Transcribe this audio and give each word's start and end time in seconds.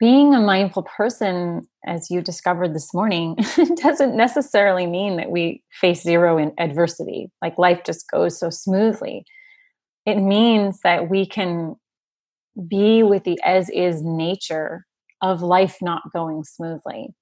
being 0.00 0.34
a 0.34 0.40
mindful 0.40 0.82
person, 0.82 1.68
as 1.86 2.10
you 2.10 2.22
discovered 2.22 2.74
this 2.74 2.94
morning, 2.94 3.36
doesn't 3.76 4.16
necessarily 4.16 4.86
mean 4.86 5.18
that 5.18 5.30
we 5.30 5.62
face 5.70 6.02
zero 6.02 6.38
in 6.38 6.52
adversity, 6.58 7.30
like 7.42 7.58
life 7.58 7.82
just 7.84 8.10
goes 8.10 8.40
so 8.40 8.48
smoothly. 8.48 9.26
It 10.06 10.16
means 10.16 10.80
that 10.82 11.10
we 11.10 11.26
can 11.26 11.76
be 12.66 13.02
with 13.02 13.24
the 13.24 13.38
as 13.44 13.68
is 13.68 14.02
nature 14.02 14.86
of 15.20 15.42
life 15.42 15.76
not 15.82 16.10
going 16.14 16.44
smoothly. 16.44 17.14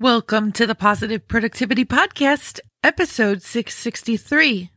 Welcome 0.00 0.52
to 0.52 0.66
the 0.66 0.74
Positive 0.74 1.28
Productivity 1.28 1.84
Podcast, 1.84 2.60
episode 2.82 3.42
663. 3.42 4.70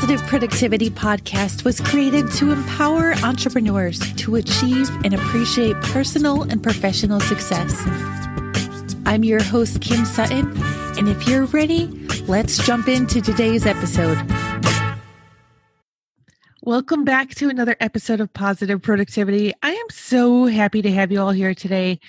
Positive 0.00 0.26
Productivity 0.28 0.88
Podcast 0.88 1.62
was 1.62 1.78
created 1.78 2.32
to 2.32 2.52
empower 2.52 3.12
entrepreneurs 3.22 3.98
to 4.14 4.36
achieve 4.36 4.88
and 5.04 5.12
appreciate 5.12 5.76
personal 5.82 6.44
and 6.44 6.62
professional 6.62 7.20
success. 7.20 7.84
I'm 9.04 9.24
your 9.24 9.42
host, 9.42 9.82
Kim 9.82 10.06
Sutton, 10.06 10.50
and 10.96 11.06
if 11.06 11.28
you're 11.28 11.44
ready, 11.44 11.88
let's 12.26 12.64
jump 12.64 12.88
into 12.88 13.20
today's 13.20 13.66
episode. 13.66 14.16
Welcome 16.62 17.04
back 17.04 17.34
to 17.34 17.50
another 17.50 17.76
episode 17.78 18.22
of 18.22 18.32
Positive 18.32 18.80
Productivity. 18.80 19.52
I 19.62 19.72
am 19.72 19.90
so 19.90 20.46
happy 20.46 20.80
to 20.80 20.90
have 20.90 21.12
you 21.12 21.20
all 21.20 21.32
here 21.32 21.54
today 21.54 22.00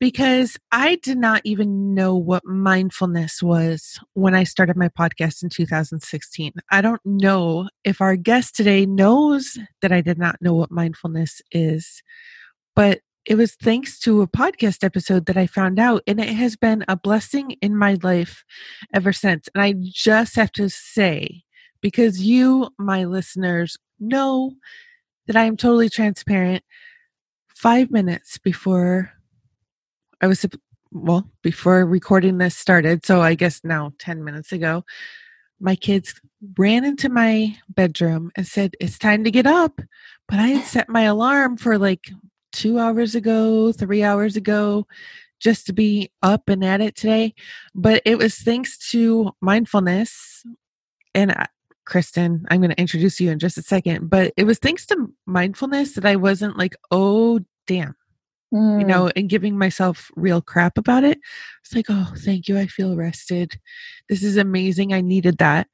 because 0.00 0.56
I 0.70 0.96
did 0.96 1.18
not 1.18 1.42
even 1.44 1.94
know 1.94 2.16
what 2.16 2.44
mindfulness 2.44 3.42
was 3.42 3.98
when 4.14 4.34
I 4.34 4.44
started 4.44 4.76
my 4.76 4.88
podcast 4.88 5.42
in 5.42 5.48
2016. 5.48 6.52
I 6.70 6.80
don't 6.80 7.04
know 7.04 7.68
if 7.84 8.00
our 8.00 8.16
guest 8.16 8.54
today 8.54 8.86
knows 8.86 9.58
that 9.82 9.90
I 9.90 10.00
did 10.00 10.18
not 10.18 10.40
know 10.40 10.54
what 10.54 10.70
mindfulness 10.70 11.42
is, 11.50 12.02
but 12.76 13.00
it 13.26 13.36
was 13.36 13.56
thanks 13.56 13.98
to 14.00 14.22
a 14.22 14.28
podcast 14.28 14.84
episode 14.84 15.26
that 15.26 15.36
I 15.36 15.46
found 15.46 15.78
out, 15.78 16.02
and 16.06 16.20
it 16.20 16.28
has 16.30 16.56
been 16.56 16.84
a 16.88 16.96
blessing 16.96 17.56
in 17.60 17.76
my 17.76 17.98
life 18.02 18.44
ever 18.94 19.12
since. 19.12 19.48
And 19.54 19.62
I 19.62 19.74
just 19.78 20.36
have 20.36 20.52
to 20.52 20.70
say, 20.70 21.42
because 21.82 22.22
you, 22.22 22.70
my 22.78 23.04
listeners, 23.04 23.76
know 24.00 24.52
that 25.26 25.36
I 25.36 25.44
am 25.44 25.56
totally 25.56 25.90
transparent. 25.90 26.64
Five 27.48 27.90
minutes 27.90 28.38
before 28.38 29.12
I 30.20 30.26
was 30.26 30.44
well 30.90 31.30
before 31.42 31.84
recording 31.84 32.38
this 32.38 32.56
started, 32.56 33.04
so 33.04 33.20
I 33.22 33.34
guess 33.34 33.62
now 33.62 33.92
10 33.98 34.24
minutes 34.24 34.52
ago, 34.52 34.84
my 35.60 35.76
kids 35.76 36.20
ran 36.56 36.84
into 36.84 37.08
my 37.08 37.56
bedroom 37.68 38.30
and 38.36 38.46
said, 38.46 38.74
It's 38.80 38.98
time 38.98 39.24
to 39.24 39.30
get 39.30 39.46
up. 39.46 39.80
But 40.28 40.38
I 40.38 40.48
had 40.48 40.64
set 40.64 40.88
my 40.88 41.02
alarm 41.02 41.56
for 41.56 41.78
like 41.78 42.10
two 42.52 42.78
hours 42.78 43.14
ago, 43.14 43.72
three 43.72 44.02
hours 44.02 44.36
ago, 44.36 44.86
just 45.40 45.66
to 45.66 45.72
be 45.72 46.10
up 46.22 46.48
and 46.48 46.64
at 46.64 46.80
it 46.80 46.96
today. 46.96 47.34
But 47.74 48.02
it 48.04 48.18
was 48.18 48.36
thanks 48.36 48.78
to 48.90 49.32
mindfulness. 49.40 50.44
And 51.14 51.32
I, 51.32 51.46
Kristen, 51.84 52.44
I'm 52.50 52.60
going 52.60 52.70
to 52.70 52.80
introduce 52.80 53.20
you 53.20 53.30
in 53.30 53.38
just 53.38 53.58
a 53.58 53.62
second. 53.62 54.10
But 54.10 54.32
it 54.36 54.44
was 54.44 54.58
thanks 54.58 54.86
to 54.86 55.12
mindfulness 55.26 55.94
that 55.94 56.04
I 56.04 56.16
wasn't 56.16 56.58
like, 56.58 56.76
oh, 56.90 57.40
damn, 57.66 57.96
mm. 58.52 58.80
you 58.80 58.86
know, 58.86 59.10
and 59.16 59.28
giving 59.28 59.58
myself 59.58 60.10
real 60.16 60.40
crap 60.40 60.78
about 60.78 61.04
it. 61.04 61.18
It's 61.64 61.74
like, 61.74 61.86
oh, 61.88 62.12
thank 62.16 62.48
you. 62.48 62.58
I 62.58 62.66
feel 62.66 62.96
rested. 62.96 63.58
This 64.08 64.22
is 64.22 64.36
amazing. 64.36 64.92
I 64.92 65.00
needed 65.00 65.38
that. 65.38 65.68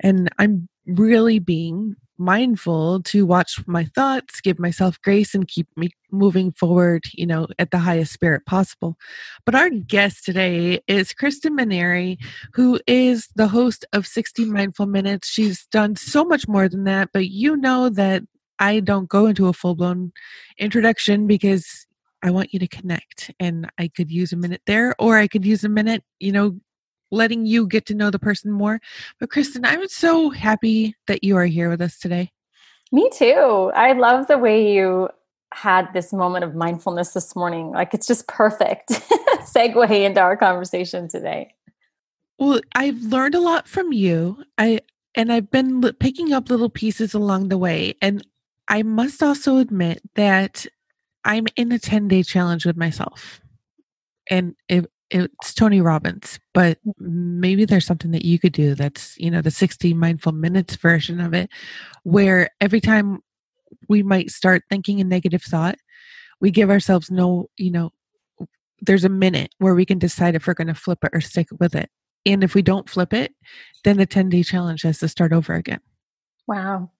And 0.00 0.30
I'm 0.38 0.68
really 0.86 1.38
being 1.38 1.96
mindful 2.16 3.02
to 3.02 3.26
watch 3.26 3.58
my 3.66 3.84
thoughts, 3.86 4.40
give 4.40 4.58
myself 4.58 5.00
grace, 5.02 5.34
and 5.34 5.48
keep 5.48 5.66
me 5.76 5.90
moving 6.12 6.52
forward, 6.52 7.04
you 7.12 7.26
know, 7.26 7.48
at 7.58 7.70
the 7.70 7.78
highest 7.78 8.12
spirit 8.12 8.46
possible. 8.46 8.96
But 9.44 9.54
our 9.54 9.68
guest 9.70 10.24
today 10.24 10.80
is 10.86 11.12
Kristen 11.12 11.56
Manieri, 11.56 12.18
who 12.52 12.80
is 12.86 13.28
the 13.34 13.48
host 13.48 13.84
of 13.92 14.06
60 14.06 14.44
Mindful 14.44 14.86
Minutes. 14.86 15.28
She's 15.28 15.66
done 15.66 15.96
so 15.96 16.24
much 16.24 16.46
more 16.46 16.68
than 16.68 16.84
that, 16.84 17.10
but 17.12 17.28
you 17.30 17.56
know 17.56 17.88
that 17.88 18.22
I 18.58 18.80
don't 18.80 19.08
go 19.08 19.26
into 19.26 19.48
a 19.48 19.52
full 19.52 19.74
blown 19.74 20.12
introduction 20.58 21.26
because 21.26 21.86
I 22.24 22.30
want 22.30 22.52
you 22.52 22.58
to 22.58 22.66
connect. 22.66 23.30
And 23.38 23.70
I 23.78 23.88
could 23.88 24.10
use 24.10 24.32
a 24.32 24.36
minute 24.36 24.62
there, 24.66 24.94
or 24.98 25.18
I 25.18 25.28
could 25.28 25.44
use 25.44 25.62
a 25.62 25.68
minute, 25.68 26.02
you 26.18 26.32
know, 26.32 26.58
letting 27.10 27.46
you 27.46 27.66
get 27.66 27.86
to 27.86 27.94
know 27.94 28.10
the 28.10 28.18
person 28.18 28.50
more. 28.50 28.80
But 29.20 29.30
Kristen, 29.30 29.64
I'm 29.64 29.86
so 29.88 30.30
happy 30.30 30.96
that 31.06 31.22
you 31.22 31.36
are 31.36 31.44
here 31.44 31.68
with 31.68 31.82
us 31.82 31.98
today. 31.98 32.32
Me 32.90 33.10
too. 33.12 33.70
I 33.74 33.92
love 33.92 34.26
the 34.26 34.38
way 34.38 34.72
you 34.74 35.10
had 35.52 35.92
this 35.92 36.12
moment 36.12 36.44
of 36.44 36.54
mindfulness 36.54 37.12
this 37.12 37.36
morning. 37.36 37.70
Like 37.70 37.94
it's 37.94 38.06
just 38.06 38.26
perfect 38.26 38.88
segue 39.42 40.04
into 40.04 40.20
our 40.20 40.36
conversation 40.36 41.08
today. 41.08 41.54
Well, 42.38 42.60
I've 42.74 43.00
learned 43.02 43.34
a 43.34 43.40
lot 43.40 43.68
from 43.68 43.92
you. 43.92 44.42
I 44.58 44.80
and 45.14 45.32
I've 45.32 45.50
been 45.50 45.80
picking 46.00 46.32
up 46.32 46.50
little 46.50 46.70
pieces 46.70 47.14
along 47.14 47.48
the 47.48 47.58
way. 47.58 47.94
And 48.02 48.26
I 48.66 48.82
must 48.82 49.22
also 49.22 49.58
admit 49.58 50.02
that 50.16 50.66
I'm 51.24 51.46
in 51.56 51.72
a 51.72 51.78
10 51.78 52.08
day 52.08 52.22
challenge 52.22 52.66
with 52.66 52.76
myself. 52.76 53.40
And 54.30 54.54
it, 54.68 54.90
it's 55.10 55.54
Tony 55.54 55.80
Robbins, 55.80 56.38
but 56.52 56.78
mm. 56.86 56.94
maybe 56.98 57.64
there's 57.64 57.86
something 57.86 58.10
that 58.12 58.24
you 58.24 58.38
could 58.38 58.52
do 58.52 58.74
that's, 58.74 59.16
you 59.18 59.30
know, 59.30 59.42
the 59.42 59.50
60 59.50 59.94
mindful 59.94 60.32
minutes 60.32 60.76
version 60.76 61.20
of 61.20 61.34
it, 61.34 61.50
where 62.02 62.48
every 62.60 62.80
time 62.80 63.20
we 63.88 64.02
might 64.02 64.30
start 64.30 64.62
thinking 64.68 65.00
a 65.00 65.04
negative 65.04 65.42
thought, 65.42 65.76
we 66.40 66.50
give 66.50 66.70
ourselves 66.70 67.10
no, 67.10 67.48
you 67.56 67.70
know, 67.70 67.92
there's 68.80 69.04
a 69.04 69.08
minute 69.08 69.54
where 69.58 69.74
we 69.74 69.86
can 69.86 69.98
decide 69.98 70.34
if 70.34 70.46
we're 70.46 70.54
going 70.54 70.68
to 70.68 70.74
flip 70.74 70.98
it 71.04 71.10
or 71.12 71.20
stick 71.20 71.48
with 71.58 71.74
it. 71.74 71.90
And 72.26 72.42
if 72.42 72.54
we 72.54 72.62
don't 72.62 72.88
flip 72.88 73.12
it, 73.12 73.34
then 73.84 73.98
the 73.98 74.06
10 74.06 74.30
day 74.30 74.42
challenge 74.42 74.82
has 74.82 74.98
to 74.98 75.08
start 75.08 75.32
over 75.32 75.54
again. 75.54 75.80
Wow. 76.46 76.90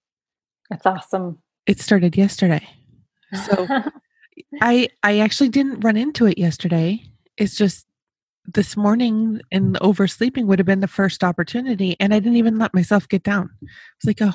That's 0.70 0.86
awesome. 0.86 1.38
It 1.66 1.80
started 1.80 2.16
yesterday. 2.16 2.66
So 3.46 3.66
I 4.60 4.88
I 5.02 5.18
actually 5.20 5.48
didn't 5.50 5.80
run 5.80 5.96
into 5.96 6.26
it 6.26 6.38
yesterday. 6.38 7.02
It's 7.36 7.56
just 7.56 7.86
this 8.46 8.76
morning 8.76 9.40
and 9.50 9.78
oversleeping 9.80 10.46
would 10.46 10.58
have 10.58 10.66
been 10.66 10.80
the 10.80 10.86
first 10.88 11.24
opportunity 11.24 11.96
and 11.98 12.12
I 12.12 12.18
didn't 12.18 12.36
even 12.36 12.58
let 12.58 12.74
myself 12.74 13.08
get 13.08 13.22
down. 13.22 13.50
I 13.62 13.66
was 14.02 14.06
like, 14.06 14.20
"Oh, 14.20 14.34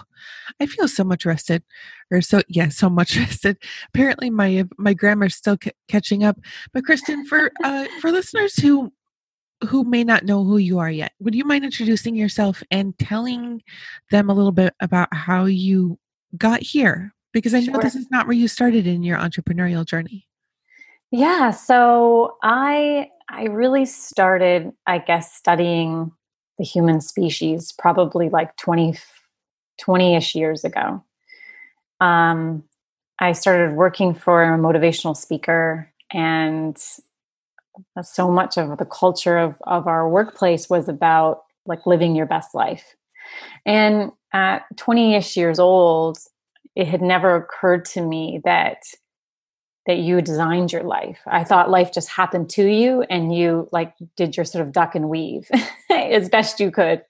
I 0.59 0.65
feel 0.65 0.87
so 0.87 1.03
much 1.03 1.25
rested." 1.25 1.63
Or 2.11 2.21
so 2.21 2.41
yeah, 2.47 2.69
so 2.69 2.89
much 2.89 3.17
rested. 3.19 3.57
Apparently 3.93 4.29
my 4.29 4.65
my 4.77 4.93
grammar's 4.93 5.35
still 5.35 5.57
c- 5.63 5.71
catching 5.87 6.23
up. 6.23 6.39
But 6.73 6.85
Kristen, 6.85 7.25
for 7.25 7.51
uh 7.63 7.85
for 8.01 8.11
listeners 8.11 8.55
who 8.57 8.91
who 9.67 9.83
may 9.83 10.03
not 10.03 10.23
know 10.25 10.43
who 10.43 10.57
you 10.57 10.79
are 10.79 10.91
yet, 10.91 11.11
would 11.19 11.35
you 11.35 11.43
mind 11.45 11.65
introducing 11.65 12.15
yourself 12.15 12.63
and 12.71 12.97
telling 12.97 13.61
them 14.11 14.29
a 14.29 14.33
little 14.33 14.53
bit 14.53 14.73
about 14.79 15.13
how 15.13 15.45
you 15.45 15.99
got 16.37 16.61
here? 16.61 17.13
Because 17.31 17.53
I 17.53 17.59
know 17.59 17.73
sure. 17.73 17.81
this 17.81 17.95
is 17.95 18.09
not 18.09 18.27
where 18.27 18.35
you 18.35 18.47
started 18.47 18.87
in 18.87 19.03
your 19.03 19.17
entrepreneurial 19.17 19.85
journey. 19.85 20.27
Yeah, 21.11 21.51
so 21.51 22.37
I 22.43 23.09
I 23.29 23.43
really 23.45 23.85
started, 23.85 24.71
I 24.87 24.99
guess, 24.99 25.33
studying 25.33 26.11
the 26.57 26.63
human 26.63 27.01
species 27.01 27.71
probably 27.71 28.29
like 28.29 28.55
20 28.57 28.97
20ish 29.81 30.35
years 30.35 30.63
ago. 30.63 31.03
Um, 32.01 32.63
I 33.19 33.31
started 33.33 33.75
working 33.75 34.13
for 34.13 34.43
a 34.43 34.57
motivational 34.57 35.15
speaker, 35.15 35.91
and 36.11 36.77
so 38.01 38.31
much 38.31 38.57
of 38.57 38.77
the 38.77 38.85
culture 38.85 39.37
of, 39.37 39.55
of 39.65 39.87
our 39.87 40.09
workplace 40.09 40.69
was 40.69 40.89
about 40.89 41.43
like 41.65 41.85
living 41.85 42.15
your 42.15 42.25
best 42.25 42.53
life. 42.53 42.95
And 43.65 44.11
at 44.33 44.65
20 44.77 45.15
ish 45.15 45.37
years 45.37 45.59
old, 45.59 46.17
it 46.75 46.87
had 46.87 47.01
never 47.01 47.35
occurred 47.35 47.85
to 47.85 48.01
me 48.01 48.41
that 48.43 48.83
that 49.85 49.97
you 49.97 50.21
designed 50.21 50.71
your 50.71 50.83
life. 50.83 51.19
I 51.25 51.43
thought 51.43 51.71
life 51.71 51.91
just 51.91 52.09
happened 52.09 52.49
to 52.51 52.63
you 52.63 53.01
and 53.09 53.33
you 53.33 53.67
like 53.71 53.95
did 54.15 54.37
your 54.37 54.45
sort 54.45 54.65
of 54.65 54.71
duck 54.71 54.93
and 54.93 55.09
weave 55.09 55.49
as 55.89 56.29
best 56.29 56.59
you 56.59 56.69
could. 56.69 57.01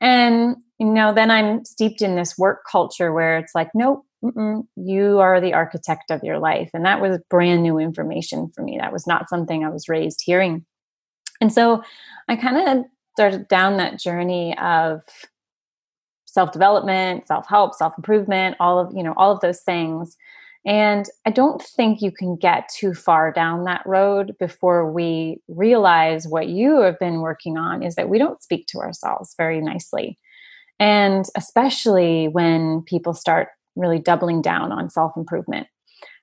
And 0.00 0.56
you 0.78 0.92
know, 0.92 1.14
then 1.14 1.30
I'm 1.30 1.64
steeped 1.64 2.02
in 2.02 2.16
this 2.16 2.36
work 2.36 2.64
culture 2.70 3.12
where 3.12 3.38
it's 3.38 3.54
like, 3.54 3.70
nope, 3.74 4.04
you 4.76 5.18
are 5.20 5.40
the 5.40 5.54
architect 5.54 6.10
of 6.10 6.22
your 6.22 6.38
life. 6.38 6.70
And 6.74 6.84
that 6.84 7.00
was 7.00 7.18
brand 7.30 7.62
new 7.62 7.78
information 7.78 8.50
for 8.54 8.62
me. 8.62 8.78
That 8.78 8.92
was 8.92 9.06
not 9.06 9.30
something 9.30 9.64
I 9.64 9.70
was 9.70 9.88
raised 9.88 10.22
hearing. 10.24 10.66
And 11.40 11.52
so 11.52 11.82
I 12.28 12.36
kind 12.36 12.56
of 12.56 12.84
started 13.14 13.48
down 13.48 13.78
that 13.78 13.98
journey 13.98 14.56
of 14.58 15.02
self 16.36 16.52
development, 16.52 17.26
self 17.26 17.46
help, 17.48 17.74
self 17.74 17.94
improvement, 17.98 18.56
all 18.60 18.78
of, 18.78 18.92
you 18.94 19.02
know, 19.02 19.14
all 19.16 19.32
of 19.32 19.40
those 19.40 19.62
things. 19.62 20.16
And 20.66 21.06
I 21.26 21.30
don't 21.30 21.62
think 21.62 22.02
you 22.02 22.12
can 22.12 22.36
get 22.36 22.68
too 22.80 22.92
far 22.94 23.32
down 23.32 23.64
that 23.64 23.84
road 23.86 24.34
before 24.40 24.92
we 24.92 25.40
realize 25.48 26.26
what 26.28 26.48
you 26.48 26.80
have 26.82 26.98
been 26.98 27.20
working 27.20 27.56
on 27.56 27.82
is 27.84 27.94
that 27.96 28.08
we 28.08 28.18
don't 28.18 28.42
speak 28.42 28.66
to 28.68 28.78
ourselves 28.80 29.34
very 29.38 29.60
nicely. 29.60 30.18
And 30.80 31.24
especially 31.36 32.28
when 32.28 32.82
people 32.82 33.14
start 33.14 33.48
really 33.76 34.00
doubling 34.00 34.42
down 34.42 34.72
on 34.72 34.90
self 34.90 35.12
improvement. 35.16 35.68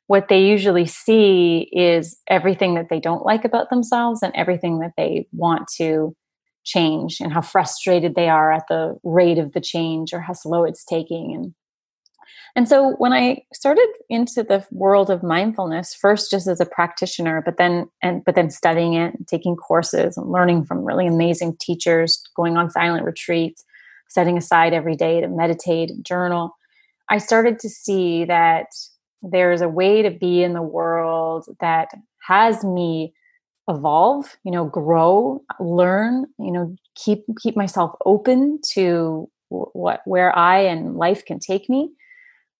what 0.08 0.28
they 0.28 0.42
usually 0.56 0.86
see 0.86 1.70
is 1.72 2.18
everything 2.28 2.76
that 2.76 2.90
they 2.90 3.00
don't 3.00 3.26
like 3.26 3.46
about 3.46 3.70
themselves 3.70 4.22
and 4.22 4.34
everything 4.36 4.80
that 4.80 4.94
they 4.98 5.28
want 5.34 5.68
to 5.78 6.16
change 6.64 7.20
and 7.20 7.34
how 7.34 7.42
frustrated 7.42 8.16
they 8.16 8.30
are 8.30 8.52
at 8.52 8.68
the 8.70 8.98
rate 9.04 9.38
of 9.38 9.54
the 9.54 9.62
change 9.62 10.14
or 10.14 10.20
how 10.22 10.34
slow 10.34 10.64
it's 10.64 10.86
taking. 10.86 11.34
And 11.34 11.54
and 12.56 12.70
so 12.70 12.92
when 12.98 13.14
I 13.14 13.42
started 13.52 13.88
into 14.10 14.44
the 14.44 14.64
world 14.70 15.10
of 15.10 15.24
mindfulness, 15.24 15.96
first 15.96 16.30
just 16.30 16.48
as 16.48 16.62
a 16.62 16.68
practitioner, 16.68 17.42
but 17.44 17.58
then 17.58 17.90
and 18.02 18.24
but 18.24 18.36
then 18.36 18.50
studying 18.50 18.94
it, 18.94 19.16
and 19.16 19.28
taking 19.28 19.56
courses 19.56 20.18
and 20.18 20.32
learning 20.32 20.66
from 20.66 20.86
really 20.86 21.08
amazing 21.08 21.58
teachers, 21.60 22.22
going 22.36 22.56
on 22.56 22.70
silent 22.70 23.06
retreats, 23.06 23.64
setting 24.08 24.38
aside 24.38 24.74
every 24.74 24.96
day 24.96 25.20
to 25.20 25.28
meditate 25.28 25.90
and 25.90 26.06
journal, 26.06 26.56
I 27.10 27.18
started 27.18 27.60
to 27.60 27.70
see 27.70 28.26
that 28.26 28.68
there's 29.24 29.62
a 29.62 29.70
way 29.70 30.02
to 30.04 30.12
be 30.12 30.44
in 30.44 30.54
the 30.54 30.62
world 30.62 31.46
that 31.60 31.90
has 32.28 32.64
me 32.64 33.14
evolve, 33.68 34.36
you 34.44 34.52
know, 34.52 34.66
grow, 34.66 35.42
learn, 35.60 36.26
you 36.40 36.52
know, 36.52 36.76
keep 36.96 37.24
keep 37.42 37.56
myself 37.56 37.92
open 38.06 38.60
to 38.74 39.30
what 39.50 40.02
where 40.06 40.36
I 40.38 40.60
and 40.60 40.96
life 40.96 41.26
can 41.26 41.40
take 41.40 41.70
me 41.70 41.92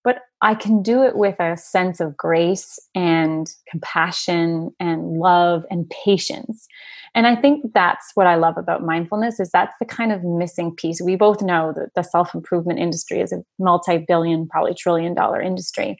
but 0.04 0.18
I 0.42 0.54
can 0.54 0.82
do 0.82 1.02
it 1.02 1.16
with 1.16 1.40
a 1.40 1.56
sense 1.56 1.98
of 1.98 2.16
grace 2.16 2.78
and 2.94 3.50
compassion 3.68 4.70
and 4.78 5.18
love 5.18 5.64
and 5.70 5.90
patience. 6.04 6.68
And 7.14 7.26
I 7.26 7.34
think 7.34 7.72
that's 7.72 8.10
what 8.14 8.26
I 8.26 8.34
love 8.34 8.58
about 8.58 8.84
mindfulness 8.84 9.40
is 9.40 9.50
that's 9.50 9.74
the 9.80 9.86
kind 9.86 10.12
of 10.12 10.22
missing 10.22 10.74
piece. 10.76 11.00
We 11.00 11.16
both 11.16 11.40
know 11.40 11.72
that 11.74 11.94
the 11.96 12.02
self-improvement 12.02 12.78
industry 12.78 13.20
is 13.20 13.32
a 13.32 13.42
multi-billion, 13.58 14.46
probably 14.46 14.74
trillion 14.74 15.14
dollar 15.14 15.40
industry. 15.40 15.96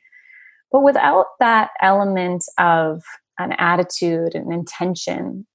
But 0.71 0.83
without 0.83 1.27
that 1.41 1.71
element 1.81 2.45
of 2.59 3.03
an 3.39 3.53
attitude 3.53 4.35
an 4.35 4.53
intention 4.53 5.47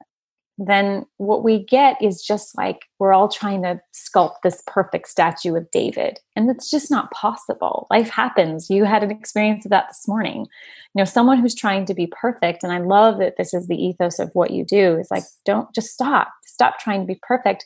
then 0.60 1.06
what 1.18 1.44
we 1.44 1.64
get 1.64 1.96
is 2.02 2.22
just 2.22 2.58
like 2.58 2.81
we're 3.00 3.14
all 3.14 3.30
trying 3.30 3.64
to 3.64 3.80
sculpt 3.96 4.36
this 4.44 4.62
perfect 4.68 5.08
statue 5.08 5.56
of 5.56 5.72
David. 5.72 6.20
And 6.36 6.50
it's 6.50 6.70
just 6.70 6.92
not 6.92 7.12
possible. 7.12 7.88
Life 7.90 8.10
happens. 8.10 8.70
You 8.70 8.84
had 8.84 9.02
an 9.02 9.10
experience 9.10 9.66
of 9.66 9.72
that 9.72 9.88
this 9.88 10.06
morning. 10.06 10.42
You 10.42 11.00
know, 11.00 11.06
someone 11.06 11.40
who's 11.40 11.56
trying 11.56 11.86
to 11.86 11.94
be 11.94 12.08
perfect, 12.08 12.64
and 12.64 12.74
I 12.74 12.80
love 12.80 13.20
that 13.20 13.38
this 13.38 13.54
is 13.54 13.68
the 13.68 13.82
ethos 13.82 14.20
of 14.20 14.32
what 14.34 14.52
you 14.52 14.66
do, 14.66 14.98
is 14.98 15.10
like, 15.10 15.24
don't 15.46 15.74
just 15.74 15.94
stop. 15.94 16.30
Stop 16.46 16.78
trying 16.78 17.02
to 17.02 17.08
be 17.08 17.20
perfect. 17.24 17.64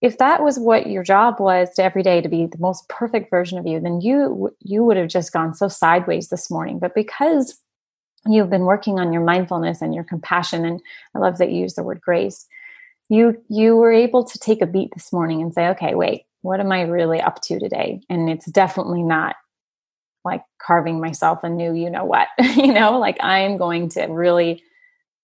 If 0.00 0.16
that 0.16 0.42
was 0.42 0.58
what 0.58 0.86
your 0.86 1.02
job 1.02 1.38
was 1.38 1.68
to 1.74 1.84
every 1.84 2.02
day 2.02 2.22
to 2.22 2.28
be 2.30 2.46
the 2.46 2.56
most 2.58 2.88
perfect 2.88 3.28
version 3.28 3.58
of 3.58 3.66
you, 3.66 3.78
then 3.78 4.00
you 4.00 4.56
you 4.60 4.82
would 4.84 4.96
have 4.96 5.08
just 5.08 5.34
gone 5.34 5.52
so 5.52 5.68
sideways 5.68 6.28
this 6.28 6.50
morning. 6.50 6.78
But 6.78 6.94
because 6.94 7.60
you've 8.26 8.50
been 8.50 8.64
working 8.64 8.98
on 8.98 9.12
your 9.12 9.24
mindfulness 9.24 9.80
and 9.80 9.94
your 9.94 10.04
compassion 10.04 10.64
and 10.64 10.80
i 11.14 11.18
love 11.18 11.38
that 11.38 11.50
you 11.50 11.60
use 11.60 11.74
the 11.74 11.82
word 11.82 12.00
grace. 12.00 12.46
You 13.08 13.42
you 13.48 13.76
were 13.76 13.92
able 13.92 14.24
to 14.24 14.38
take 14.38 14.62
a 14.62 14.66
beat 14.66 14.90
this 14.94 15.12
morning 15.12 15.42
and 15.42 15.52
say 15.52 15.68
okay 15.68 15.94
wait 15.94 16.24
what 16.42 16.60
am 16.60 16.72
i 16.72 16.82
really 16.82 17.20
up 17.20 17.40
to 17.42 17.58
today? 17.58 18.00
And 18.08 18.30
it's 18.30 18.46
definitely 18.46 19.02
not 19.02 19.36
like 20.24 20.42
carving 20.60 21.00
myself 21.00 21.42
a 21.44 21.48
new 21.48 21.74
you 21.74 21.90
know 21.90 22.04
what 22.04 22.28
you 22.56 22.72
know? 22.72 22.98
Like 22.98 23.16
i'm 23.20 23.56
going 23.56 23.88
to 23.90 24.02
really 24.06 24.62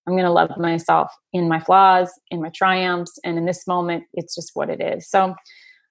i'm 0.07 0.15
going 0.15 0.25
to 0.25 0.31
love 0.31 0.57
myself 0.57 1.13
in 1.33 1.49
my 1.49 1.61
flaws 1.61 2.11
in 2.31 2.41
my 2.41 2.51
triumphs 2.51 3.19
and 3.25 3.39
in 3.39 3.45
this 3.45 3.67
moment 3.67 4.05
it's 4.15 4.35
just 4.35 4.53
what 4.55 4.71
it 4.71 4.81
is. 4.81 5.09
So 5.09 5.35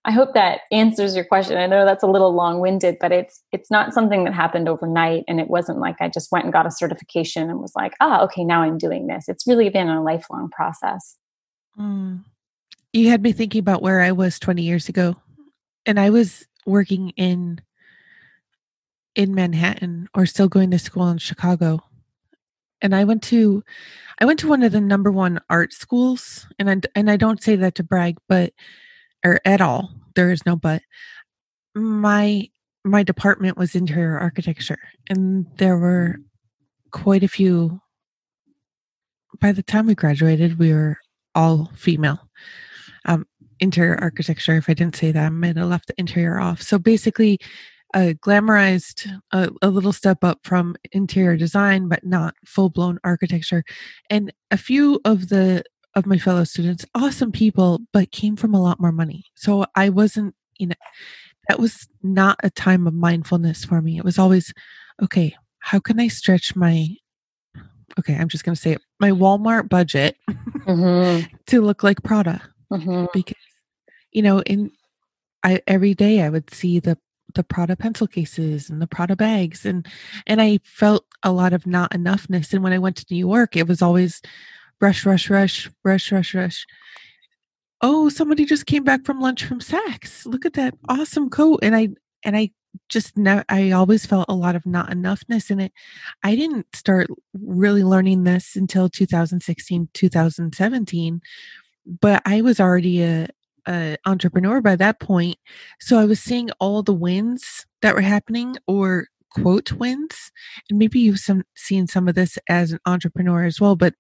I 0.08 0.12
hope 0.12 0.36
that 0.36 0.62
answers 0.72 1.16
your 1.16 1.26
question. 1.26 1.58
I 1.58 1.66
know 1.66 1.84
that's 1.84 2.04
a 2.04 2.08
little 2.08 2.32
long-winded, 2.32 2.98
but 3.02 3.12
it's 3.12 3.42
it's 3.52 3.72
not 3.72 3.92
something 3.92 4.24
that 4.26 4.34
happened 4.34 4.70
overnight 4.70 5.24
and 5.28 5.40
it 5.40 5.50
wasn't 5.50 5.80
like 5.80 5.96
I 6.00 6.10
just 6.10 6.32
went 6.32 6.46
and 6.46 6.54
got 6.54 6.68
a 6.68 6.72
certification 6.72 7.50
and 7.50 7.60
was 7.60 7.74
like, 7.76 7.94
"Ah, 8.00 8.22
okay, 8.24 8.44
now 8.44 8.62
I'm 8.62 8.78
doing 8.78 9.08
this." 9.08 9.28
It's 9.28 9.48
really 9.48 9.70
been 9.70 9.90
a 9.90 10.04
lifelong 10.04 10.50
process. 10.50 11.18
Mm. 11.78 12.24
You 12.94 13.10
had 13.10 13.24
me 13.24 13.32
thinking 13.32 13.60
about 13.60 13.82
where 13.82 14.02
I 14.02 14.12
was 14.12 14.40
20 14.40 14.62
years 14.62 14.88
ago. 14.88 15.18
And 15.86 16.00
I 16.00 16.10
was 16.12 16.48
working 16.66 17.10
in 17.18 17.62
in 19.16 19.34
Manhattan 19.34 20.08
or 20.14 20.26
still 20.26 20.48
going 20.48 20.72
to 20.72 20.80
school 20.80 21.10
in 21.10 21.18
Chicago. 21.18 21.80
And 22.82 22.96
I 22.96 23.06
went 23.06 23.24
to 23.24 23.64
I 24.20 24.26
went 24.26 24.40
to 24.40 24.48
one 24.48 24.64
of 24.64 24.72
the 24.72 24.82
number 24.82 25.12
one 25.12 25.42
art 25.50 25.74
schools 25.74 26.48
and 26.60 26.70
I, 26.70 26.82
and 26.96 27.10
I 27.10 27.18
don't 27.18 27.42
say 27.42 27.56
that 27.56 27.76
to 27.76 27.84
brag, 27.84 28.18
but 28.30 28.54
or 29.26 29.42
at 29.44 29.60
all. 29.60 29.92
There 30.16 30.32
is 30.32 30.46
no 30.46 30.56
but. 30.56 30.82
My 31.74 32.48
my 32.86 33.04
department 33.04 33.58
was 33.58 33.76
interior 33.76 34.18
architecture, 34.18 34.78
and 35.10 35.46
there 35.58 35.78
were 35.78 36.18
quite 36.92 37.24
a 37.24 37.28
few. 37.28 37.82
By 39.42 39.52
the 39.52 39.64
time 39.64 39.88
we 39.88 39.96
graduated, 39.96 40.60
we 40.60 40.72
were 40.72 40.98
all 41.34 41.72
female. 41.76 42.30
Um, 43.06 43.26
interior 43.60 43.98
architecture. 44.02 44.56
If 44.56 44.70
I 44.70 44.74
didn't 44.74 44.96
say 44.96 45.12
that, 45.12 45.26
I 45.26 45.30
might 45.30 45.58
have 45.58 45.68
left 45.68 45.88
the 45.88 45.96
interior 45.98 46.40
off. 46.40 46.62
So 46.62 46.80
basically, 46.80 47.40
uh, 47.94 48.14
glamorized 48.22 49.10
a, 49.32 49.50
a, 49.62 49.70
little 49.70 49.94
step 49.94 50.24
up 50.24 50.40
from 50.44 50.76
interior 50.92 51.38
design, 51.38 51.88
but 51.88 52.06
not 52.06 52.36
full 52.46 52.70
blown 52.70 53.00
architecture. 53.04 53.64
And 54.10 54.34
a 54.52 54.58
few 54.58 55.00
of 55.06 55.30
the 55.30 55.64
of 55.96 56.06
my 56.06 56.18
fellow 56.18 56.44
students, 56.44 56.86
awesome 56.94 57.32
people, 57.32 57.80
but 57.94 58.12
came 58.12 58.36
from 58.36 58.54
a 58.54 58.62
lot 58.62 58.80
more 58.80 58.92
money. 58.92 59.26
So 59.36 59.66
I 59.76 59.90
wasn't, 59.90 60.36
you 60.58 60.68
know, 60.68 60.76
that 61.48 61.60
was 61.60 61.88
not 62.04 62.38
a 62.44 62.50
time 62.50 62.88
of 62.88 62.94
mindfulness 62.94 63.64
for 63.64 63.82
me. 63.82 63.98
It 63.98 64.04
was 64.04 64.20
always, 64.20 64.54
okay, 65.02 65.36
how 65.60 65.80
can 65.80 66.00
I 66.00 66.08
stretch 66.08 66.56
my, 66.56 66.90
okay, 67.98 68.16
I'm 68.16 68.28
just 68.28 68.44
going 68.44 68.56
to 68.56 68.62
say 68.62 68.72
it, 68.74 68.82
my 69.00 69.12
Walmart 69.12 69.70
budget 69.70 70.18
mm-hmm. 70.30 71.26
to 71.48 71.62
look 71.62 71.84
like 71.84 72.04
Prada? 72.04 72.42
Mm-hmm. 72.72 73.06
Because, 73.14 73.36
you 74.12 74.22
know, 74.22 74.42
in, 74.42 74.72
I, 75.44 75.62
every 75.68 75.94
day 75.94 76.22
I 76.22 76.30
would 76.30 76.54
see 76.54 76.80
the 76.80 76.98
the 77.34 77.44
Prada 77.44 77.76
pencil 77.76 78.08
cases 78.08 78.70
and 78.70 78.82
the 78.82 78.88
Prada 78.88 79.16
bags 79.16 79.66
and 79.66 79.86
and 80.26 80.42
I 80.42 80.60
felt 80.64 81.06
a 81.22 81.34
lot 81.34 81.52
of 81.52 81.68
not 81.68 81.92
enoughness 81.92 82.54
and 82.54 82.64
when 82.64 82.72
I 82.72 82.80
went 82.80 82.96
to 82.98 83.06
New 83.12 83.18
York 83.18 83.58
it 83.58 83.68
was 83.68 83.82
always 83.82 84.22
rush, 84.82 85.06
rush, 85.06 85.30
rush, 85.30 85.70
rush, 85.84 86.12
rush, 86.12 86.34
rush. 86.34 86.66
Oh, 87.82 88.10
somebody 88.10 88.46
just 88.46 88.66
came 88.66 88.84
back 88.84 89.06
from 89.06 89.20
lunch 89.20 89.44
from 89.44 89.60
Saks. 89.60 90.26
Look 90.26 90.46
at 90.46 90.54
that 90.54 90.76
awesome 90.90 91.30
coat. 91.30 91.60
And 91.62 91.76
I 91.76 91.90
and 92.24 92.36
I 92.36 92.52
just 92.90 93.18
never 93.18 93.44
I 93.50 93.72
always 93.72 94.06
felt 94.06 94.26
a 94.30 94.36
lot 94.36 94.56
of 94.56 94.66
not 94.66 94.90
enoughness 94.90 95.52
in 95.52 95.60
it. 95.60 95.72
I 96.24 96.36
didn't 96.36 96.68
start 96.76 97.08
really 97.34 97.84
learning 97.84 98.24
this 98.24 98.56
until 98.56 98.90
2016, 98.90 99.90
2017, 99.94 101.22
but 102.02 102.22
I 102.26 102.42
was 102.42 102.60
already 102.60 103.04
a, 103.04 103.28
a 103.68 103.98
entrepreneur 104.06 104.62
by 104.62 104.76
that 104.78 105.00
point. 105.00 105.38
So 105.80 106.00
I 106.00 106.06
was 106.06 106.20
seeing 106.20 106.50
all 106.60 106.84
the 106.84 106.94
wins 106.94 107.66
that 107.82 107.96
were 107.96 108.02
happening 108.02 108.56
or 108.68 109.08
quote 109.32 109.72
wins. 109.74 110.32
And 110.70 110.80
maybe 110.80 111.00
you've 111.00 111.20
some 111.20 111.44
seen 111.56 111.88
some 111.88 112.08
of 112.08 112.16
this 112.16 112.38
as 112.50 112.72
an 112.72 112.80
entrepreneur 112.86 113.44
as 113.44 113.60
well, 113.60 113.76
but 113.76 113.94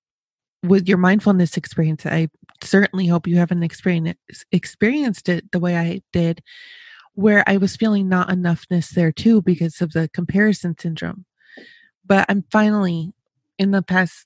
with 0.67 0.88
your 0.88 0.98
mindfulness 0.98 1.57
experience, 1.57 2.05
I 2.05 2.29
certainly 2.63 3.07
hope 3.07 3.27
you 3.27 3.38
haven't 3.38 3.63
experienced 3.63 5.29
it 5.29 5.51
the 5.51 5.60
way 5.60 5.77
I 5.77 6.01
did, 6.13 6.41
where 7.13 7.43
I 7.48 7.57
was 7.57 7.75
feeling 7.75 8.10
not 8.10 8.29
enoughness 8.29 8.89
there 8.89 9.12
too 9.12 9.41
because 9.41 9.81
of 9.81 9.93
the 9.93 10.10
comparison 10.10 10.75
syndrome. 10.77 11.25
But 12.05 12.25
I'm 12.29 12.43
finally 12.51 13.13
in 13.57 13.72
the 13.72 13.81
past, 13.81 14.25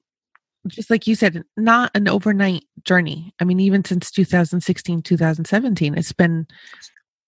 just 0.68 0.90
like 0.90 1.08
you 1.08 1.16
said, 1.16 1.44
not 1.56 1.92
an 1.96 2.08
overnight 2.08 2.66
journey. 2.84 3.34
I 3.40 3.44
mean, 3.46 3.60
even 3.60 3.86
since 3.86 4.12
2016, 4.12 5.02
2017, 5.02 5.98
it's 5.98 6.12
been 6.14 6.48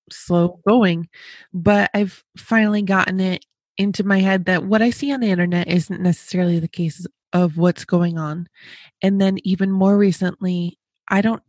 slow 0.10 0.60
going, 0.68 1.08
but 1.53 1.89
I've 1.94 2.24
finally 2.38 2.82
gotten 2.82 3.20
it 3.20 3.46
into 3.77 4.03
my 4.03 4.20
head 4.20 4.46
that 4.46 4.65
what 4.65 4.82
I 4.82 4.89
see 4.89 5.13
on 5.13 5.22
the 5.22 5.30
internet 5.30 5.68
isn't 5.68 6.01
necessarily 6.01 6.60
the 6.60 6.68
case 6.68 7.06
of 7.34 7.58
what's 7.58 7.86
going 7.86 8.18
on. 8.18 8.48
And 9.02 9.20
then 9.20 9.38
even 9.44 9.72
more 9.72 9.98
recently, 9.98 10.78
I 11.08 11.22
don't 11.22 11.44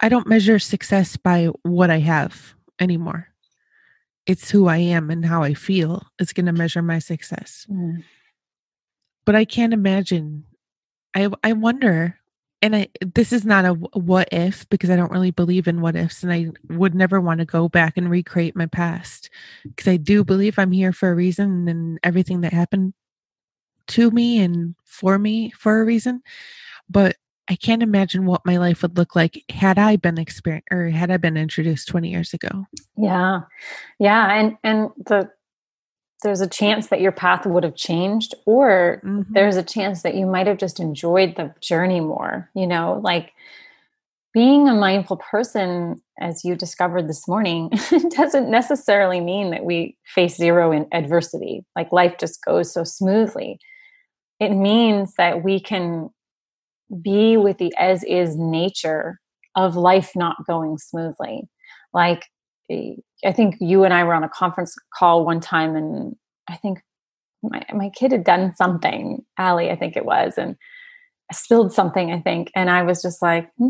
I 0.00 0.08
don't 0.08 0.26
measure 0.26 0.58
success 0.58 1.16
by 1.16 1.46
what 1.62 1.90
I 1.90 1.98
have 1.98 2.54
anymore. 2.80 3.28
It's 4.26 4.50
who 4.50 4.66
I 4.66 4.78
am 4.78 5.10
and 5.10 5.24
how 5.24 5.42
I 5.42 5.54
feel 5.54 6.02
is 6.18 6.32
going 6.32 6.46
to 6.46 6.52
measure 6.52 6.82
my 6.82 6.98
success. 6.98 7.66
Mm. 7.70 8.04
But 9.24 9.34
I 9.36 9.44
can't 9.44 9.72
imagine 9.72 10.44
I 11.14 11.28
I 11.42 11.52
wonder 11.52 12.18
and 12.60 12.74
I 12.74 12.88
this 13.00 13.32
is 13.32 13.44
not 13.44 13.64
a 13.64 13.74
what 13.74 14.28
if 14.32 14.68
because 14.68 14.90
I 14.90 14.96
don't 14.96 15.12
really 15.12 15.30
believe 15.30 15.68
in 15.68 15.80
what 15.80 15.96
ifs 15.96 16.22
and 16.22 16.32
I 16.32 16.50
would 16.68 16.94
never 16.94 17.20
want 17.20 17.40
to 17.40 17.44
go 17.44 17.68
back 17.68 17.96
and 17.96 18.10
recreate 18.10 18.56
my 18.56 18.66
past 18.66 19.30
because 19.64 19.86
I 19.86 19.96
do 19.96 20.24
believe 20.24 20.58
I'm 20.58 20.72
here 20.72 20.92
for 20.92 21.10
a 21.10 21.14
reason 21.14 21.68
and 21.68 21.98
everything 22.02 22.40
that 22.40 22.52
happened 22.52 22.94
to 23.88 24.10
me 24.10 24.38
and 24.40 24.74
for 24.84 25.18
me 25.18 25.50
for 25.50 25.80
a 25.80 25.84
reason. 25.84 26.22
But 26.88 27.16
I 27.48 27.56
can't 27.56 27.82
imagine 27.82 28.24
what 28.24 28.46
my 28.46 28.56
life 28.56 28.82
would 28.82 28.96
look 28.96 29.14
like 29.14 29.42
had 29.50 29.78
I 29.78 29.96
been 29.96 30.18
experienced 30.18 30.68
or 30.70 30.88
had 30.88 31.10
I 31.10 31.18
been 31.18 31.36
introduced 31.36 31.88
20 31.88 32.08
years 32.08 32.32
ago. 32.32 32.66
Yeah. 32.96 33.40
Yeah. 33.98 34.32
And 34.32 34.56
and 34.64 34.90
the 34.96 35.30
there's 36.24 36.40
a 36.40 36.48
chance 36.48 36.88
that 36.88 37.02
your 37.02 37.12
path 37.12 37.46
would 37.46 37.62
have 37.62 37.76
changed 37.76 38.34
or 38.46 39.00
mm-hmm. 39.04 39.32
there's 39.32 39.56
a 39.56 39.62
chance 39.62 40.02
that 40.02 40.14
you 40.14 40.26
might 40.26 40.46
have 40.46 40.56
just 40.56 40.80
enjoyed 40.80 41.36
the 41.36 41.54
journey 41.60 42.00
more 42.00 42.50
you 42.54 42.66
know 42.66 42.98
like 43.04 43.32
being 44.32 44.68
a 44.68 44.74
mindful 44.74 45.18
person 45.18 46.00
as 46.18 46.44
you 46.44 46.56
discovered 46.56 47.08
this 47.08 47.28
morning 47.28 47.70
doesn't 48.16 48.50
necessarily 48.50 49.20
mean 49.20 49.50
that 49.50 49.64
we 49.64 49.96
face 50.06 50.36
zero 50.36 50.72
in 50.72 50.86
adversity 50.92 51.64
like 51.76 51.92
life 51.92 52.14
just 52.18 52.42
goes 52.44 52.72
so 52.72 52.82
smoothly 52.82 53.60
it 54.40 54.50
means 54.50 55.14
that 55.16 55.42
we 55.42 55.60
can 55.60 56.10
be 57.02 57.36
with 57.36 57.58
the 57.58 57.72
as 57.78 58.04
is 58.04 58.36
nature 58.36 59.20
of 59.56 59.76
life 59.76 60.12
not 60.14 60.36
going 60.46 60.76
smoothly 60.78 61.48
like 61.92 62.26
eh, 62.70 62.94
I 63.24 63.32
think 63.32 63.56
you 63.60 63.84
and 63.84 63.94
I 63.94 64.04
were 64.04 64.14
on 64.14 64.24
a 64.24 64.28
conference 64.28 64.74
call 64.92 65.24
one 65.24 65.40
time, 65.40 65.76
and 65.76 66.14
I 66.48 66.56
think 66.56 66.80
my, 67.42 67.64
my 67.72 67.90
kid 67.90 68.12
had 68.12 68.24
done 68.24 68.54
something, 68.56 69.24
Allie, 69.38 69.70
I 69.70 69.76
think 69.76 69.96
it 69.96 70.04
was, 70.04 70.34
and 70.36 70.56
spilled 71.32 71.72
something, 71.72 72.12
I 72.12 72.20
think. 72.20 72.50
And 72.54 72.70
I 72.70 72.82
was 72.82 73.02
just 73.02 73.22
like, 73.22 73.50
hmm, 73.56 73.68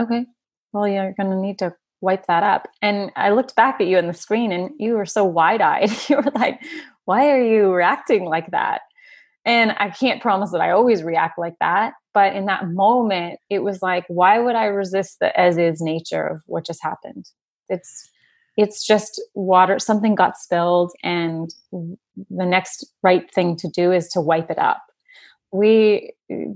okay, 0.00 0.26
well, 0.72 0.88
you're 0.88 1.12
going 1.12 1.30
to 1.30 1.36
need 1.36 1.58
to 1.58 1.74
wipe 2.00 2.26
that 2.26 2.42
up. 2.42 2.68
And 2.80 3.10
I 3.16 3.30
looked 3.30 3.56
back 3.56 3.80
at 3.80 3.86
you 3.88 3.98
on 3.98 4.06
the 4.06 4.14
screen, 4.14 4.52
and 4.52 4.70
you 4.78 4.94
were 4.94 5.06
so 5.06 5.24
wide 5.24 5.60
eyed. 5.60 5.90
you 6.08 6.16
were 6.16 6.32
like, 6.34 6.60
why 7.04 7.30
are 7.30 7.42
you 7.42 7.70
reacting 7.70 8.24
like 8.24 8.50
that? 8.52 8.82
And 9.44 9.74
I 9.78 9.90
can't 9.90 10.20
promise 10.20 10.50
that 10.50 10.60
I 10.60 10.70
always 10.70 11.02
react 11.02 11.38
like 11.38 11.54
that. 11.60 11.94
But 12.12 12.34
in 12.34 12.46
that 12.46 12.68
moment, 12.68 13.38
it 13.48 13.60
was 13.60 13.80
like, 13.80 14.04
why 14.08 14.38
would 14.38 14.56
I 14.56 14.64
resist 14.64 15.18
the 15.20 15.38
as 15.38 15.56
is 15.56 15.80
nature 15.80 16.26
of 16.26 16.42
what 16.46 16.66
just 16.66 16.82
happened? 16.82 17.26
It's 17.68 18.10
it's 18.58 18.84
just 18.84 19.22
water 19.34 19.78
something 19.78 20.16
got 20.16 20.36
spilled 20.36 20.92
and 21.04 21.54
the 21.72 22.44
next 22.44 22.84
right 23.04 23.32
thing 23.32 23.56
to 23.56 23.68
do 23.68 23.92
is 23.92 24.08
to 24.08 24.20
wipe 24.20 24.50
it 24.50 24.58
up 24.58 24.82
we 25.52 26.12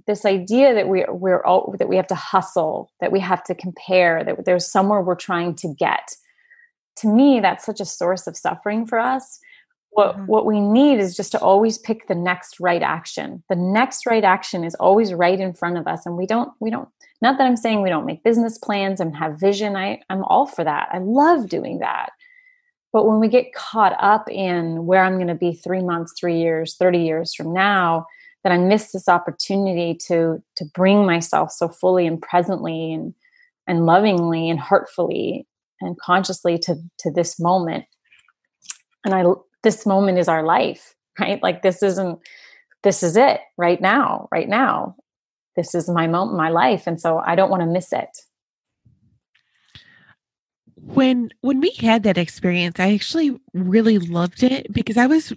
this 0.07 0.27
idea 0.27 0.75
that 0.75 0.89
we 0.89 1.05
we're 1.09 1.43
all 1.45 1.75
that 1.79 1.89
we 1.89 1.97
have 1.97 2.07
to 2.07 2.15
hustle 2.15 2.91
that 3.01 3.13
we 3.13 3.21
have 3.21 3.43
to 3.45 3.55
compare 3.55 4.23
that 4.23 4.45
there's 4.45 4.71
somewhere 4.71 5.01
we're 5.01 5.15
trying 5.15 5.55
to 5.55 5.73
get 5.79 6.17
to 6.97 7.09
me 7.09 7.41
that's 7.41 7.65
such 7.65 7.81
a 7.81 7.87
source 7.87 8.27
of 8.27 8.37
suffering 8.37 8.87
for 8.87 8.99
us 8.99 9.39
what 9.93 10.17
mm-hmm. 10.17 10.27
what 10.27 10.47
we 10.47 10.61
need 10.61 10.99
is 10.99 11.17
just 11.17 11.33
to 11.33 11.41
always 11.41 11.79
pick 11.79 12.09
the 12.09 12.15
next 12.15 12.59
right 12.61 12.83
action. 12.83 13.43
The 13.49 13.57
next 13.57 14.07
right 14.07 14.25
action 14.25 14.65
is 14.65 14.75
always 14.77 15.13
right 15.13 15.39
in 15.39 15.55
front 15.55 15.79
of 15.79 15.87
us 15.87 16.07
and 16.07 16.17
we 16.17 16.27
don't 16.27 16.51
we 16.61 16.71
don't 16.71 16.89
not 17.21 17.39
that 17.39 17.47
i'm 17.47 17.57
saying 17.57 17.83
we 17.83 17.89
don't 17.89 18.07
make 18.07 18.25
business 18.25 18.59
plans 18.59 19.01
and 19.01 19.17
have 19.17 19.39
vision. 19.39 19.77
I 19.77 20.01
i'm 20.11 20.25
all 20.25 20.47
for 20.47 20.65
that. 20.65 20.89
I 20.93 20.99
love 20.99 21.49
doing 21.49 21.79
that. 21.79 22.11
But 22.93 23.07
when 23.07 23.21
we 23.21 23.29
get 23.29 23.55
caught 23.55 23.97
up 24.01 24.29
in 24.31 24.87
where 24.87 25.05
i'm 25.05 25.17
going 25.17 25.29
to 25.29 25.35
be 25.35 25.53
3 25.53 25.83
months 25.83 26.15
3 26.19 26.39
years 26.39 26.77
30 26.77 26.99
years 26.99 27.35
from 27.35 27.53
now 27.53 28.07
that 28.45 28.53
i 28.53 28.59
miss 28.59 28.93
this 28.93 29.09
opportunity 29.09 29.95
to 30.07 30.43
to 30.57 30.65
bring 30.75 31.07
myself 31.07 31.51
so 31.53 31.69
fully 31.69 32.07
and 32.07 32.21
presently 32.21 32.93
and 32.93 33.15
and 33.67 33.87
lovingly 33.87 34.51
and 34.51 34.59
heartfully 34.59 35.47
and 35.81 35.99
consciously 35.99 36.59
to 36.59 36.77
to 36.99 37.11
this 37.11 37.39
moment. 37.39 37.85
And 39.05 39.15
i 39.15 39.25
this 39.63 39.87
moment 39.87 40.19
is 40.19 40.29
our 40.29 40.43
life, 40.43 40.95
right? 41.21 41.43
Like 41.43 41.63
this 41.63 41.83
isn't 41.83 42.19
this 42.83 43.03
is 43.03 43.17
it 43.17 43.41
right 43.57 43.81
now, 43.81 44.29
right 44.33 44.49
now. 44.49 44.97
This 45.55 45.75
is 45.75 45.89
my 45.89 46.07
moment, 46.07 46.37
my 46.37 46.49
life. 46.49 46.87
And 46.87 47.01
so 47.01 47.19
I 47.19 47.35
don't 47.35 47.51
want 47.51 47.63
to 47.63 47.67
miss 47.67 47.93
it. 47.93 48.09
When 50.75 51.31
when 51.43 51.61
we 51.61 51.71
had 51.79 52.03
that 52.03 52.19
experience, 52.19 52.81
I 52.81 52.95
actually 52.95 53.39
really 53.55 53.99
loved 53.99 54.43
it 54.43 54.73
because 54.73 54.97
I 54.97 55.07
was 55.07 55.33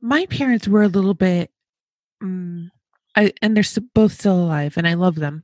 my 0.00 0.26
parents 0.26 0.68
were 0.68 0.82
a 0.82 0.88
little 0.88 1.14
bit 1.14 1.50
um, 2.22 2.70
I, 3.16 3.32
and 3.42 3.56
they're 3.56 3.82
both 3.94 4.12
still 4.12 4.40
alive 4.40 4.76
and 4.76 4.86
I 4.86 4.94
love 4.94 5.16
them 5.16 5.42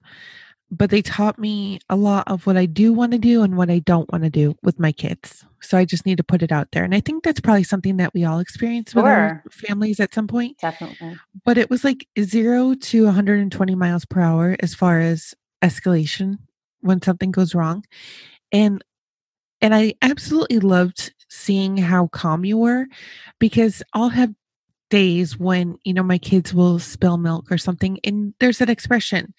but 0.70 0.90
they 0.90 1.02
taught 1.02 1.38
me 1.38 1.78
a 1.88 1.96
lot 1.96 2.26
of 2.26 2.46
what 2.46 2.56
I 2.56 2.66
do 2.66 2.92
want 2.92 3.12
to 3.12 3.18
do 3.18 3.42
and 3.42 3.56
what 3.56 3.70
I 3.70 3.78
don't 3.78 4.10
want 4.10 4.24
to 4.24 4.30
do 4.30 4.56
with 4.62 4.80
my 4.80 4.90
kids. 4.90 5.44
So 5.60 5.78
I 5.78 5.84
just 5.84 6.04
need 6.04 6.16
to 6.16 6.24
put 6.24 6.42
it 6.42 6.50
out 6.50 6.68
there. 6.72 6.84
And 6.84 6.94
I 6.94 7.00
think 7.00 7.22
that's 7.22 7.40
probably 7.40 7.62
something 7.62 7.98
that 7.98 8.12
we 8.14 8.24
all 8.24 8.40
experience 8.40 8.92
sure. 8.92 9.02
with 9.02 9.10
our 9.10 9.44
families 9.50 10.00
at 10.00 10.12
some 10.12 10.26
point. 10.26 10.58
Definitely. 10.58 11.16
But 11.44 11.58
it 11.58 11.70
was 11.70 11.84
like 11.84 12.06
zero 12.18 12.74
to 12.74 13.04
120 13.04 13.74
miles 13.74 14.04
per 14.04 14.20
hour 14.20 14.56
as 14.60 14.74
far 14.74 15.00
as 15.00 15.34
escalation 15.62 16.38
when 16.80 17.00
something 17.00 17.30
goes 17.30 17.54
wrong. 17.54 17.84
And 18.52 18.82
and 19.60 19.74
I 19.74 19.94
absolutely 20.02 20.58
loved 20.58 21.14
seeing 21.28 21.78
how 21.78 22.08
calm 22.08 22.44
you 22.44 22.58
were 22.58 22.86
because 23.38 23.82
I'll 23.94 24.10
have 24.10 24.34
days 24.90 25.38
when, 25.38 25.78
you 25.82 25.94
know, 25.94 26.02
my 26.02 26.18
kids 26.18 26.52
will 26.52 26.78
spill 26.78 27.16
milk 27.16 27.50
or 27.50 27.58
something 27.58 27.98
and 28.04 28.34
there's 28.38 28.58
that 28.58 28.70
expression 28.70 29.32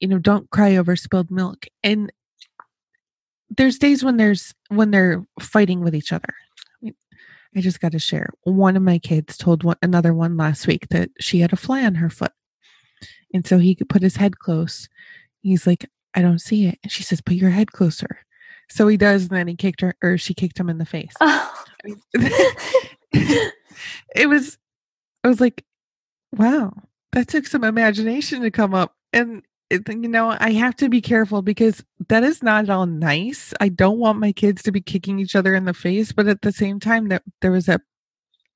you 0.00 0.08
know 0.08 0.18
don't 0.18 0.50
cry 0.50 0.76
over 0.76 0.96
spilled 0.96 1.30
milk 1.30 1.66
and 1.82 2.12
there's 3.56 3.78
days 3.78 4.04
when 4.04 4.16
there's 4.16 4.54
when 4.68 4.90
they're 4.90 5.24
fighting 5.40 5.80
with 5.80 5.94
each 5.94 6.12
other 6.12 6.34
mm. 6.84 6.94
I 7.56 7.60
just 7.60 7.80
got 7.80 7.92
to 7.92 7.98
share. 7.98 8.28
One 8.42 8.76
of 8.76 8.82
my 8.82 8.98
kids 8.98 9.38
told 9.38 9.64
one 9.64 9.78
another 9.82 10.12
one 10.12 10.36
last 10.36 10.66
week 10.66 10.88
that 10.90 11.10
she 11.18 11.40
had 11.40 11.52
a 11.52 11.56
fly 11.56 11.82
on 11.82 11.94
her 11.94 12.10
foot. 12.10 12.32
And 13.32 13.46
so 13.46 13.58
he 13.58 13.74
could 13.74 13.88
put 13.88 14.02
his 14.02 14.16
head 14.16 14.38
close. 14.38 14.86
He's 15.40 15.66
like, 15.66 15.88
I 16.14 16.20
don't 16.20 16.40
see 16.40 16.66
it. 16.66 16.78
And 16.82 16.92
she 16.92 17.02
says, 17.02 17.22
Put 17.22 17.36
your 17.36 17.50
head 17.50 17.72
closer. 17.72 18.18
So 18.68 18.86
he 18.86 18.98
does, 18.98 19.22
and 19.22 19.30
then 19.30 19.48
he 19.48 19.56
kicked 19.56 19.80
her 19.80 19.96
or 20.02 20.18
she 20.18 20.34
kicked 20.34 20.60
him 20.60 20.68
in 20.68 20.76
the 20.76 20.84
face. 20.84 21.14
Oh. 21.20 21.64
it 24.14 24.28
was 24.28 24.58
I 25.24 25.28
was 25.28 25.40
like, 25.40 25.64
wow, 26.32 26.72
that 27.12 27.28
took 27.28 27.46
some 27.46 27.64
imagination 27.64 28.42
to 28.42 28.50
come 28.50 28.74
up. 28.74 28.94
And 29.12 29.42
you 29.70 30.08
know, 30.08 30.34
I 30.38 30.52
have 30.52 30.76
to 30.76 30.88
be 30.88 31.00
careful 31.00 31.42
because 31.42 31.84
that 32.08 32.24
is 32.24 32.42
not 32.42 32.64
at 32.64 32.70
all 32.70 32.86
nice. 32.86 33.52
I 33.60 33.68
don't 33.68 33.98
want 33.98 34.18
my 34.18 34.32
kids 34.32 34.62
to 34.62 34.72
be 34.72 34.80
kicking 34.80 35.18
each 35.18 35.36
other 35.36 35.54
in 35.54 35.64
the 35.64 35.74
face, 35.74 36.12
but 36.12 36.26
at 36.26 36.42
the 36.42 36.52
same 36.52 36.80
time, 36.80 37.08
that 37.08 37.22
there 37.40 37.50
was 37.50 37.66
that 37.66 37.82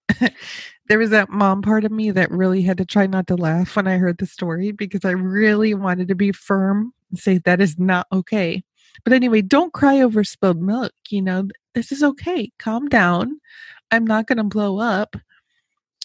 there 0.88 0.98
was 0.98 1.10
that 1.10 1.30
mom 1.30 1.62
part 1.62 1.84
of 1.84 1.92
me 1.92 2.10
that 2.10 2.30
really 2.30 2.62
had 2.62 2.78
to 2.78 2.84
try 2.84 3.06
not 3.06 3.26
to 3.26 3.36
laugh 3.36 3.76
when 3.76 3.86
I 3.86 3.98
heard 3.98 4.18
the 4.18 4.26
story 4.26 4.72
because 4.72 5.04
I 5.04 5.10
really 5.10 5.74
wanted 5.74 6.08
to 6.08 6.14
be 6.14 6.32
firm 6.32 6.92
and 7.10 7.18
say 7.18 7.38
that 7.38 7.60
is 7.60 7.78
not 7.78 8.06
okay. 8.12 8.64
But 9.04 9.12
anyway, 9.12 9.42
don't 9.42 9.72
cry 9.72 10.00
over 10.00 10.24
spilled 10.24 10.60
milk. 10.60 10.92
You 11.08 11.22
know, 11.22 11.48
this 11.74 11.92
is 11.92 12.02
okay. 12.02 12.52
Calm 12.58 12.88
down. 12.88 13.40
I'm 13.90 14.06
not 14.06 14.26
going 14.26 14.38
to 14.38 14.44
blow 14.44 14.78
up 14.78 15.16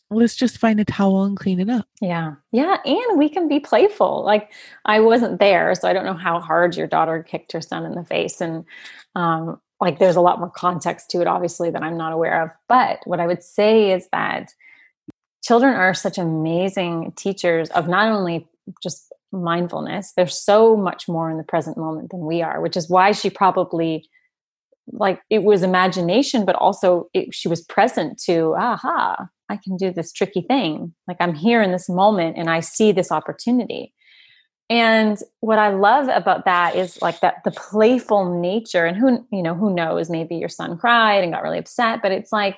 let's 0.09 0.35
just 0.35 0.57
find 0.57 0.79
a 0.79 0.85
towel 0.85 1.23
and 1.23 1.37
clean 1.37 1.59
it 1.59 1.69
up. 1.69 1.87
Yeah. 2.01 2.35
Yeah. 2.51 2.77
And 2.85 3.17
we 3.17 3.29
can 3.29 3.47
be 3.47 3.59
playful. 3.59 4.23
Like 4.23 4.51
I 4.85 4.99
wasn't 4.99 5.39
there, 5.39 5.73
so 5.75 5.87
I 5.87 5.93
don't 5.93 6.05
know 6.05 6.13
how 6.13 6.39
hard 6.39 6.75
your 6.75 6.87
daughter 6.87 7.23
kicked 7.23 7.51
her 7.51 7.61
son 7.61 7.85
in 7.85 7.93
the 7.93 8.03
face. 8.03 8.39
And 8.39 8.63
um, 9.15 9.59
like 9.81 9.99
there's 9.99 10.15
a 10.15 10.21
lot 10.21 10.39
more 10.39 10.49
context 10.49 11.09
to 11.11 11.21
it, 11.21 11.27
obviously, 11.27 11.69
that 11.71 11.83
I'm 11.83 11.97
not 11.97 12.13
aware 12.13 12.43
of. 12.43 12.49
But 12.69 12.99
what 13.05 13.19
I 13.19 13.27
would 13.27 13.43
say 13.43 13.91
is 13.91 14.07
that 14.11 14.51
children 15.43 15.73
are 15.73 15.93
such 15.93 16.17
amazing 16.17 17.13
teachers 17.15 17.69
of 17.69 17.87
not 17.87 18.09
only 18.09 18.47
just 18.81 19.13
mindfulness, 19.31 20.13
they're 20.15 20.27
so 20.27 20.77
much 20.77 21.07
more 21.07 21.29
in 21.29 21.37
the 21.37 21.43
present 21.43 21.77
moment 21.77 22.11
than 22.11 22.25
we 22.25 22.41
are, 22.41 22.61
which 22.61 22.77
is 22.77 22.89
why 22.89 23.11
she 23.11 23.29
probably 23.29 24.07
like 24.93 25.21
it 25.29 25.43
was 25.43 25.63
imagination 25.63 26.45
but 26.45 26.55
also 26.55 27.09
it, 27.13 27.35
she 27.35 27.49
was 27.49 27.61
present 27.61 28.17
to 28.17 28.55
aha 28.57 29.27
I 29.49 29.57
can 29.57 29.77
do 29.77 29.91
this 29.91 30.11
tricky 30.11 30.41
thing. 30.41 30.93
Like 31.07 31.17
I'm 31.19 31.33
here 31.33 31.61
in 31.61 31.71
this 31.71 31.89
moment 31.89 32.37
and 32.37 32.49
I 32.49 32.59
see 32.59 32.91
this 32.91 33.11
opportunity. 33.11 33.93
And 34.69 35.17
what 35.39 35.59
I 35.59 35.69
love 35.69 36.09
about 36.09 36.45
that 36.45 36.75
is 36.75 37.01
like 37.01 37.21
that 37.21 37.43
the 37.45 37.51
playful 37.51 38.39
nature 38.39 38.85
and 38.85 38.97
who 38.97 39.25
you 39.31 39.41
know 39.41 39.55
who 39.55 39.73
knows 39.73 40.09
maybe 40.09 40.35
your 40.35 40.49
son 40.49 40.77
cried 40.77 41.23
and 41.23 41.31
got 41.31 41.43
really 41.43 41.59
upset 41.59 42.01
but 42.01 42.11
it's 42.11 42.33
like 42.33 42.57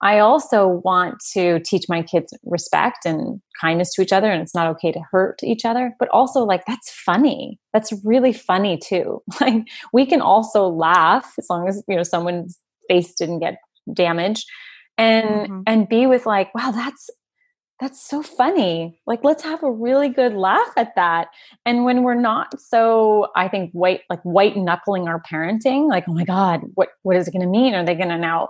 I 0.00 0.18
also 0.18 0.66
want 0.66 1.22
to 1.32 1.60
teach 1.60 1.84
my 1.88 2.02
kids 2.02 2.34
respect 2.44 3.06
and 3.06 3.40
kindness 3.60 3.94
to 3.94 4.02
each 4.02 4.12
other 4.12 4.30
and 4.30 4.42
it's 4.42 4.54
not 4.54 4.66
okay 4.66 4.90
to 4.90 5.00
hurt 5.12 5.38
each 5.44 5.64
other 5.64 5.94
but 6.00 6.08
also 6.08 6.42
like 6.42 6.64
that's 6.66 6.90
funny 6.90 7.60
that's 7.72 7.92
really 8.04 8.32
funny 8.32 8.76
too 8.76 9.22
like 9.40 9.62
we 9.92 10.06
can 10.06 10.20
also 10.20 10.66
laugh 10.66 11.34
as 11.38 11.46
long 11.48 11.68
as 11.68 11.84
you 11.86 11.94
know 11.94 12.02
someone's 12.02 12.58
face 12.88 13.14
didn't 13.14 13.38
get 13.38 13.58
damaged 13.92 14.44
and 14.98 15.28
mm-hmm. 15.28 15.62
and 15.66 15.88
be 15.88 16.06
with 16.06 16.26
like 16.26 16.54
wow 16.54 16.70
that's 16.70 17.10
that's 17.80 18.00
so 18.00 18.22
funny 18.22 19.00
like 19.06 19.24
let's 19.24 19.42
have 19.42 19.62
a 19.62 19.70
really 19.70 20.08
good 20.08 20.32
laugh 20.34 20.72
at 20.76 20.94
that 20.94 21.28
and 21.66 21.84
when 21.84 22.02
we're 22.02 22.14
not 22.14 22.58
so 22.60 23.28
i 23.34 23.48
think 23.48 23.70
white 23.72 24.02
like 24.08 24.22
white 24.22 24.56
knuckling 24.56 25.08
our 25.08 25.20
parenting 25.20 25.88
like 25.88 26.04
oh 26.08 26.14
my 26.14 26.24
god 26.24 26.60
what 26.74 26.90
what 27.02 27.16
is 27.16 27.26
it 27.26 27.32
going 27.32 27.42
to 27.42 27.48
mean 27.48 27.74
are 27.74 27.84
they 27.84 27.94
going 27.94 28.08
to 28.08 28.18
now 28.18 28.48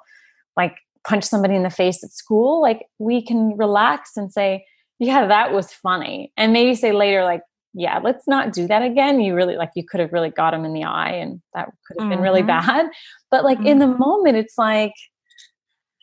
like 0.57 0.77
punch 1.07 1.25
somebody 1.25 1.55
in 1.55 1.63
the 1.63 1.71
face 1.71 2.05
at 2.05 2.11
school 2.11 2.61
like 2.61 2.87
we 2.99 3.23
can 3.23 3.57
relax 3.57 4.17
and 4.17 4.33
say 4.33 4.65
yeah 4.99 5.27
that 5.27 5.53
was 5.53 5.73
funny 5.73 6.33
and 6.37 6.53
maybe 6.53 6.75
say 6.75 6.93
later 6.93 7.25
like 7.25 7.43
yeah 7.73 7.99
let's 7.99 8.29
not 8.29 8.53
do 8.53 8.67
that 8.67 8.83
again 8.83 9.21
you 9.21 9.35
really 9.35 9.57
like 9.57 9.71
you 9.75 9.85
could 9.85 10.01
have 10.01 10.13
really 10.13 10.31
got 10.31 10.55
him 10.55 10.65
in 10.65 10.73
the 10.73 10.85
eye 10.85 11.13
and 11.13 11.41
that 11.55 11.67
could 11.87 11.97
have 11.99 12.03
mm-hmm. 12.03 12.11
been 12.11 12.21
really 12.21 12.43
mm-hmm. 12.43 12.67
bad 12.67 12.87
but 13.31 13.43
like 13.43 13.59
mm-hmm. 13.59 13.69
in 13.69 13.79
the 13.79 13.87
moment 13.87 14.37
it's 14.37 14.57
like 14.59 14.93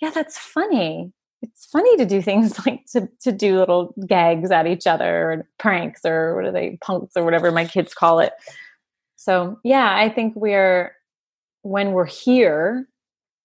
yeah, 0.01 0.09
that's 0.09 0.37
funny. 0.37 1.13
It's 1.41 1.65
funny 1.65 1.95
to 1.97 2.05
do 2.05 2.21
things 2.21 2.59
like 2.65 2.85
to, 2.93 3.07
to 3.21 3.31
do 3.31 3.57
little 3.57 3.93
gags 4.07 4.51
at 4.51 4.67
each 4.67 4.87
other 4.87 5.31
or 5.31 5.47
pranks 5.59 6.01
or 6.05 6.35
what 6.35 6.45
are 6.45 6.51
they, 6.51 6.77
punks 6.83 7.15
or 7.15 7.23
whatever 7.23 7.51
my 7.51 7.65
kids 7.65 7.93
call 7.93 8.19
it. 8.19 8.33
So, 9.15 9.59
yeah, 9.63 9.95
I 9.95 10.09
think 10.09 10.33
we're, 10.35 10.95
when 11.61 11.91
we're 11.91 12.05
here 12.05 12.87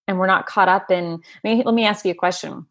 and 0.09 0.19
we're 0.19 0.27
not 0.27 0.47
caught 0.47 0.69
up 0.69 0.91
in, 0.91 1.21
I 1.45 1.49
mean, 1.49 1.63
let 1.65 1.75
me 1.75 1.85
ask 1.85 2.05
you 2.05 2.13
a 2.13 2.15
question. 2.15 2.67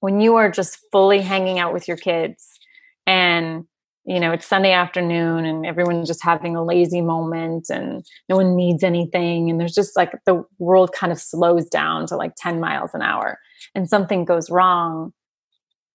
When 0.00 0.20
you 0.20 0.36
are 0.36 0.50
just 0.50 0.78
fully 0.92 1.20
hanging 1.20 1.58
out 1.58 1.72
with 1.72 1.88
your 1.88 1.96
kids 1.96 2.58
and 3.06 3.64
you 4.08 4.18
know 4.18 4.32
it's 4.32 4.46
sunday 4.46 4.72
afternoon 4.72 5.44
and 5.44 5.66
everyone's 5.66 6.08
just 6.08 6.24
having 6.24 6.56
a 6.56 6.64
lazy 6.64 7.00
moment 7.00 7.68
and 7.70 8.04
no 8.28 8.36
one 8.36 8.56
needs 8.56 8.82
anything. 8.82 9.50
And 9.50 9.60
there's 9.60 9.74
just 9.74 9.96
like 9.96 10.12
the 10.26 10.44
world 10.58 10.92
kind 10.92 11.12
of 11.12 11.20
slows 11.20 11.66
down 11.66 12.06
to 12.06 12.16
like 12.16 12.32
10 12.36 12.58
miles 12.58 12.90
an 12.94 13.02
hour. 13.02 13.38
And 13.74 13.88
something 13.88 14.24
goes 14.24 14.50
wrong 14.50 15.12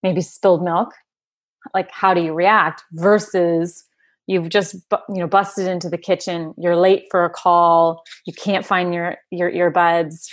maybe 0.04 0.22
spilled 0.22 0.64
milk 0.64 0.94
like 1.74 1.90
how 1.92 2.14
do 2.14 2.22
you 2.22 2.34
react 2.34 2.84
versus 2.92 3.86
you've 4.28 4.50
just 4.50 4.76
you 4.92 5.16
know 5.16 5.28
busted 5.28 5.68
into 5.68 5.90
the 5.90 5.98
kitchen 5.98 6.54
you're 6.58 6.76
late 6.76 7.06
for 7.10 7.26
a 7.26 7.30
call 7.30 8.04
you 8.26 8.34
can't 8.34 8.66
find 8.66 8.94
your 8.94 9.16
your 9.32 9.52
earbuds 9.52 10.28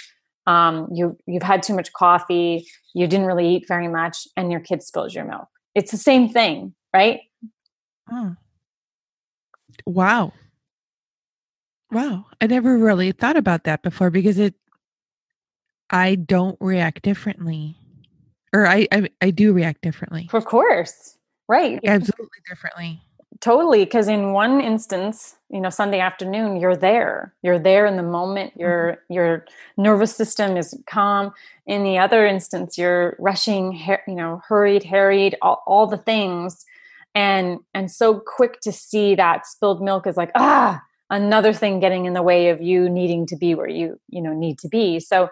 um, 0.46 0.88
you 0.92 1.16
you've 1.26 1.42
had 1.42 1.62
too 1.62 1.74
much 1.74 1.92
coffee 1.92 2.66
you 2.94 3.06
didn't 3.06 3.26
really 3.26 3.48
eat 3.56 3.64
very 3.68 3.88
much 3.88 4.26
and 4.36 4.50
your 4.50 4.60
kid 4.60 4.82
spills 4.82 5.14
your 5.14 5.24
milk. 5.24 5.46
It's 5.74 5.92
the 5.92 5.96
same 5.96 6.28
thing 6.28 6.74
right 6.92 7.20
Oh. 8.10 8.36
Wow. 9.86 10.32
Wow. 11.90 12.26
I 12.40 12.46
never 12.46 12.78
really 12.78 13.12
thought 13.12 13.36
about 13.36 13.64
that 13.64 13.82
before 13.82 14.10
because 14.10 14.38
it 14.38 14.54
I 15.90 16.14
don't 16.14 16.56
react 16.60 17.02
differently. 17.02 17.76
Or 18.52 18.66
I 18.66 18.86
I, 18.92 19.08
I 19.20 19.30
do 19.30 19.52
react 19.52 19.82
differently. 19.82 20.28
Of 20.32 20.44
course. 20.44 21.16
Right. 21.48 21.80
Absolutely 21.84 22.38
differently. 22.48 23.00
Totally. 23.40 23.84
Because 23.84 24.06
in 24.06 24.32
one 24.32 24.60
instance, 24.60 25.36
you 25.48 25.60
know, 25.60 25.70
Sunday 25.70 25.98
afternoon, 25.98 26.60
you're 26.60 26.76
there. 26.76 27.34
You're 27.42 27.58
there 27.58 27.86
in 27.86 27.96
the 27.96 28.02
moment. 28.02 28.52
Mm-hmm. 28.52 28.60
Your 28.60 28.92
mm-hmm. 28.92 29.12
your 29.14 29.44
nervous 29.76 30.14
system 30.14 30.56
is 30.56 30.78
calm. 30.86 31.32
In 31.66 31.82
the 31.82 31.98
other 31.98 32.26
instance, 32.26 32.76
you're 32.76 33.16
rushing, 33.18 33.72
you 34.06 34.14
know, 34.14 34.42
hurried, 34.46 34.84
harried, 34.84 35.36
all, 35.42 35.62
all 35.66 35.86
the 35.86 35.96
things 35.96 36.66
and 37.14 37.58
and 37.74 37.90
so 37.90 38.20
quick 38.24 38.60
to 38.60 38.72
see 38.72 39.14
that 39.14 39.46
spilled 39.46 39.82
milk 39.82 40.06
is 40.06 40.16
like 40.16 40.30
ah 40.34 40.80
another 41.10 41.52
thing 41.52 41.80
getting 41.80 42.04
in 42.04 42.14
the 42.14 42.22
way 42.22 42.48
of 42.50 42.62
you 42.62 42.88
needing 42.88 43.26
to 43.26 43.36
be 43.36 43.54
where 43.54 43.68
you 43.68 43.98
you 44.08 44.22
know 44.22 44.32
need 44.32 44.58
to 44.58 44.68
be. 44.68 45.00
So 45.00 45.28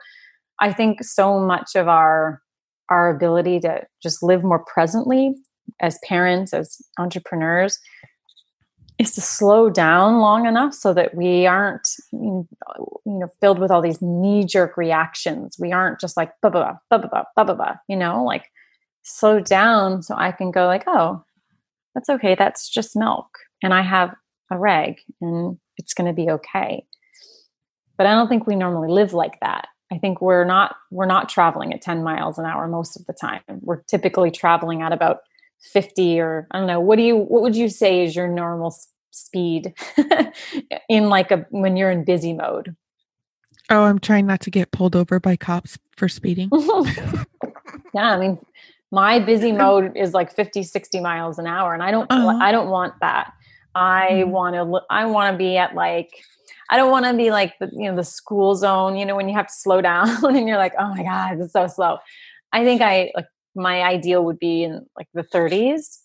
i 0.60 0.72
think 0.72 1.04
so 1.04 1.38
much 1.38 1.76
of 1.76 1.88
our 1.88 2.42
our 2.90 3.10
ability 3.10 3.60
to 3.60 3.86
just 4.02 4.22
live 4.22 4.42
more 4.42 4.64
presently 4.64 5.34
as 5.80 5.98
parents 6.04 6.52
as 6.54 6.78
entrepreneurs 6.98 7.78
is 8.98 9.12
to 9.12 9.20
slow 9.20 9.70
down 9.70 10.18
long 10.18 10.46
enough 10.46 10.74
so 10.74 10.92
that 10.92 11.14
we 11.14 11.46
aren't 11.46 11.88
you 12.12 12.46
know 13.06 13.28
filled 13.40 13.60
with 13.60 13.70
all 13.70 13.80
these 13.80 14.02
knee 14.02 14.44
jerk 14.44 14.76
reactions. 14.76 15.56
We 15.58 15.72
aren't 15.72 16.00
just 16.00 16.16
like 16.16 16.32
blah 16.42 16.50
blah 16.50 16.76
blah 16.90 16.98
blah 16.98 17.24
blah 17.36 17.44
blah 17.44 17.54
blah 17.54 17.76
you 17.88 17.96
know 17.96 18.24
like 18.24 18.50
slow 19.08 19.40
down 19.40 20.02
so 20.02 20.14
i 20.18 20.30
can 20.30 20.50
go 20.50 20.66
like 20.66 20.84
oh 20.86 21.24
that's 21.98 22.08
okay. 22.10 22.36
That's 22.36 22.68
just 22.68 22.94
milk. 22.94 23.26
And 23.60 23.74
I 23.74 23.82
have 23.82 24.14
a 24.52 24.58
reg 24.58 24.98
and 25.20 25.58
it's 25.76 25.94
going 25.94 26.06
to 26.06 26.12
be 26.12 26.30
okay. 26.30 26.84
But 27.96 28.06
I 28.06 28.12
don't 28.12 28.28
think 28.28 28.46
we 28.46 28.54
normally 28.54 28.88
live 28.88 29.12
like 29.12 29.40
that. 29.40 29.66
I 29.90 29.98
think 29.98 30.20
we're 30.20 30.44
not 30.44 30.76
we're 30.92 31.06
not 31.06 31.28
traveling 31.28 31.72
at 31.72 31.82
10 31.82 32.04
miles 32.04 32.38
an 32.38 32.46
hour 32.46 32.68
most 32.68 32.94
of 32.94 33.04
the 33.06 33.12
time. 33.12 33.40
We're 33.48 33.82
typically 33.82 34.30
traveling 34.30 34.82
at 34.82 34.92
about 34.92 35.20
50 35.72 36.20
or 36.20 36.46
I 36.52 36.58
don't 36.58 36.68
know. 36.68 36.78
What 36.78 36.96
do 36.96 37.02
you 37.02 37.16
what 37.16 37.42
would 37.42 37.56
you 37.56 37.68
say 37.68 38.04
is 38.04 38.14
your 38.14 38.28
normal 38.28 38.76
speed 39.10 39.74
in 40.88 41.08
like 41.08 41.32
a 41.32 41.46
when 41.50 41.76
you're 41.76 41.90
in 41.90 42.04
busy 42.04 42.32
mode? 42.32 42.76
Oh, 43.70 43.82
I'm 43.82 43.98
trying 43.98 44.26
not 44.26 44.40
to 44.42 44.50
get 44.50 44.70
pulled 44.70 44.94
over 44.94 45.18
by 45.18 45.34
cops 45.34 45.78
for 45.96 46.08
speeding. 46.08 46.48
yeah, 47.92 48.12
I 48.12 48.18
mean 48.18 48.38
my 48.90 49.18
busy 49.18 49.52
mode 49.52 49.96
is 49.96 50.14
like 50.14 50.34
50 50.34 50.62
60 50.62 51.00
miles 51.00 51.38
an 51.38 51.46
hour 51.46 51.74
and 51.74 51.82
i 51.82 51.90
don't 51.90 52.10
uh-huh. 52.10 52.38
i 52.40 52.50
don't 52.50 52.68
want 52.68 52.94
that 53.00 53.32
i 53.74 54.08
mm-hmm. 54.10 54.30
want 54.30 54.54
to 54.54 54.80
i 54.90 55.06
want 55.06 55.34
to 55.34 55.38
be 55.38 55.56
at 55.56 55.74
like 55.74 56.24
i 56.70 56.76
don't 56.76 56.90
want 56.90 57.04
to 57.04 57.14
be 57.14 57.30
like 57.30 57.54
the 57.60 57.70
you 57.72 57.90
know 57.90 57.96
the 57.96 58.04
school 58.04 58.54
zone 58.54 58.96
you 58.96 59.04
know 59.04 59.16
when 59.16 59.28
you 59.28 59.34
have 59.34 59.46
to 59.46 59.52
slow 59.52 59.80
down 59.82 60.08
and 60.24 60.48
you're 60.48 60.58
like 60.58 60.74
oh 60.78 60.88
my 60.88 61.02
god 61.02 61.40
it's 61.40 61.52
so 61.52 61.66
slow 61.66 61.98
i 62.52 62.64
think 62.64 62.80
i 62.80 63.10
like 63.14 63.26
my 63.54 63.82
ideal 63.82 64.24
would 64.24 64.38
be 64.38 64.62
in 64.64 64.86
like 64.96 65.08
the 65.14 65.24
30s 65.24 65.98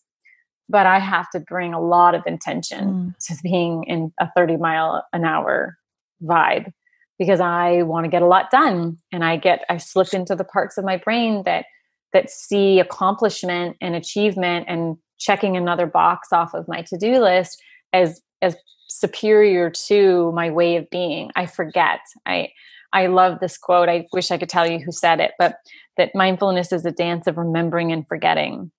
but 0.69 0.85
i 0.85 0.99
have 0.99 1.29
to 1.29 1.39
bring 1.39 1.73
a 1.73 1.81
lot 1.81 2.15
of 2.15 2.23
intention 2.25 2.87
mm. 2.87 3.17
to 3.25 3.35
being 3.43 3.83
in 3.83 4.11
a 4.19 4.29
30 4.35 4.57
mile 4.57 5.05
an 5.13 5.23
hour 5.23 5.77
vibe 6.21 6.71
because 7.19 7.39
i 7.39 7.81
want 7.83 8.03
to 8.05 8.09
get 8.09 8.21
a 8.21 8.27
lot 8.27 8.49
done 8.49 8.97
and 9.11 9.23
i 9.23 9.37
get 9.37 9.63
i 9.69 9.77
slip 9.77 10.13
into 10.13 10.35
the 10.35 10.43
parts 10.43 10.77
of 10.77 10.83
my 10.83 10.97
brain 10.97 11.43
that 11.43 11.65
that 12.13 12.29
see 12.29 12.79
accomplishment 12.79 13.75
and 13.81 13.95
achievement 13.95 14.65
and 14.69 14.97
checking 15.19 15.57
another 15.57 15.87
box 15.87 16.29
off 16.31 16.53
of 16.53 16.67
my 16.67 16.81
to-do 16.83 17.19
list 17.19 17.61
as 17.91 18.21
as 18.41 18.55
superior 18.89 19.69
to 19.69 20.31
my 20.33 20.49
way 20.49 20.75
of 20.75 20.89
being. 20.89 21.31
I 21.35 21.45
forget. 21.45 21.99
I 22.25 22.49
i 22.93 23.07
love 23.07 23.39
this 23.39 23.57
quote. 23.57 23.89
I 23.89 24.05
wish 24.13 24.31
i 24.31 24.37
could 24.37 24.49
tell 24.49 24.69
you 24.69 24.79
who 24.79 24.91
said 24.91 25.19
it 25.19 25.31
but 25.39 25.55
that 25.97 26.15
mindfulness 26.15 26.71
is 26.71 26.85
a 26.85 26.91
dance 26.91 27.27
of 27.27 27.37
remembering 27.37 27.91
and 27.91 28.07
forgetting. 28.07 28.71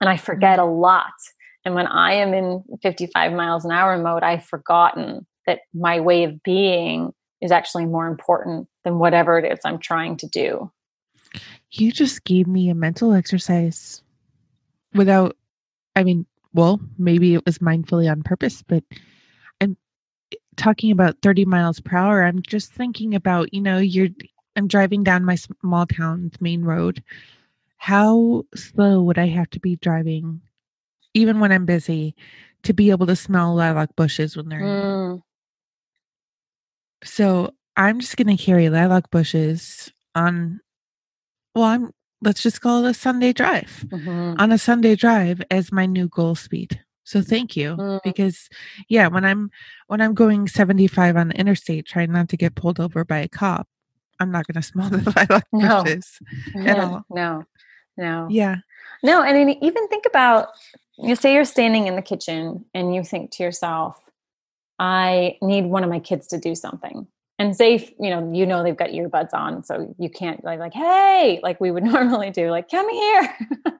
And 0.00 0.10
i 0.10 0.16
forget 0.16 0.58
a 0.58 0.64
lot. 0.64 1.12
And 1.64 1.74
when 1.74 1.86
i 1.86 2.12
am 2.12 2.34
in 2.34 2.62
55 2.82 3.32
miles 3.32 3.64
an 3.64 3.72
hour 3.72 3.96
mode 3.96 4.22
i've 4.22 4.44
forgotten 4.44 5.26
that 5.46 5.60
my 5.72 6.00
way 6.00 6.24
of 6.24 6.42
being 6.42 7.12
is 7.40 7.52
actually 7.52 7.86
more 7.86 8.06
important 8.06 8.66
than 8.84 8.98
whatever 8.98 9.38
it 9.38 9.50
is 9.50 9.60
i'm 9.64 9.78
trying 9.78 10.16
to 10.18 10.28
do 10.28 10.70
you 11.70 11.92
just 11.92 12.24
gave 12.24 12.46
me 12.46 12.68
a 12.68 12.74
mental 12.74 13.12
exercise 13.12 14.02
without, 14.94 15.36
I 15.96 16.04
mean, 16.04 16.26
well, 16.52 16.80
maybe 16.98 17.34
it 17.34 17.44
was 17.44 17.58
mindfully 17.58 18.10
on 18.10 18.22
purpose, 18.22 18.62
but 18.62 18.84
I'm 19.60 19.76
talking 20.56 20.90
about 20.90 21.20
30 21.22 21.44
miles 21.44 21.80
per 21.80 21.96
hour. 21.96 22.24
I'm 22.24 22.42
just 22.42 22.72
thinking 22.72 23.14
about, 23.14 23.52
you 23.52 23.60
know, 23.60 23.78
you're, 23.78 24.08
I'm 24.56 24.68
driving 24.68 25.02
down 25.02 25.24
my 25.24 25.34
small 25.34 25.86
town's 25.86 26.40
main 26.40 26.62
road. 26.62 27.02
How 27.76 28.44
slow 28.54 29.02
would 29.02 29.18
I 29.18 29.26
have 29.26 29.50
to 29.50 29.60
be 29.60 29.76
driving, 29.76 30.40
even 31.12 31.40
when 31.40 31.52
I'm 31.52 31.66
busy, 31.66 32.14
to 32.62 32.72
be 32.72 32.90
able 32.90 33.06
to 33.06 33.16
smell 33.16 33.54
lilac 33.54 33.94
bushes 33.96 34.36
when 34.36 34.48
they're 34.48 34.60
mm. 34.60 35.22
So 37.04 37.52
I'm 37.76 38.00
just 38.00 38.16
going 38.16 38.34
to 38.34 38.42
carry 38.42 38.70
lilac 38.70 39.10
bushes 39.10 39.92
on 40.14 40.60
well, 41.54 41.64
I'm 41.64 41.90
let's 42.22 42.42
just 42.42 42.60
call 42.60 42.84
it 42.84 42.90
a 42.90 42.94
Sunday 42.94 43.32
drive 43.32 43.84
mm-hmm. 43.86 44.40
on 44.40 44.50
a 44.50 44.58
Sunday 44.58 44.96
drive 44.96 45.42
as 45.50 45.70
my 45.70 45.86
new 45.86 46.08
goal 46.08 46.34
speed. 46.34 46.80
So 47.04 47.20
thank 47.20 47.54
you 47.54 47.76
mm. 47.76 48.00
because 48.02 48.48
yeah, 48.88 49.08
when 49.08 49.24
I'm 49.24 49.50
when 49.88 50.00
I'm 50.00 50.14
going 50.14 50.48
75 50.48 51.16
on 51.16 51.28
the 51.28 51.34
interstate 51.34 51.86
trying 51.86 52.12
not 52.12 52.30
to 52.30 52.36
get 52.36 52.54
pulled 52.54 52.80
over 52.80 53.04
by 53.04 53.18
a 53.18 53.28
cop, 53.28 53.68
I'm 54.20 54.30
not 54.30 54.46
going 54.46 54.54
to 54.60 54.62
smell 54.62 54.88
the 54.88 55.12
lilac 55.14 55.46
no. 55.52 55.84
bushes 55.84 56.18
at 56.64 56.78
all. 56.78 57.04
No. 57.10 57.44
No. 57.96 58.26
Yeah. 58.30 58.56
No, 59.02 59.22
and 59.22 59.56
even 59.62 59.88
think 59.88 60.06
about 60.06 60.48
you 60.96 61.14
say 61.14 61.34
you're 61.34 61.44
standing 61.44 61.86
in 61.86 61.96
the 61.96 62.02
kitchen 62.02 62.64
and 62.72 62.94
you 62.94 63.04
think 63.04 63.30
to 63.32 63.42
yourself, 63.42 64.00
I 64.78 65.36
need 65.42 65.66
one 65.66 65.84
of 65.84 65.90
my 65.90 66.00
kids 66.00 66.26
to 66.28 66.38
do 66.38 66.54
something 66.54 67.06
and 67.38 67.56
say 67.56 67.94
you 67.98 68.10
know 68.10 68.32
you 68.32 68.46
know 68.46 68.62
they've 68.62 68.76
got 68.76 68.90
earbuds 68.90 69.32
on 69.32 69.64
so 69.64 69.94
you 69.98 70.08
can't 70.08 70.44
like 70.44 70.58
like 70.58 70.72
hey 70.72 71.40
like 71.42 71.60
we 71.60 71.70
would 71.70 71.84
normally 71.94 72.30
do 72.30 72.50
like 72.50 72.70
come 72.70 72.88
here. 72.88 73.36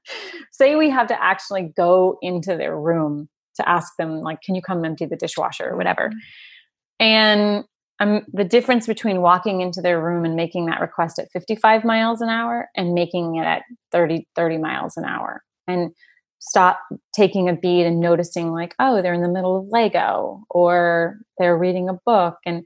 Say 0.52 0.76
we 0.76 0.90
have 0.90 1.08
to 1.08 1.22
actually 1.22 1.72
go 1.76 2.18
into 2.22 2.56
their 2.56 2.78
room 2.78 3.28
to 3.56 3.68
ask 3.68 3.92
them 3.98 4.20
like 4.20 4.40
can 4.42 4.54
you 4.54 4.62
come 4.62 4.84
empty 4.84 5.06
the 5.06 5.16
dishwasher? 5.16 5.68
or 5.70 5.76
whatever. 5.76 6.08
Mm-hmm. 6.08 7.04
and 7.06 7.64
um, 8.00 8.22
the 8.32 8.44
difference 8.44 8.88
between 8.88 9.20
walking 9.20 9.60
into 9.60 9.80
their 9.80 10.00
room 10.00 10.24
and 10.24 10.34
making 10.34 10.66
that 10.66 10.80
request 10.80 11.20
at 11.20 11.30
55 11.32 11.84
miles 11.84 12.20
an 12.20 12.28
hour 12.28 12.68
and 12.76 12.92
making 12.92 13.36
it 13.36 13.44
at 13.44 13.62
30 13.92 14.26
30 14.34 14.58
miles 14.58 14.96
an 14.96 15.04
hour. 15.04 15.42
And 15.68 15.92
stop 16.40 16.80
taking 17.14 17.48
a 17.48 17.54
beat 17.54 17.86
and 17.86 18.00
noticing 18.00 18.52
like 18.52 18.74
oh 18.78 19.00
they're 19.00 19.14
in 19.14 19.22
the 19.22 19.28
middle 19.28 19.56
of 19.56 19.66
lego 19.68 20.44
or 20.50 21.18
they're 21.38 21.56
reading 21.56 21.88
a 21.88 21.98
book 22.04 22.36
and 22.44 22.64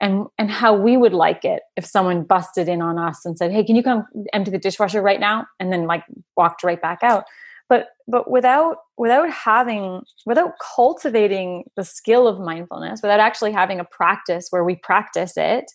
and 0.00 0.26
and 0.38 0.50
how 0.50 0.74
we 0.74 0.96
would 0.96 1.12
like 1.12 1.44
it 1.44 1.62
if 1.76 1.84
someone 1.84 2.22
busted 2.22 2.68
in 2.68 2.80
on 2.80 2.98
us 2.98 3.24
and 3.24 3.36
said 3.36 3.50
hey 3.50 3.64
can 3.64 3.76
you 3.76 3.82
come 3.82 4.04
empty 4.32 4.50
the 4.50 4.58
dishwasher 4.58 5.02
right 5.02 5.20
now? 5.20 5.46
and 5.60 5.72
then 5.72 5.86
like 5.86 6.04
walked 6.36 6.62
right 6.62 6.80
back 6.80 6.98
out. 7.02 7.24
But 7.68 7.88
but 8.06 8.30
without 8.30 8.78
without 8.96 9.30
having 9.30 10.02
without 10.24 10.52
cultivating 10.74 11.64
the 11.76 11.84
skill 11.84 12.26
of 12.26 12.40
mindfulness 12.40 13.02
without 13.02 13.20
actually 13.20 13.52
having 13.52 13.78
a 13.78 13.84
practice 13.84 14.46
where 14.50 14.64
we 14.64 14.76
practice 14.76 15.36
it 15.36 15.70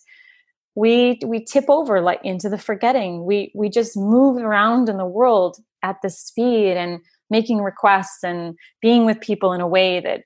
we 0.74 1.18
we 1.24 1.44
tip 1.44 1.66
over 1.68 2.00
like 2.00 2.20
into 2.24 2.48
the 2.48 2.58
forgetting. 2.58 3.24
We 3.24 3.52
we 3.54 3.68
just 3.68 3.96
move 3.96 4.42
around 4.42 4.88
in 4.88 4.96
the 4.96 5.06
world 5.06 5.58
at 5.82 5.96
the 6.02 6.10
speed 6.10 6.76
and 6.76 7.00
making 7.30 7.60
requests 7.60 8.22
and 8.22 8.56
being 8.80 9.06
with 9.06 9.20
people 9.20 9.52
in 9.52 9.60
a 9.60 9.68
way 9.68 10.00
that 10.00 10.22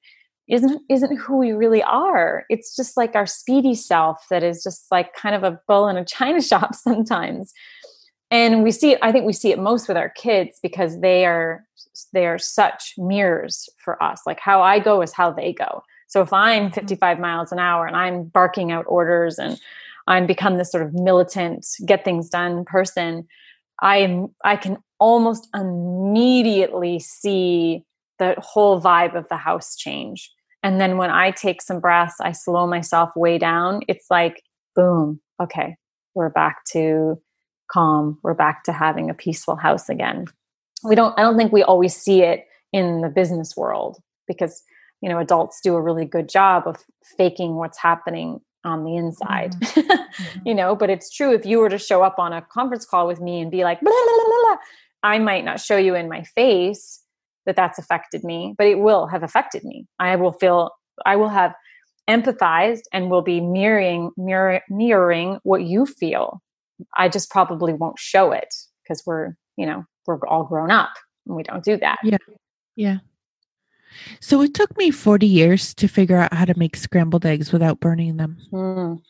isn't 0.49 0.83
isn't 0.89 1.17
who 1.19 1.37
we 1.37 1.53
really 1.53 1.83
are. 1.83 2.45
It's 2.49 2.75
just 2.75 2.97
like 2.97 3.15
our 3.15 3.27
speedy 3.27 3.75
self 3.75 4.25
that 4.31 4.43
is 4.43 4.63
just 4.63 4.87
like 4.91 5.15
kind 5.15 5.35
of 5.35 5.45
a 5.45 5.61
bull 5.69 5.89
in 5.89 5.97
a 5.97 6.05
china 6.05 6.41
shop 6.51 6.75
sometimes. 6.75 7.53
And 8.31 8.63
we 8.63 8.71
see 8.71 8.93
it 8.93 8.99
i 9.03 9.13
think 9.13 9.25
we 9.25 9.33
see 9.33 9.53
it 9.53 9.59
most 9.59 9.89
with 9.89 9.97
our 9.97 10.11
kids 10.11 10.59
because 10.63 11.01
they 11.01 11.25
are 11.25 11.65
they 12.13 12.27
are 12.27 12.39
such 12.39 12.95
mirrors 12.97 13.69
for 13.83 14.03
us. 14.03 14.23
Like 14.27 14.41
how 14.41 14.63
i 14.63 14.79
go 14.79 15.03
is 15.03 15.13
how 15.13 15.31
they 15.31 15.53
go. 15.53 15.83
So 16.09 16.23
if 16.23 16.33
i'm 16.33 16.67
mm-hmm. 16.67 16.75
55 16.75 17.19
miles 17.19 17.53
an 17.53 17.59
hour 17.59 17.87
and 17.87 17.97
i'm 17.97 18.25
barking 18.25 18.73
out 18.73 18.85
orders 18.89 19.39
and 19.39 19.61
i'm 20.07 20.27
become 20.27 20.57
this 20.57 20.73
sort 20.73 20.85
of 20.85 20.95
militant 20.95 21.67
get 21.85 22.05
things 22.05 22.31
done 22.31 22.65
person 22.65 23.27
i 23.81 23.99
am 23.99 24.29
i 24.43 24.57
can 24.57 24.79
almost 24.99 25.49
immediately 25.55 26.99
see 26.99 27.85
the 28.19 28.35
whole 28.39 28.81
vibe 28.81 29.15
of 29.15 29.29
the 29.29 29.37
house 29.37 29.77
change 29.77 30.33
and 30.63 30.81
then 30.81 30.97
when 30.97 31.11
I 31.11 31.31
take 31.31 31.63
some 31.63 31.81
breaths, 31.81 32.17
I 32.21 32.33
slow 32.33 32.67
myself 32.67 33.11
way 33.15 33.39
down. 33.39 33.83
It's 33.89 34.07
like, 34.11 34.43
boom, 34.75 35.21
okay, 35.41 35.77
we're 36.15 36.31
back 36.31 36.65
to 36.73 37.21
calm. 37.71 38.19
We're 38.23 38.35
back 38.35 38.65
to 38.65 38.73
having 38.73 39.11
a 39.11 39.15
peaceful 39.15 39.57
house 39.57 39.89
again. 39.89 40.27
We 40.83 40.95
don't, 40.95 41.19
I 41.19 41.23
don't 41.23 41.37
think 41.37 41.53
we 41.53 41.63
always 41.63 41.95
see 41.95 42.23
it 42.23 42.47
in 42.73 43.03
the 43.03 43.09
business 43.09 43.57
world 43.57 43.99
because, 44.27 44.63
you 45.01 45.09
know, 45.09 45.19
adults 45.19 45.61
do 45.63 45.75
a 45.75 45.83
really 45.83 46.05
good 46.05 46.29
job 46.29 46.67
of 46.67 46.77
faking 47.17 47.57
what's 47.57 47.79
happening 47.79 48.41
on 48.65 48.85
the 48.85 48.97
inside, 48.97 49.53
mm-hmm. 49.53 49.81
mm-hmm. 49.91 50.39
you 50.45 50.55
know, 50.55 50.75
but 50.75 50.91
it's 50.91 51.11
true. 51.11 51.33
If 51.33 51.47
you 51.47 51.59
were 51.59 51.69
to 51.69 51.79
show 51.79 52.03
up 52.03 52.19
on 52.19 52.33
a 52.33 52.43
conference 52.43 52.85
call 52.85 53.07
with 53.07 53.21
me 53.21 53.41
and 53.41 53.51
be 53.51 53.63
like, 53.63 53.81
blah, 53.81 53.91
blah, 53.91 54.25
blah, 54.25 54.57
I 55.03 55.19
might 55.19 55.45
not 55.45 55.61
show 55.61 55.77
you 55.77 55.95
in 55.95 56.09
my 56.09 56.25
face 56.25 57.03
that 57.49 57.57
that's 57.57 57.79
affected 57.79 58.23
me, 58.25 58.55
but 58.59 58.67
it 58.67 58.79
will 58.79 59.07
have 59.07 59.23
affected 59.23 59.65
me. 59.65 59.87
I 59.99 60.17
will 60.17 60.33
feel, 60.33 60.71
I 61.07 61.17
will 61.17 61.31
have 61.31 61.55
empathized 62.07 62.83
and 62.93 63.11
will 63.11 63.23
be 63.23 63.41
mirroring, 63.41 64.11
mirror, 64.19 64.61
mirroring 64.69 65.39
what 65.45 65.63
you 65.63 65.87
feel. 65.87 66.43
I 66.95 67.09
just 67.09 67.31
probably 67.31 67.73
won't 67.73 67.99
show 67.99 68.33
it 68.33 68.55
because 68.83 69.03
we're, 69.07 69.35
you 69.57 69.65
know, 69.65 69.87
we're 70.07 70.19
all 70.29 70.45
grown 70.45 70.71
up 70.71 70.91
and 71.27 71.35
we 71.35 71.43
don't 71.43 71.65
do 71.65 71.79
that. 71.79 71.97
Yeah. 72.05 72.19
Yeah. 72.77 72.99
So 74.21 74.43
it 74.43 74.53
took 74.53 74.77
me 74.77 74.91
40 74.91 75.27
years 75.27 75.73
to 75.75 75.89
figure 75.89 76.19
out 76.19 76.35
how 76.35 76.45
to 76.45 76.59
make 76.59 76.77
scrambled 76.77 77.25
eggs 77.25 77.51
without 77.51 77.81
burning 77.81 78.19
them. 78.19 78.37
Mm. 78.53 79.01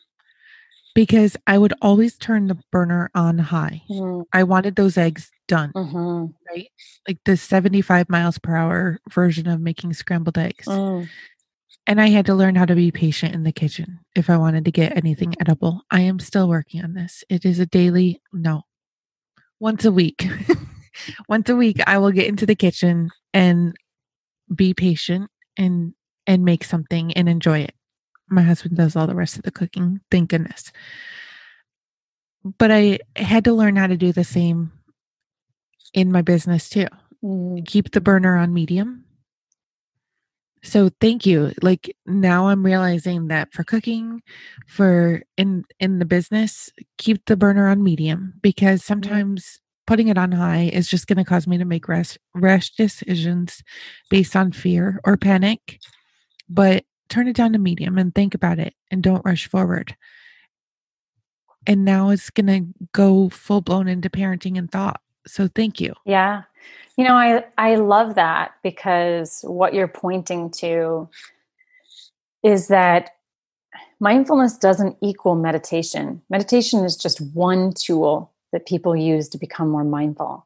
Because 0.95 1.37
I 1.47 1.57
would 1.57 1.73
always 1.81 2.17
turn 2.17 2.47
the 2.47 2.57
burner 2.71 3.11
on 3.13 3.37
high. 3.37 3.83
Mm. 3.89 4.25
I 4.33 4.43
wanted 4.43 4.75
those 4.75 4.97
eggs 4.97 5.31
done. 5.47 5.71
Mm-hmm. 5.75 6.25
Right? 6.49 6.69
Like 7.07 7.19
the 7.25 7.37
75 7.37 8.09
miles 8.09 8.37
per 8.37 8.55
hour 8.55 8.99
version 9.11 9.47
of 9.47 9.61
making 9.61 9.93
scrambled 9.93 10.37
eggs. 10.37 10.65
Mm. 10.65 11.07
And 11.87 11.99
I 12.01 12.09
had 12.09 12.25
to 12.27 12.35
learn 12.35 12.55
how 12.55 12.65
to 12.65 12.75
be 12.75 12.91
patient 12.91 13.33
in 13.33 13.43
the 13.43 13.51
kitchen 13.51 13.99
if 14.15 14.29
I 14.29 14.37
wanted 14.37 14.65
to 14.65 14.71
get 14.71 14.95
anything 14.95 15.33
edible. 15.39 15.81
I 15.89 16.01
am 16.01 16.19
still 16.19 16.47
working 16.47 16.83
on 16.83 16.93
this. 16.93 17.23
It 17.29 17.45
is 17.45 17.59
a 17.59 17.65
daily, 17.65 18.21
no, 18.31 18.63
once 19.59 19.85
a 19.85 19.91
week. 19.91 20.27
once 21.29 21.49
a 21.49 21.55
week, 21.55 21.77
I 21.87 21.97
will 21.97 22.11
get 22.11 22.27
into 22.27 22.45
the 22.45 22.55
kitchen 22.55 23.09
and 23.33 23.75
be 24.53 24.73
patient 24.73 25.29
and 25.57 25.93
and 26.27 26.45
make 26.45 26.63
something 26.63 27.11
and 27.13 27.27
enjoy 27.27 27.59
it. 27.59 27.73
My 28.29 28.41
husband 28.41 28.77
does 28.77 28.95
all 28.95 29.07
the 29.07 29.15
rest 29.15 29.37
of 29.37 29.43
the 29.43 29.51
cooking, 29.51 30.01
thank 30.11 30.29
goodness. 30.29 30.71
But 32.43 32.71
I 32.71 32.99
had 33.15 33.43
to 33.45 33.53
learn 33.53 33.75
how 33.75 33.87
to 33.87 33.97
do 33.97 34.11
the 34.11 34.23
same 34.23 34.71
in 35.93 36.11
my 36.11 36.21
business 36.21 36.69
too. 36.69 36.87
Mm. 37.23 37.65
Keep 37.65 37.91
the 37.91 38.01
burner 38.01 38.37
on 38.37 38.53
medium. 38.53 39.05
So 40.63 40.89
thank 40.99 41.25
you. 41.25 41.53
Like 41.61 41.95
now 42.05 42.47
I'm 42.47 42.65
realizing 42.65 43.27
that 43.27 43.53
for 43.53 43.63
cooking, 43.63 44.21
for 44.67 45.23
in 45.37 45.63
in 45.79 45.99
the 45.99 46.05
business, 46.05 46.69
keep 46.97 47.25
the 47.25 47.37
burner 47.37 47.67
on 47.67 47.83
medium 47.83 48.33
because 48.41 48.83
sometimes 48.83 49.59
putting 49.87 50.09
it 50.09 50.17
on 50.17 50.31
high 50.31 50.69
is 50.71 50.87
just 50.87 51.07
going 51.07 51.17
to 51.17 51.23
cause 51.23 51.47
me 51.47 51.57
to 51.57 51.65
make 51.65 51.87
rash 51.87 52.17
rash 52.35 52.71
decisions 52.75 53.63
based 54.09 54.35
on 54.35 54.51
fear 54.51 54.99
or 55.05 55.17
panic. 55.17 55.79
But 56.49 56.83
turn 57.09 57.27
it 57.27 57.35
down 57.35 57.53
to 57.53 57.59
medium 57.59 57.97
and 57.97 58.13
think 58.13 58.33
about 58.33 58.59
it 58.59 58.73
and 58.91 59.03
don't 59.03 59.25
rush 59.25 59.47
forward. 59.47 59.95
And 61.67 61.83
now 61.85 62.09
it's 62.09 62.29
going 62.29 62.47
to 62.47 62.87
go 62.93 63.29
full 63.29 63.61
blown 63.61 63.87
into 63.87 64.09
parenting 64.09 64.57
and 64.57 64.71
thought. 64.71 65.01
So 65.27 65.47
thank 65.47 65.81
you. 65.81 65.93
Yeah. 66.05 66.43
You 66.97 67.03
know, 67.05 67.15
I 67.15 67.45
I 67.57 67.75
love 67.75 68.15
that 68.15 68.53
because 68.63 69.41
what 69.43 69.73
you're 69.73 69.87
pointing 69.87 70.49
to 70.51 71.09
is 72.43 72.67
that 72.67 73.11
mindfulness 73.99 74.57
doesn't 74.57 74.97
equal 75.01 75.35
meditation. 75.35 76.21
Meditation 76.29 76.83
is 76.83 76.97
just 76.97 77.21
one 77.33 77.73
tool 77.73 78.31
that 78.51 78.65
people 78.65 78.95
use 78.95 79.29
to 79.29 79.37
become 79.37 79.69
more 79.69 79.83
mindful. 79.83 80.45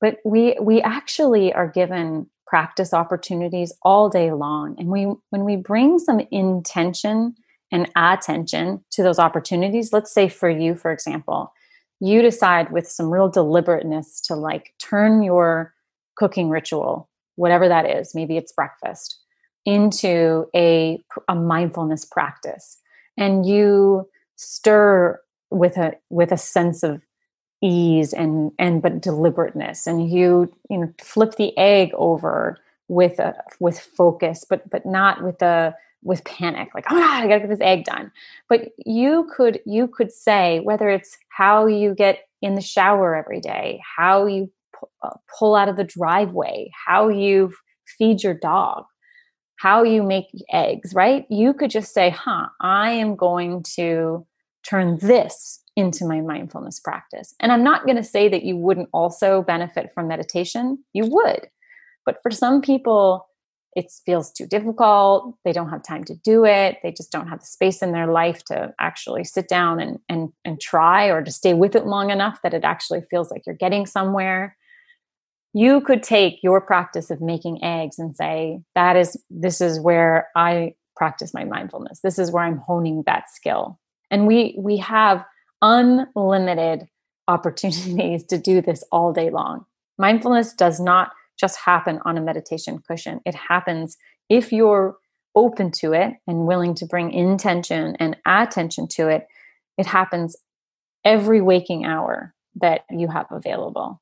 But 0.00 0.18
we 0.24 0.56
we 0.60 0.80
actually 0.80 1.52
are 1.52 1.68
given 1.68 2.26
practice 2.50 2.92
opportunities 2.92 3.72
all 3.82 4.08
day 4.08 4.32
long 4.32 4.74
and 4.76 4.88
we 4.88 5.04
when 5.30 5.44
we 5.44 5.54
bring 5.54 6.00
some 6.00 6.20
intention 6.32 7.34
and 7.72 7.88
attention 7.96 8.84
to 8.90 9.04
those 9.04 9.20
opportunities, 9.20 9.92
let's 9.92 10.12
say 10.12 10.28
for 10.28 10.50
you 10.50 10.74
for 10.74 10.90
example, 10.90 11.52
you 12.00 12.20
decide 12.20 12.72
with 12.72 12.88
some 12.88 13.08
real 13.08 13.28
deliberateness 13.28 14.20
to 14.22 14.34
like 14.34 14.74
turn 14.80 15.22
your 15.22 15.72
cooking 16.16 16.50
ritual, 16.50 17.08
whatever 17.36 17.68
that 17.68 17.88
is, 17.88 18.14
maybe 18.14 18.36
it's 18.36 18.52
breakfast, 18.52 19.20
into 19.64 20.46
a, 20.54 20.98
a 21.28 21.36
mindfulness 21.36 22.04
practice. 22.04 22.78
And 23.16 23.46
you 23.46 24.08
stir 24.34 25.20
with 25.50 25.76
a 25.76 25.92
with 26.08 26.32
a 26.32 26.36
sense 26.36 26.82
of 26.82 27.00
ease 27.62 28.12
and 28.12 28.52
and 28.58 28.82
but 28.82 29.00
deliberateness. 29.00 29.86
And 29.86 30.10
you 30.10 30.52
you 30.68 30.78
know 30.78 30.92
flip 31.00 31.36
the 31.36 31.56
egg 31.58 31.90
over 31.94 32.58
with 32.88 33.18
a 33.18 33.34
with 33.60 33.78
focus 33.78 34.44
but 34.48 34.68
but 34.68 34.84
not 34.84 35.22
with 35.22 35.40
a 35.42 35.74
with 36.02 36.24
panic 36.24 36.70
like 36.74 36.84
oh 36.90 36.96
god 36.96 37.24
i 37.24 37.28
gotta 37.28 37.40
get 37.40 37.48
this 37.48 37.60
egg 37.60 37.84
done. 37.84 38.10
But 38.48 38.70
you 38.84 39.30
could 39.34 39.60
you 39.66 39.86
could 39.88 40.12
say 40.12 40.60
whether 40.60 40.88
it's 40.88 41.16
how 41.28 41.66
you 41.66 41.94
get 41.94 42.26
in 42.42 42.54
the 42.54 42.62
shower 42.62 43.14
every 43.14 43.40
day 43.40 43.80
how 43.96 44.26
you 44.26 44.50
uh, 45.02 45.10
pull 45.38 45.54
out 45.54 45.68
of 45.68 45.76
the 45.76 45.84
driveway 45.84 46.70
how 46.86 47.08
you 47.08 47.52
feed 47.98 48.22
your 48.22 48.34
dog 48.34 48.84
how 49.56 49.82
you 49.82 50.02
make 50.02 50.26
eggs 50.52 50.94
right? 50.94 51.26
You 51.28 51.52
could 51.52 51.70
just 51.70 51.92
say 51.92 52.10
huh 52.10 52.46
i 52.60 52.90
am 52.90 53.14
going 53.14 53.62
to 53.74 54.26
turn 54.62 54.98
this 54.98 55.60
into 55.80 56.04
my 56.06 56.20
mindfulness 56.20 56.78
practice. 56.78 57.34
And 57.40 57.50
i'm 57.50 57.64
not 57.64 57.84
going 57.84 57.96
to 57.96 58.04
say 58.04 58.28
that 58.28 58.44
you 58.44 58.56
wouldn't 58.56 58.90
also 58.92 59.42
benefit 59.42 59.90
from 59.94 60.08
meditation. 60.08 60.84
You 60.92 61.06
would. 61.06 61.48
But 62.06 62.18
for 62.22 62.30
some 62.30 62.60
people 62.60 63.26
it 63.76 63.92
feels 64.04 64.32
too 64.32 64.46
difficult. 64.46 65.36
They 65.44 65.52
don't 65.52 65.70
have 65.70 65.82
time 65.82 66.04
to 66.04 66.14
do 66.16 66.44
it. 66.44 66.78
They 66.82 66.90
just 66.90 67.12
don't 67.12 67.28
have 67.28 67.40
the 67.40 67.46
space 67.46 67.82
in 67.82 67.92
their 67.92 68.10
life 68.10 68.42
to 68.46 68.74
actually 68.80 69.24
sit 69.24 69.48
down 69.48 69.80
and 69.80 69.98
and 70.08 70.30
and 70.44 70.60
try 70.60 71.06
or 71.06 71.22
to 71.22 71.30
stay 71.30 71.54
with 71.54 71.76
it 71.76 71.86
long 71.86 72.10
enough 72.10 72.40
that 72.42 72.54
it 72.54 72.64
actually 72.64 73.02
feels 73.10 73.30
like 73.30 73.42
you're 73.46 73.54
getting 73.54 73.86
somewhere. 73.86 74.56
You 75.52 75.80
could 75.80 76.02
take 76.02 76.42
your 76.42 76.60
practice 76.60 77.10
of 77.10 77.20
making 77.20 77.62
eggs 77.62 77.98
and 77.98 78.14
say 78.14 78.60
that 78.74 78.96
is 78.96 79.16
this 79.30 79.60
is 79.60 79.80
where 79.80 80.28
i 80.36 80.74
practice 80.96 81.32
my 81.32 81.44
mindfulness. 81.44 82.00
This 82.02 82.18
is 82.18 82.32
where 82.32 82.44
i'm 82.44 82.58
honing 82.58 83.04
that 83.06 83.30
skill. 83.30 83.78
And 84.10 84.26
we 84.26 84.56
we 84.58 84.78
have 84.78 85.24
unlimited 85.62 86.88
opportunities 87.28 88.24
to 88.24 88.38
do 88.38 88.60
this 88.60 88.82
all 88.90 89.12
day 89.12 89.30
long 89.30 89.64
mindfulness 90.00 90.54
does 90.54 90.80
not 90.80 91.12
just 91.38 91.58
happen 91.58 92.00
on 92.04 92.16
a 92.16 92.20
meditation 92.20 92.80
cushion. 92.88 93.20
It 93.24 93.34
happens 93.34 93.96
if 94.28 94.52
you're 94.52 94.96
open 95.36 95.70
to 95.70 95.92
it 95.92 96.14
and 96.26 96.46
willing 96.46 96.74
to 96.76 96.86
bring 96.86 97.12
intention 97.12 97.96
and 98.00 98.16
attention 98.26 98.88
to 98.88 99.08
it. 99.08 99.28
It 99.78 99.86
happens 99.86 100.36
every 101.04 101.40
waking 101.40 101.84
hour 101.84 102.34
that 102.56 102.82
you 102.90 103.08
have 103.08 103.26
available. 103.30 104.00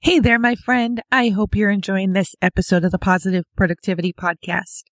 Hey 0.00 0.20
there, 0.20 0.38
my 0.38 0.54
friend. 0.54 1.02
I 1.10 1.28
hope 1.30 1.54
you're 1.54 1.70
enjoying 1.70 2.12
this 2.12 2.34
episode 2.40 2.84
of 2.84 2.92
the 2.92 2.98
Positive 2.98 3.44
Productivity 3.56 4.12
Podcast. 4.12 4.84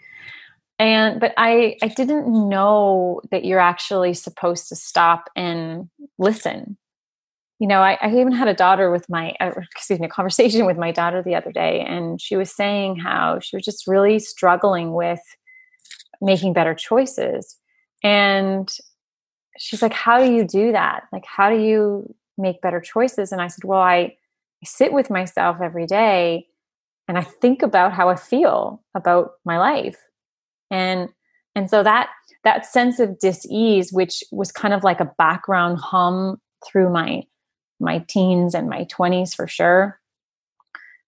And 0.78 1.20
but 1.20 1.32
I 1.36 1.76
I 1.82 1.88
didn't 1.88 2.48
know 2.48 3.20
that 3.30 3.44
you're 3.44 3.60
actually 3.60 4.14
supposed 4.14 4.68
to 4.68 4.76
stop 4.76 5.30
and 5.36 5.88
listen. 6.18 6.76
You 7.60 7.68
know, 7.68 7.80
I, 7.80 7.96
I 8.02 8.10
even 8.10 8.32
had 8.32 8.48
a 8.48 8.54
daughter 8.54 8.90
with 8.90 9.08
my, 9.08 9.34
uh, 9.40 9.52
excuse 9.72 10.00
me, 10.00 10.06
a 10.06 10.10
conversation 10.10 10.66
with 10.66 10.76
my 10.76 10.90
daughter 10.90 11.22
the 11.22 11.36
other 11.36 11.52
day, 11.52 11.80
and 11.80 12.20
she 12.20 12.36
was 12.36 12.50
saying 12.50 12.96
how 12.96 13.38
she 13.38 13.56
was 13.56 13.64
just 13.64 13.86
really 13.86 14.18
struggling 14.18 14.92
with 14.92 15.20
making 16.20 16.52
better 16.52 16.74
choices. 16.74 17.56
And 18.02 18.68
she's 19.58 19.82
like, 19.82 19.92
How 19.92 20.18
do 20.18 20.32
you 20.32 20.44
do 20.44 20.72
that? 20.72 21.04
Like, 21.12 21.24
how 21.24 21.50
do 21.50 21.56
you 21.56 22.12
make 22.36 22.60
better 22.60 22.80
choices? 22.80 23.32
And 23.32 23.40
I 23.40 23.48
said, 23.48 23.64
Well, 23.64 23.80
I, 23.80 23.98
I 23.98 24.64
sit 24.64 24.92
with 24.92 25.10
myself 25.10 25.58
every 25.62 25.86
day 25.86 26.46
and 27.08 27.18
I 27.18 27.22
think 27.22 27.62
about 27.62 27.92
how 27.92 28.08
I 28.08 28.16
feel 28.16 28.82
about 28.94 29.32
my 29.44 29.58
life. 29.58 29.98
And 30.70 31.08
and 31.54 31.70
so 31.70 31.82
that 31.82 32.08
that 32.42 32.66
sense 32.66 32.98
of 32.98 33.18
dis-ease, 33.18 33.92
which 33.92 34.22
was 34.30 34.52
kind 34.52 34.74
of 34.74 34.84
like 34.84 35.00
a 35.00 35.10
background 35.18 35.78
hum 35.78 36.38
through 36.66 36.90
my 36.90 37.22
my 37.80 38.04
teens 38.08 38.54
and 38.54 38.68
my 38.68 38.84
20s 38.84 39.34
for 39.34 39.46
sure, 39.46 40.00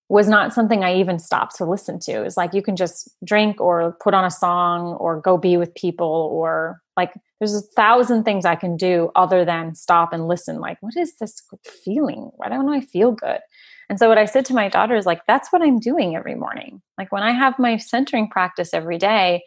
was 0.09 0.29
not 0.29 0.53
something 0.53 0.85
I 0.85 0.97
even 0.97 1.19
stopped 1.19 1.57
to 1.57 1.65
listen 1.65 1.99
to. 2.01 2.23
It's 2.23 2.37
like 2.37 2.55
you 2.55 2.63
can 2.63 2.77
just 2.77 3.11
drink 3.25 3.61
or 3.61 3.97
put 4.03 4.15
on 4.15 4.25
a 4.25 4.31
song 4.31 4.95
or 4.95 5.21
go 5.21 5.37
be 5.37 5.57
with 5.57 5.75
people 5.75 6.31
or 6.33 6.81
like 6.97 7.13
there's 7.39 7.55
a 7.55 7.61
thousand 7.61 8.25
things 8.25 8.45
I 8.45 8.55
can 8.55 8.77
do 8.77 9.11
other 9.15 9.45
than 9.45 9.75
stop 9.75 10.13
and 10.13 10.27
listen. 10.27 10.59
Like, 10.59 10.79
what 10.81 10.97
is 10.97 11.17
this 11.19 11.43
feeling? 11.85 12.31
Why 12.37 12.49
don't 12.49 12.73
I 12.73 12.81
feel 12.81 13.13
good? 13.13 13.41
And 13.89 13.99
so 13.99 14.09
what 14.09 14.19
I 14.19 14.25
said 14.25 14.45
to 14.47 14.55
my 14.55 14.69
daughter 14.69 14.97
is 14.97 15.07
like, 15.07 15.25
that's 15.27 15.53
what 15.53 15.63
I'm 15.63 15.79
doing 15.79 16.17
every 16.17 16.35
morning. 16.35 16.83
Like 16.99 17.13
when 17.13 17.23
I 17.23 17.33
have 17.33 17.59
my 17.59 17.77
centering 17.77 18.29
practice 18.29 18.75
every 18.75 18.99
day, 18.99 19.43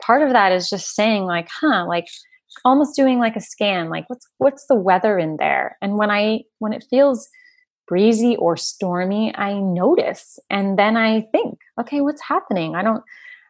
part 0.00 0.22
of 0.22 0.32
that 0.32 0.52
is 0.52 0.70
just 0.70 0.94
saying 0.94 1.24
like, 1.24 1.48
huh, 1.48 1.86
like 1.86 2.06
almost 2.64 2.96
doing 2.96 3.18
like 3.18 3.36
a 3.36 3.40
scan, 3.40 3.90
like 3.90 4.08
what's 4.08 4.26
what's 4.38 4.66
the 4.66 4.76
weather 4.76 5.18
in 5.18 5.36
there? 5.36 5.76
And 5.82 5.98
when 5.98 6.10
I 6.10 6.44
when 6.60 6.72
it 6.72 6.86
feels 6.88 7.28
breezy 7.86 8.36
or 8.36 8.56
stormy, 8.56 9.34
I 9.36 9.54
notice 9.58 10.38
and 10.50 10.78
then 10.78 10.96
I 10.96 11.22
think, 11.32 11.58
okay, 11.80 12.00
what's 12.00 12.22
happening? 12.22 12.74
I 12.74 12.82
don't 12.82 13.02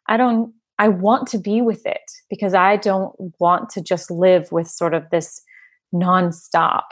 I 0.08 0.16
don't 0.16 0.52
I 0.78 0.88
want 0.88 1.28
to 1.28 1.38
be 1.38 1.60
with 1.62 1.86
it 1.86 2.10
because 2.28 2.54
I 2.54 2.76
don't 2.76 3.14
want 3.38 3.70
to 3.70 3.80
just 3.80 4.10
live 4.10 4.50
with 4.50 4.68
sort 4.68 4.94
of 4.94 5.08
this 5.10 5.42
nonstop 5.94 6.82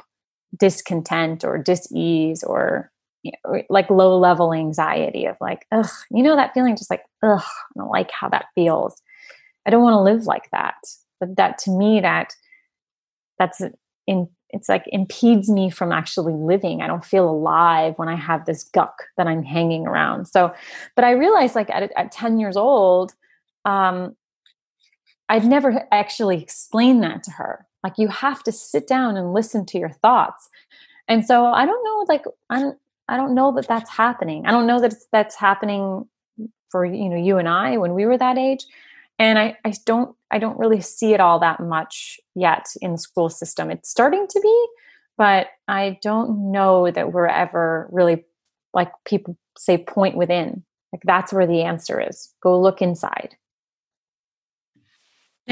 discontent 0.56 1.44
or 1.44 1.58
dis-ease 1.58 2.42
or 2.44 2.90
you 3.22 3.32
know, 3.44 3.62
like 3.70 3.88
low 3.88 4.18
level 4.18 4.52
anxiety 4.52 5.26
of 5.26 5.36
like, 5.40 5.64
ugh, 5.70 5.88
you 6.10 6.22
know, 6.22 6.34
that 6.34 6.52
feeling 6.54 6.76
just 6.76 6.90
like, 6.90 7.04
ugh, 7.22 7.40
I 7.40 7.78
don't 7.78 7.88
like 7.88 8.10
how 8.10 8.28
that 8.28 8.46
feels. 8.54 9.00
I 9.64 9.70
don't 9.70 9.82
want 9.82 9.94
to 9.94 10.00
live 10.00 10.26
like 10.26 10.50
that. 10.50 10.74
But 11.20 11.36
that 11.36 11.58
to 11.58 11.70
me, 11.70 12.00
that 12.00 12.34
that's 13.38 13.62
in 14.06 14.28
it's 14.52 14.68
like 14.68 14.84
impedes 14.88 15.48
me 15.48 15.70
from 15.70 15.92
actually 15.92 16.34
living. 16.34 16.82
I 16.82 16.86
don't 16.86 17.04
feel 17.04 17.28
alive 17.28 17.94
when 17.96 18.08
I 18.08 18.16
have 18.16 18.44
this 18.44 18.64
guck 18.64 18.94
that 19.16 19.26
I'm 19.26 19.42
hanging 19.42 19.86
around. 19.86 20.26
So, 20.26 20.52
but 20.94 21.04
I 21.04 21.12
realized 21.12 21.54
like 21.54 21.70
at, 21.70 21.90
at 21.96 22.12
10 22.12 22.38
years 22.38 22.56
old, 22.56 23.12
um, 23.64 24.16
I'd 25.28 25.44
never 25.44 25.86
actually 25.90 26.42
explained 26.42 27.02
that 27.02 27.22
to 27.24 27.30
her. 27.32 27.66
Like 27.82 27.94
you 27.96 28.08
have 28.08 28.42
to 28.44 28.52
sit 28.52 28.86
down 28.86 29.16
and 29.16 29.32
listen 29.32 29.66
to 29.66 29.78
your 29.78 29.90
thoughts. 29.90 30.48
And 31.08 31.24
so 31.24 31.46
I 31.46 31.66
don't 31.66 31.84
know, 31.84 32.06
like 32.08 32.24
I'm, 32.50 32.74
I 33.08 33.16
don't 33.16 33.34
know 33.34 33.52
that 33.56 33.68
that's 33.68 33.90
happening. 33.90 34.46
I 34.46 34.50
don't 34.50 34.66
know 34.66 34.80
that 34.80 34.94
that's 35.10 35.34
happening 35.34 36.06
for 36.70 36.84
you 36.84 37.08
know 37.08 37.16
you 37.16 37.38
and 37.38 37.48
I 37.48 37.76
when 37.76 37.94
we 37.94 38.06
were 38.06 38.16
that 38.16 38.38
age 38.38 38.64
and 39.18 39.38
I, 39.38 39.56
I 39.64 39.72
don't 39.86 40.16
i 40.30 40.38
don't 40.38 40.58
really 40.58 40.80
see 40.80 41.14
it 41.14 41.20
all 41.20 41.38
that 41.40 41.60
much 41.60 42.18
yet 42.34 42.66
in 42.80 42.92
the 42.92 42.98
school 42.98 43.28
system 43.28 43.70
it's 43.70 43.88
starting 43.88 44.26
to 44.28 44.40
be 44.40 44.66
but 45.16 45.48
i 45.68 45.98
don't 46.02 46.50
know 46.50 46.90
that 46.90 47.12
we're 47.12 47.26
ever 47.26 47.88
really 47.92 48.24
like 48.74 48.90
people 49.04 49.36
say 49.56 49.78
point 49.78 50.16
within 50.16 50.64
like 50.92 51.02
that's 51.04 51.32
where 51.32 51.46
the 51.46 51.62
answer 51.62 52.00
is 52.00 52.32
go 52.42 52.60
look 52.60 52.82
inside 52.82 53.36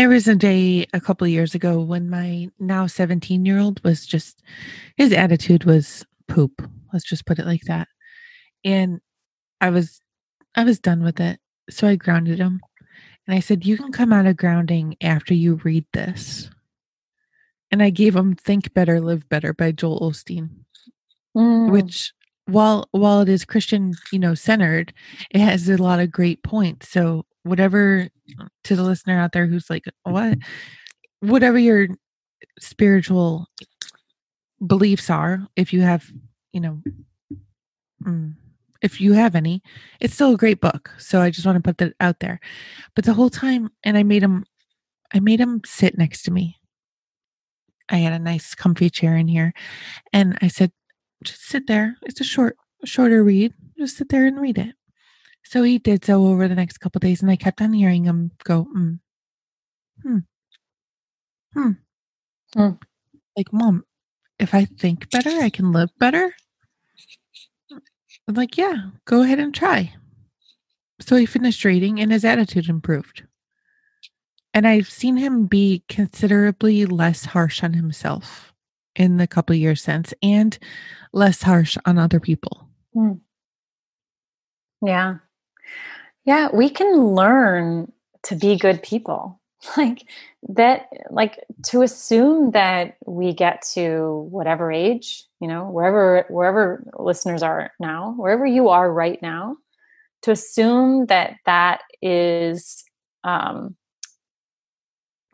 there 0.00 0.08
was 0.08 0.26
a 0.26 0.34
day 0.34 0.86
a 0.92 1.00
couple 1.00 1.26
years 1.26 1.54
ago 1.54 1.80
when 1.80 2.08
my 2.08 2.48
now 2.58 2.86
17 2.86 3.44
year 3.44 3.58
old 3.58 3.82
was 3.84 4.06
just 4.06 4.42
his 4.96 5.12
attitude 5.12 5.64
was 5.64 6.04
poop 6.26 6.62
let's 6.92 7.04
just 7.04 7.26
put 7.26 7.38
it 7.38 7.46
like 7.46 7.62
that 7.62 7.86
and 8.64 9.00
i 9.60 9.70
was 9.70 10.00
i 10.54 10.64
was 10.64 10.78
done 10.78 11.02
with 11.02 11.20
it 11.20 11.38
so 11.68 11.86
i 11.86 11.96
grounded 11.96 12.38
him 12.38 12.60
and 13.30 13.36
I 13.36 13.40
said, 13.40 13.64
You 13.64 13.76
can 13.76 13.92
come 13.92 14.12
out 14.12 14.26
of 14.26 14.36
grounding 14.36 14.96
after 15.00 15.34
you 15.34 15.60
read 15.62 15.86
this. 15.92 16.50
And 17.70 17.80
I 17.80 17.90
gave 17.90 18.16
him 18.16 18.34
Think 18.34 18.74
Better, 18.74 19.00
Live 19.00 19.28
Better 19.28 19.54
by 19.54 19.70
Joel 19.70 20.00
Osteen, 20.00 20.50
mm. 21.36 21.70
which 21.70 22.12
while 22.46 22.88
while 22.90 23.20
it 23.20 23.28
is 23.28 23.44
Christian, 23.44 23.94
you 24.10 24.18
know, 24.18 24.34
centered, 24.34 24.92
it 25.30 25.38
has 25.38 25.68
a 25.68 25.80
lot 25.80 26.00
of 26.00 26.10
great 26.10 26.42
points. 26.42 26.88
So 26.88 27.24
whatever 27.42 28.08
to 28.64 28.76
the 28.76 28.82
listener 28.82 29.18
out 29.18 29.32
there 29.32 29.46
who's 29.46 29.70
like, 29.70 29.84
what 30.02 30.38
whatever 31.20 31.58
your 31.58 31.88
spiritual 32.58 33.46
beliefs 34.66 35.10
are, 35.10 35.46
if 35.56 35.72
you 35.72 35.82
have, 35.82 36.10
you 36.52 36.60
know, 36.60 36.82
mm, 38.04 38.34
if 38.82 39.00
you 39.00 39.12
have 39.12 39.34
any. 39.34 39.62
It's 40.00 40.14
still 40.14 40.34
a 40.34 40.38
great 40.38 40.60
book. 40.60 40.90
So 40.98 41.20
I 41.20 41.30
just 41.30 41.46
want 41.46 41.56
to 41.56 41.62
put 41.62 41.78
that 41.78 41.94
out 42.00 42.20
there. 42.20 42.40
But 42.94 43.04
the 43.04 43.14
whole 43.14 43.30
time, 43.30 43.70
and 43.84 43.96
I 43.96 44.02
made 44.02 44.22
him, 44.22 44.44
I 45.12 45.20
made 45.20 45.40
him 45.40 45.60
sit 45.64 45.98
next 45.98 46.22
to 46.24 46.30
me. 46.30 46.56
I 47.88 47.96
had 47.96 48.12
a 48.12 48.18
nice 48.18 48.54
comfy 48.54 48.88
chair 48.88 49.16
in 49.16 49.28
here. 49.28 49.52
And 50.12 50.38
I 50.40 50.48
said, 50.48 50.72
just 51.24 51.42
sit 51.42 51.66
there. 51.66 51.96
It's 52.02 52.20
a 52.20 52.24
short, 52.24 52.56
shorter 52.84 53.22
read. 53.22 53.52
Just 53.76 53.96
sit 53.96 54.08
there 54.08 54.26
and 54.26 54.40
read 54.40 54.58
it. 54.58 54.74
So 55.50 55.64
he 55.64 55.78
did 55.78 56.04
so 56.04 56.28
over 56.28 56.46
the 56.46 56.54
next 56.54 56.78
couple 56.78 57.00
days, 57.00 57.22
and 57.22 57.28
I 57.30 57.34
kept 57.34 57.60
on 57.60 57.72
hearing 57.72 58.04
him 58.04 58.30
go, 58.44 58.68
mm, 58.72 59.00
hmm, 60.00 60.18
hmm, 61.52 61.70
hmm. 62.54 62.70
Like, 63.36 63.52
mom, 63.52 63.82
if 64.38 64.54
I 64.54 64.66
think 64.66 65.10
better, 65.10 65.30
I 65.42 65.50
can 65.50 65.72
live 65.72 65.90
better. 65.98 66.32
I'm 67.72 68.34
like, 68.34 68.56
yeah, 68.56 68.90
go 69.06 69.22
ahead 69.22 69.40
and 69.40 69.52
try. 69.52 69.92
So 71.00 71.16
he 71.16 71.26
finished 71.26 71.64
reading 71.64 71.98
and 71.98 72.12
his 72.12 72.24
attitude 72.24 72.68
improved. 72.68 73.24
And 74.54 74.68
I've 74.68 74.88
seen 74.88 75.16
him 75.16 75.46
be 75.46 75.82
considerably 75.88 76.86
less 76.86 77.24
harsh 77.24 77.64
on 77.64 77.72
himself 77.72 78.52
in 78.94 79.16
the 79.16 79.26
couple 79.26 79.56
years 79.56 79.82
since 79.82 80.14
and 80.22 80.56
less 81.12 81.42
harsh 81.42 81.76
on 81.86 81.98
other 81.98 82.20
people. 82.20 82.68
Hmm. 82.94 83.14
Yeah. 84.80 85.16
Yeah, 86.30 86.46
we 86.54 86.70
can 86.70 87.16
learn 87.16 87.90
to 88.22 88.36
be 88.36 88.54
good 88.56 88.84
people. 88.84 89.40
like 89.76 90.04
that 90.48 90.86
like 91.10 91.44
to 91.64 91.82
assume 91.82 92.52
that 92.52 92.96
we 93.04 93.34
get 93.34 93.62
to 93.74 94.26
whatever 94.30 94.72
age 94.72 95.24
you 95.38 95.46
know 95.46 95.68
wherever 95.68 96.24
wherever 96.30 96.82
listeners 96.98 97.42
are 97.42 97.70
now 97.78 98.14
wherever 98.16 98.46
you 98.46 98.70
are 98.70 98.90
right 98.90 99.20
now 99.20 99.56
to 100.22 100.30
assume 100.30 101.04
that 101.06 101.34
that 101.44 101.82
is 102.00 102.82
um 103.24 103.76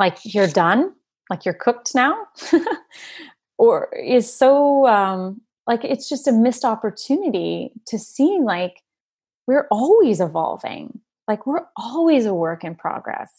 like 0.01 0.19
you're 0.25 0.49
done 0.49 0.93
like 1.31 1.45
you're 1.45 1.55
cooked 1.55 1.95
now 1.95 2.17
or 3.59 3.89
is 3.95 4.33
so 4.33 4.89
um 4.89 5.41
like 5.69 5.85
it's 5.85 6.09
just 6.09 6.27
a 6.27 6.33
missed 6.33 6.65
opportunity 6.65 7.71
to 7.87 7.97
see 7.97 8.41
like 8.43 8.83
we're 9.47 9.67
always 9.71 10.21
evolving. 10.21 11.01
Like 11.29 11.47
we're 11.47 11.67
always 11.77 12.27
a 12.27 12.35
work 12.35 12.65
in 12.65 12.75
progress, 12.75 13.31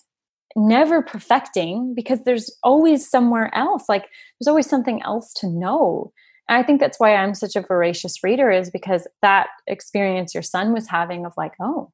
never 0.55 1.01
perfecting 1.01 1.93
because 1.95 2.19
there's 2.23 2.55
always 2.63 3.09
somewhere 3.09 3.53
else. 3.55 3.85
Like 3.87 4.07
there's 4.39 4.47
always 4.47 4.69
something 4.69 5.01
else 5.03 5.33
to 5.35 5.47
know. 5.47 6.11
And 6.49 6.57
I 6.57 6.63
think 6.63 6.79
that's 6.79 6.99
why 6.99 7.15
I'm 7.15 7.33
such 7.33 7.55
a 7.55 7.61
voracious 7.61 8.23
reader, 8.23 8.51
is 8.51 8.69
because 8.69 9.07
that 9.21 9.47
experience 9.67 10.33
your 10.33 10.43
son 10.43 10.73
was 10.73 10.87
having 10.87 11.25
of 11.25 11.33
like, 11.37 11.53
oh, 11.61 11.91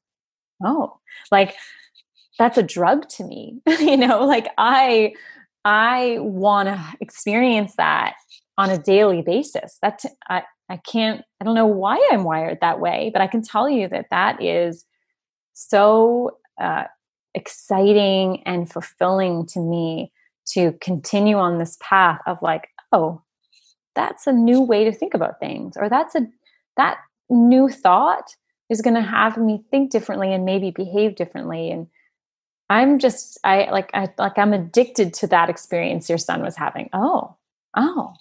oh, 0.63 0.99
like 1.31 1.55
that's 2.39 2.57
a 2.57 2.63
drug 2.63 3.07
to 3.09 3.23
me. 3.23 3.61
you 3.79 3.97
know, 3.97 4.25
like 4.25 4.47
I 4.57 5.13
I 5.65 6.17
want 6.19 6.69
to 6.69 6.83
experience 6.99 7.75
that 7.77 8.15
on 8.57 8.69
a 8.69 8.77
daily 8.77 9.21
basis. 9.21 9.77
That's 9.81 10.05
I 10.29 10.43
I 10.73 10.77
can't 10.77 11.23
I 11.39 11.45
don't 11.45 11.53
know 11.53 11.67
why 11.67 12.05
I'm 12.11 12.23
wired 12.23 12.59
that 12.61 12.79
way, 12.79 13.11
but 13.13 13.21
I 13.21 13.27
can 13.27 13.43
tell 13.43 13.69
you 13.69 13.87
that 13.89 14.07
that 14.09 14.41
is 14.41 14.85
so 15.53 16.37
uh, 16.59 16.85
exciting 17.35 18.41
and 18.45 18.69
fulfilling 18.69 19.45
to 19.47 19.59
me 19.59 20.11
to 20.47 20.73
continue 20.81 21.37
on 21.37 21.59
this 21.59 21.77
path 21.79 22.19
of 22.25 22.41
like, 22.41 22.69
oh, 22.91 23.21
that's 23.95 24.25
a 24.25 24.33
new 24.33 24.61
way 24.61 24.83
to 24.83 24.91
think 24.91 25.13
about 25.13 25.39
things, 25.39 25.77
or 25.77 25.89
that's 25.89 26.15
a 26.15 26.27
that 26.75 26.97
new 27.29 27.69
thought 27.69 28.35
is 28.69 28.81
going 28.81 28.95
to 28.95 29.01
have 29.01 29.37
me 29.37 29.63
think 29.69 29.91
differently 29.91 30.33
and 30.33 30.43
maybe 30.43 30.71
behave 30.71 31.15
differently 31.15 31.69
and 31.69 31.87
I'm 32.69 32.97
just 32.97 33.37
I 33.43 33.69
like 33.69 33.91
I 33.93 34.09
like 34.17 34.39
I'm 34.39 34.53
addicted 34.53 35.13
to 35.15 35.27
that 35.27 35.49
experience 35.49 36.09
your 36.09 36.17
son 36.17 36.41
was 36.41 36.55
having. 36.55 36.89
Oh, 36.93 37.35
oh, 37.77 38.13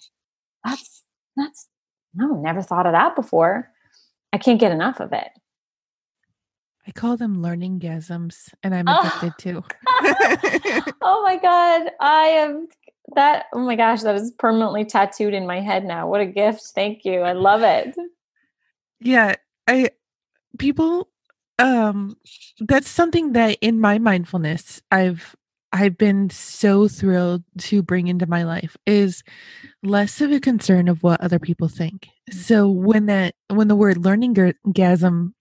that's 0.63 1.01
that's 1.35 1.67
no, 2.15 2.39
never 2.39 2.61
thought 2.61 2.85
of 2.85 2.93
that 2.93 3.15
before. 3.15 3.71
I 4.31 4.37
can't 4.37 4.59
get 4.59 4.71
enough 4.71 4.99
of 4.99 5.13
it. 5.13 5.29
I 6.87 6.91
call 6.91 7.17
them 7.17 7.41
learning 7.41 7.79
gasms 7.79 8.53
and 8.61 8.75
I'm 8.75 8.87
addicted 8.87 9.33
too. 9.37 9.63
oh 11.01 11.21
my 11.23 11.37
god. 11.41 11.91
I 11.99 12.25
am 12.27 12.67
that 13.15 13.45
oh 13.53 13.59
my 13.59 13.75
gosh, 13.75 14.01
that 14.01 14.15
is 14.15 14.31
permanently 14.37 14.83
tattooed 14.83 15.33
in 15.33 15.47
my 15.47 15.61
head 15.61 15.85
now. 15.85 16.07
What 16.07 16.21
a 16.21 16.25
gift. 16.25 16.61
Thank 16.75 17.05
you. 17.05 17.21
I 17.21 17.33
love 17.33 17.61
it. 17.63 17.95
Yeah. 18.99 19.35
I 19.67 19.91
people 20.57 21.09
um 21.59 22.17
that's 22.59 22.89
something 22.89 23.33
that 23.33 23.57
in 23.61 23.79
my 23.79 23.97
mindfulness 23.97 24.81
I've 24.91 25.35
I've 25.73 25.97
been 25.97 26.29
so 26.29 26.87
thrilled 26.87 27.43
to 27.57 27.81
bring 27.81 28.07
into 28.07 28.27
my 28.27 28.43
life 28.43 28.77
is 28.85 29.23
less 29.81 30.21
of 30.21 30.31
a 30.31 30.39
concern 30.39 30.87
of 30.87 31.01
what 31.01 31.19
other 31.19 31.39
people 31.39 31.67
think. 31.67 32.09
Mm. 32.29 32.35
So 32.35 32.69
when 32.69 33.07
that 33.07 33.33
when 33.49 33.67
the 33.67 33.75
word 33.75 33.97
learning 33.97 34.35
gasm, 34.35 35.33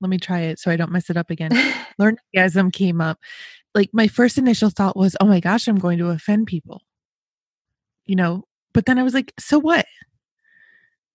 let 0.00 0.08
me 0.08 0.18
try 0.18 0.40
it 0.42 0.60
so 0.60 0.70
I 0.70 0.76
don't 0.76 0.92
mess 0.92 1.10
it 1.10 1.16
up 1.16 1.28
again. 1.28 1.50
learning 1.98 2.20
gasm 2.34 2.72
came 2.72 3.00
up. 3.00 3.18
Like 3.74 3.90
my 3.92 4.06
first 4.06 4.38
initial 4.38 4.70
thought 4.70 4.96
was, 4.96 5.16
"Oh 5.20 5.26
my 5.26 5.40
gosh, 5.40 5.66
I'm 5.66 5.78
going 5.78 5.98
to 5.98 6.10
offend 6.10 6.46
people." 6.46 6.82
You 8.06 8.16
know, 8.16 8.44
but 8.72 8.86
then 8.86 8.98
I 8.98 9.02
was 9.02 9.14
like, 9.14 9.32
"So 9.40 9.58
what? 9.58 9.86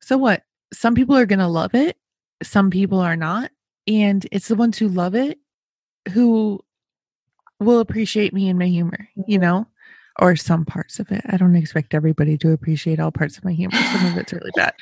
So 0.02 0.18
what? 0.18 0.44
Some 0.74 0.96
people 0.96 1.16
are 1.16 1.26
going 1.26 1.40
to 1.40 1.48
love 1.48 1.74
it, 1.76 1.98
some 2.44 2.70
people 2.70 3.00
are 3.00 3.16
not, 3.16 3.52
and 3.88 4.26
it's 4.32 4.50
the 4.50 4.56
ones 4.56 4.78
who 4.78 4.90
love 4.90 5.16
it 5.16 5.40
who 6.12 6.60
will 7.60 7.80
appreciate 7.80 8.34
me 8.34 8.50
and 8.50 8.60
my 8.60 8.68
humor, 8.68 9.10
you 9.16 9.40
mm-hmm. 9.40 9.42
know, 9.42 9.68
or 10.20 10.36
some 10.36 10.66
parts 10.66 11.00
of 11.00 11.12
it. 11.12 11.22
I 11.28 11.38
don't 11.38 11.56
expect 11.56 11.94
everybody 11.94 12.38
to 12.40 12.52
appreciate 12.52 13.00
all 13.00 13.12
parts 13.12 13.38
of 13.38 13.46
my 13.46 13.54
humor. 13.54 13.78
Some 13.78 14.06
of 14.06 14.18
it's 14.18 14.34
really 14.34 14.52
bad, 14.56 14.74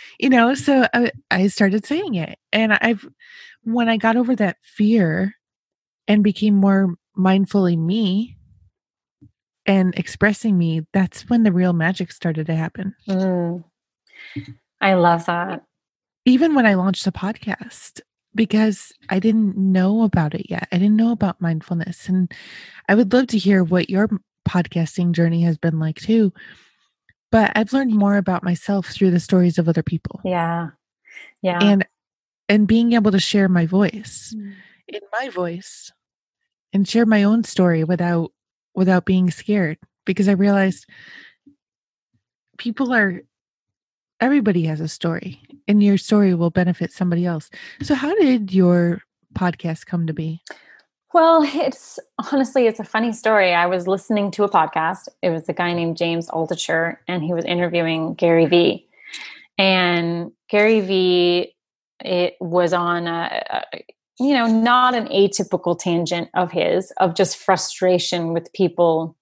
you 0.18 0.28
know. 0.28 0.54
So 0.54 0.86
I, 0.94 1.10
I 1.30 1.46
started 1.48 1.86
saying 1.86 2.14
it, 2.14 2.38
and 2.52 2.72
I've 2.74 3.06
when 3.62 3.88
I 3.88 3.96
got 3.96 4.16
over 4.16 4.34
that 4.36 4.56
fear 4.62 5.34
and 6.06 6.24
became 6.24 6.54
more 6.54 6.94
mindfully 7.16 7.76
me 7.76 8.36
and 9.66 9.94
expressing 9.98 10.56
me, 10.56 10.86
that's 10.92 11.28
when 11.28 11.42
the 11.42 11.52
real 11.52 11.74
magic 11.74 12.12
started 12.12 12.46
to 12.46 12.54
happen. 12.54 12.94
Mm. 13.08 13.64
I 14.80 14.94
love 14.94 15.26
that 15.26 15.62
even 16.28 16.54
when 16.54 16.66
I 16.66 16.74
launched 16.74 17.06
a 17.06 17.12
podcast, 17.12 18.02
because 18.38 18.92
I 19.08 19.18
didn't 19.18 19.56
know 19.56 20.02
about 20.02 20.32
it 20.32 20.48
yet. 20.48 20.68
I 20.70 20.78
didn't 20.78 20.96
know 20.96 21.10
about 21.10 21.40
mindfulness. 21.40 22.08
And 22.08 22.32
I 22.88 22.94
would 22.94 23.12
love 23.12 23.26
to 23.28 23.38
hear 23.38 23.64
what 23.64 23.90
your 23.90 24.08
podcasting 24.48 25.10
journey 25.10 25.42
has 25.42 25.58
been 25.58 25.80
like 25.80 25.96
too. 25.96 26.32
But 27.32 27.50
I've 27.56 27.72
learned 27.72 27.92
more 27.92 28.16
about 28.16 28.44
myself 28.44 28.86
through 28.86 29.10
the 29.10 29.18
stories 29.18 29.58
of 29.58 29.68
other 29.68 29.82
people. 29.82 30.20
Yeah. 30.24 30.68
Yeah. 31.42 31.58
And 31.60 31.84
and 32.48 32.68
being 32.68 32.92
able 32.92 33.10
to 33.10 33.18
share 33.18 33.48
my 33.48 33.66
voice 33.66 34.32
mm. 34.38 34.54
in 34.86 35.00
my 35.20 35.30
voice 35.30 35.90
and 36.72 36.88
share 36.88 37.06
my 37.06 37.24
own 37.24 37.42
story 37.42 37.82
without 37.82 38.30
without 38.72 39.04
being 39.04 39.32
scared 39.32 39.78
because 40.06 40.28
I 40.28 40.32
realized 40.32 40.86
people 42.56 42.94
are 42.94 43.20
everybody 44.20 44.64
has 44.64 44.80
a 44.80 44.88
story 44.88 45.40
and 45.66 45.82
your 45.82 45.98
story 45.98 46.34
will 46.34 46.50
benefit 46.50 46.92
somebody 46.92 47.26
else. 47.26 47.50
So 47.82 47.94
how 47.94 48.14
did 48.14 48.52
your 48.52 49.02
podcast 49.34 49.86
come 49.86 50.06
to 50.06 50.12
be? 50.12 50.42
Well, 51.14 51.42
it's 51.44 51.98
honestly, 52.32 52.66
it's 52.66 52.80
a 52.80 52.84
funny 52.84 53.12
story. 53.12 53.54
I 53.54 53.66
was 53.66 53.86
listening 53.86 54.30
to 54.32 54.44
a 54.44 54.48
podcast. 54.48 55.08
It 55.22 55.30
was 55.30 55.48
a 55.48 55.52
guy 55.52 55.72
named 55.72 55.96
James 55.96 56.28
Altucher, 56.28 56.98
and 57.06 57.22
he 57.22 57.32
was 57.32 57.44
interviewing 57.44 58.14
Gary 58.14 58.46
Vee. 58.46 58.86
And 59.56 60.32
Gary 60.48 60.80
Vee, 60.80 61.54
it 62.04 62.36
was 62.40 62.72
on 62.72 63.06
a, 63.06 63.42
a, 63.50 63.82
you 64.20 64.34
know, 64.34 64.46
not 64.46 64.94
an 64.94 65.06
atypical 65.08 65.78
tangent 65.78 66.28
of 66.34 66.52
his 66.52 66.92
of 66.98 67.14
just 67.14 67.36
frustration 67.36 68.32
with 68.32 68.52
people 68.52 69.16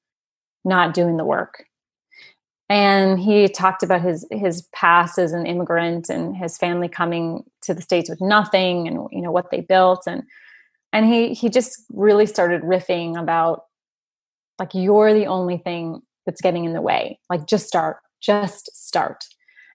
not 0.64 0.92
doing 0.92 1.16
the 1.16 1.24
work 1.24 1.64
and 2.68 3.20
he 3.20 3.48
talked 3.48 3.82
about 3.82 4.02
his 4.02 4.26
his 4.30 4.62
past 4.74 5.18
as 5.18 5.32
an 5.32 5.46
immigrant 5.46 6.08
and 6.08 6.36
his 6.36 6.58
family 6.58 6.88
coming 6.88 7.44
to 7.62 7.74
the 7.74 7.82
states 7.82 8.10
with 8.10 8.20
nothing 8.20 8.88
and 8.88 9.06
you 9.12 9.22
know 9.22 9.32
what 9.32 9.50
they 9.50 9.60
built. 9.60 10.04
And 10.06 10.22
and 10.92 11.06
he 11.06 11.34
he 11.34 11.48
just 11.48 11.84
really 11.92 12.26
started 12.26 12.62
riffing 12.62 13.18
about 13.18 13.62
like 14.58 14.70
you're 14.74 15.12
the 15.12 15.26
only 15.26 15.58
thing 15.58 16.00
that's 16.24 16.40
getting 16.40 16.64
in 16.64 16.72
the 16.72 16.82
way. 16.82 17.20
Like 17.30 17.46
just 17.46 17.66
start 17.66 17.98
just 18.20 18.70
start. 18.74 19.24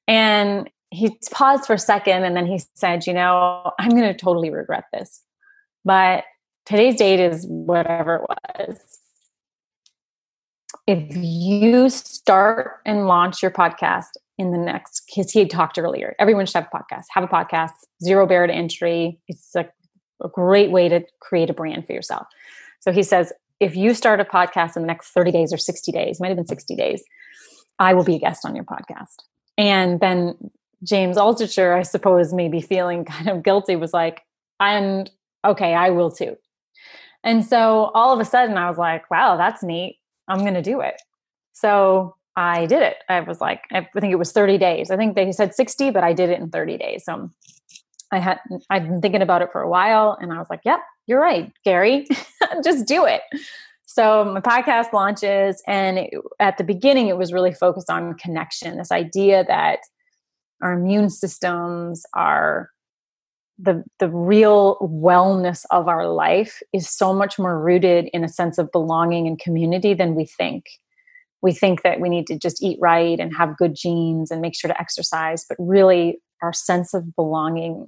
And 0.07 0.69
he 0.91 1.17
paused 1.31 1.65
for 1.65 1.73
a 1.73 1.79
second 1.79 2.25
and 2.25 2.35
then 2.35 2.45
he 2.45 2.61
said 2.75 3.07
you 3.07 3.13
know 3.13 3.71
i'm 3.79 3.89
going 3.89 4.01
to 4.01 4.13
totally 4.13 4.49
regret 4.49 4.83
this 4.93 5.21
but 5.83 6.25
today's 6.65 6.97
date 6.97 7.19
is 7.19 7.45
whatever 7.47 8.15
it 8.15 8.67
was 8.69 8.90
if 10.91 11.15
you 11.15 11.89
start 11.89 12.81
and 12.85 13.07
launch 13.07 13.41
your 13.41 13.49
podcast 13.49 14.09
in 14.37 14.51
the 14.51 14.57
next 14.57 15.03
because 15.05 15.31
he 15.31 15.39
had 15.39 15.49
talked 15.49 15.79
earlier 15.79 16.15
everyone 16.19 16.45
should 16.45 16.55
have 16.55 16.67
a 16.71 16.77
podcast. 16.77 17.05
Have 17.11 17.23
a 17.23 17.27
podcast 17.27 17.71
zero 18.03 18.27
barrier 18.27 18.47
to 18.47 18.53
entry. 18.53 19.17
It's 19.29 19.55
a, 19.55 19.69
a 20.21 20.27
great 20.27 20.69
way 20.69 20.89
to 20.89 21.01
create 21.21 21.49
a 21.49 21.53
brand 21.53 21.87
for 21.87 21.93
yourself. 21.93 22.27
So 22.81 22.91
he 22.91 23.03
says 23.03 23.31
if 23.61 23.73
you 23.75 23.93
start 23.93 24.19
a 24.19 24.25
podcast 24.25 24.75
in 24.75 24.83
the 24.83 24.87
next 24.87 25.11
30 25.11 25.31
days 25.31 25.53
or 25.53 25.57
60 25.57 25.91
days 25.93 26.19
might 26.19 26.27
have 26.27 26.35
been 26.35 26.47
60 26.47 26.75
days 26.75 27.03
i 27.79 27.93
will 27.93 28.03
be 28.03 28.15
a 28.15 28.19
guest 28.19 28.45
on 28.45 28.55
your 28.55 28.65
podcast. 28.65 29.15
And 29.57 30.01
then 30.01 30.35
james 30.83 31.15
altucher 31.15 31.73
i 31.77 31.83
suppose 31.83 32.33
maybe 32.33 32.59
feeling 32.59 33.05
kind 33.15 33.29
of 33.29 33.43
guilty 33.43 33.77
was 33.77 33.93
like 33.93 34.23
and 34.59 35.09
okay 35.45 35.73
i 35.73 35.89
will 35.89 36.11
too. 36.11 36.35
And 37.23 37.45
so 37.45 37.91
all 37.93 38.13
of 38.13 38.19
a 38.19 38.25
sudden 38.25 38.57
i 38.57 38.67
was 38.67 38.77
like 38.77 39.09
wow 39.09 39.37
that's 39.37 39.63
neat 39.63 39.99
I'm 40.27 40.39
going 40.39 40.53
to 40.53 40.61
do 40.61 40.81
it. 40.81 41.01
So 41.53 42.15
I 42.35 42.65
did 42.65 42.81
it. 42.81 42.97
I 43.09 43.19
was 43.21 43.41
like, 43.41 43.63
I 43.71 43.87
think 43.99 44.11
it 44.11 44.19
was 44.19 44.31
30 44.31 44.57
days. 44.57 44.89
I 44.89 44.97
think 44.97 45.15
they 45.15 45.31
said 45.31 45.53
60, 45.53 45.91
but 45.91 46.03
I 46.03 46.13
did 46.13 46.29
it 46.29 46.39
in 46.39 46.49
30 46.49 46.77
days. 46.77 47.03
So 47.05 47.29
I 48.11 48.19
had, 48.19 48.39
I'd 48.69 48.87
been 48.87 49.01
thinking 49.01 49.21
about 49.21 49.41
it 49.41 49.49
for 49.51 49.61
a 49.61 49.69
while 49.69 50.17
and 50.21 50.31
I 50.31 50.37
was 50.37 50.47
like, 50.49 50.61
yep, 50.65 50.81
you're 51.07 51.19
right, 51.19 51.51
Gary, 51.63 52.07
just 52.63 52.87
do 52.87 53.05
it. 53.05 53.21
So 53.85 54.23
my 54.23 54.39
podcast 54.39 54.93
launches 54.93 55.61
and 55.67 55.99
it, 55.99 56.13
at 56.39 56.57
the 56.57 56.63
beginning, 56.63 57.07
it 57.07 57.17
was 57.17 57.33
really 57.33 57.53
focused 57.53 57.89
on 57.89 58.13
connection, 58.13 58.77
this 58.77 58.91
idea 58.91 59.43
that 59.45 59.79
our 60.61 60.73
immune 60.73 61.09
systems 61.09 62.05
are 62.13 62.69
the 63.61 63.83
the 63.99 64.09
real 64.09 64.77
wellness 64.79 65.65
of 65.69 65.87
our 65.87 66.07
life 66.07 66.61
is 66.73 66.89
so 66.89 67.13
much 67.13 67.37
more 67.37 67.59
rooted 67.61 68.09
in 68.13 68.23
a 68.23 68.29
sense 68.29 68.57
of 68.57 68.71
belonging 68.71 69.27
and 69.27 69.39
community 69.39 69.93
than 69.93 70.15
we 70.15 70.25
think. 70.25 70.65
We 71.41 71.53
think 71.53 71.83
that 71.83 71.99
we 71.99 72.09
need 72.09 72.27
to 72.27 72.37
just 72.37 72.61
eat 72.61 72.77
right 72.81 73.19
and 73.19 73.35
have 73.35 73.57
good 73.57 73.75
genes 73.75 74.31
and 74.31 74.41
make 74.41 74.55
sure 74.55 74.69
to 74.69 74.81
exercise 74.81 75.45
but 75.47 75.57
really 75.59 76.19
our 76.41 76.53
sense 76.53 76.93
of 76.93 77.15
belonging 77.15 77.87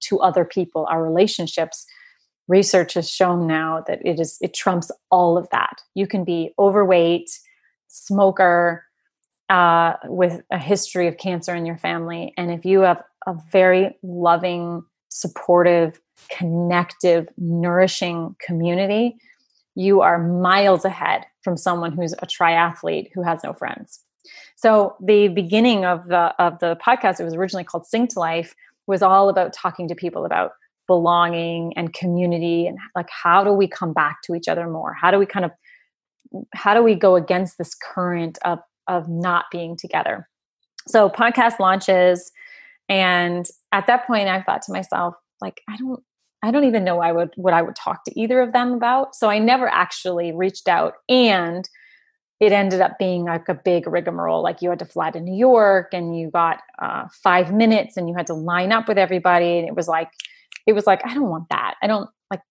to 0.00 0.20
other 0.20 0.44
people 0.44 0.86
our 0.90 1.02
relationships 1.02 1.86
research 2.48 2.94
has 2.94 3.10
shown 3.10 3.46
now 3.46 3.82
that 3.86 4.04
it 4.04 4.20
is 4.20 4.38
it 4.40 4.54
trumps 4.54 4.90
all 5.10 5.38
of 5.38 5.48
that. 5.50 5.80
You 5.94 6.06
can 6.06 6.24
be 6.24 6.52
overweight 6.58 7.30
smoker 7.88 8.84
uh, 9.48 9.94
with 10.04 10.42
a 10.50 10.58
history 10.58 11.06
of 11.06 11.18
cancer 11.18 11.54
in 11.54 11.66
your 11.66 11.76
family 11.78 12.32
and 12.36 12.50
if 12.50 12.64
you 12.64 12.80
have 12.80 13.02
a 13.26 13.34
very 13.52 13.96
loving 14.02 14.82
supportive, 15.14 16.00
connective, 16.28 17.28
nourishing 17.38 18.34
community, 18.44 19.16
you 19.76 20.00
are 20.00 20.18
miles 20.18 20.84
ahead 20.84 21.24
from 21.42 21.56
someone 21.56 21.92
who's 21.92 22.12
a 22.14 22.26
triathlete 22.26 23.10
who 23.14 23.22
has 23.22 23.42
no 23.44 23.52
friends. 23.52 24.00
So 24.56 24.96
the 25.00 25.28
beginning 25.28 25.84
of 25.84 26.08
the 26.08 26.34
of 26.42 26.58
the 26.58 26.76
podcast, 26.84 27.20
it 27.20 27.24
was 27.24 27.34
originally 27.34 27.64
called 27.64 27.86
Sing 27.86 28.08
to 28.08 28.18
Life, 28.18 28.54
was 28.86 29.02
all 29.02 29.28
about 29.28 29.52
talking 29.52 29.86
to 29.88 29.94
people 29.94 30.24
about 30.24 30.52
belonging 30.86 31.72
and 31.76 31.94
community 31.94 32.66
and 32.66 32.76
like 32.94 33.08
how 33.08 33.42
do 33.42 33.52
we 33.52 33.66
come 33.66 33.92
back 33.92 34.18
to 34.24 34.34
each 34.34 34.48
other 34.48 34.68
more? 34.68 34.94
How 34.94 35.10
do 35.10 35.18
we 35.18 35.26
kind 35.26 35.44
of 35.44 35.52
how 36.54 36.74
do 36.74 36.82
we 36.82 36.96
go 36.96 37.14
against 37.14 37.56
this 37.58 37.74
current 37.74 38.38
of 38.44 38.58
of 38.88 39.08
not 39.08 39.44
being 39.52 39.76
together? 39.76 40.28
So 40.88 41.08
podcast 41.08 41.60
launches 41.60 42.32
and 42.88 43.46
at 43.72 43.86
that 43.86 44.06
point 44.06 44.28
I 44.28 44.42
thought 44.42 44.62
to 44.62 44.72
myself 44.72 45.14
like 45.40 45.60
I 45.68 45.76
don't 45.76 46.02
I 46.42 46.50
don't 46.50 46.64
even 46.64 46.84
know 46.84 47.00
I 47.00 47.12
would 47.12 47.32
what 47.36 47.54
I 47.54 47.62
would 47.62 47.76
talk 47.76 48.04
to 48.04 48.20
either 48.20 48.40
of 48.40 48.52
them 48.52 48.74
about. 48.74 49.14
So 49.14 49.30
I 49.30 49.38
never 49.38 49.66
actually 49.66 50.32
reached 50.32 50.68
out 50.68 50.94
and 51.08 51.68
it 52.40 52.52
ended 52.52 52.80
up 52.80 52.98
being 52.98 53.24
like 53.24 53.48
a 53.48 53.54
big 53.54 53.86
rigmarole. 53.86 54.42
Like 54.42 54.60
you 54.60 54.68
had 54.68 54.78
to 54.80 54.84
fly 54.84 55.10
to 55.10 55.20
New 55.20 55.36
York 55.36 55.94
and 55.94 56.18
you 56.18 56.30
got 56.30 56.60
uh, 56.82 57.06
five 57.22 57.52
minutes 57.52 57.96
and 57.96 58.08
you 58.08 58.14
had 58.14 58.26
to 58.26 58.34
line 58.34 58.72
up 58.72 58.88
with 58.88 58.98
everybody. 58.98 59.58
And 59.58 59.68
it 59.68 59.74
was 59.74 59.88
like, 59.88 60.10
it 60.66 60.72
was 60.72 60.86
like, 60.86 61.00
I 61.06 61.14
don't 61.14 61.30
want 61.30 61.48
that. 61.50 61.76
I 61.82 61.86
don't 61.86 62.10
like, 62.30 62.42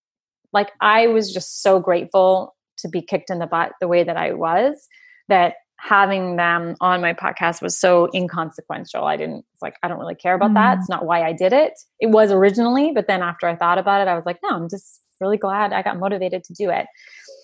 like 0.54 0.72
I 0.82 1.08
was 1.08 1.32
just 1.32 1.62
so 1.62 1.80
grateful 1.80 2.56
to 2.80 2.90
be 2.90 3.02
kicked 3.02 3.30
in 3.30 3.40
the 3.40 3.46
butt 3.46 3.74
the 3.82 3.88
way 3.88 4.04
that 4.04 4.18
I 4.18 4.34
was 4.34 4.88
that 5.30 5.56
having 5.84 6.38
them 6.38 6.76
on 6.80 7.02
my 7.02 7.14
podcast 7.14 7.62
was 7.62 7.78
so 7.78 8.10
inconsequential. 8.14 9.04
I 9.04 9.18
didn't, 9.18 9.46
it's 9.52 9.62
like, 9.62 9.76
I 9.84 9.90
don't 9.90 10.00
really 10.00 10.16
care 10.16 10.34
about 10.34 10.52
mm. 10.52 10.56
that. 10.56 10.78
It's 10.78 10.90
not 10.90 11.06
why 11.06 11.24
I 11.24 11.34
did 11.34 11.52
it. 11.52 11.74
It 12.00 12.08
was 12.08 12.32
originally, 12.32 12.94
but 12.94 13.08
then 13.08 13.22
after 13.22 13.48
I 13.48 13.56
thought 13.58 13.78
about 13.78 14.00
it, 14.02 14.10
I 14.10 14.16
was 14.16 14.26
like, 14.26 14.40
no, 14.42 14.52
I'm 14.52 14.70
just 14.70 15.02
really 15.20 15.38
glad 15.38 15.74
I 15.74 15.82
got 15.82 16.00
motivated 16.00 16.46
to 16.46 16.54
do 16.54 16.70
it. 16.70 16.86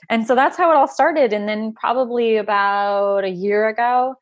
And 0.10 0.26
so 0.26 0.36
that's 0.36 0.58
how 0.58 0.72
it 0.72 0.76
all 0.76 0.88
started. 0.88 1.34
And 1.34 1.50
then 1.50 1.74
probably 1.74 2.38
about 2.38 3.26
a 3.26 3.30
year 3.30 3.68
ago, 3.68 4.16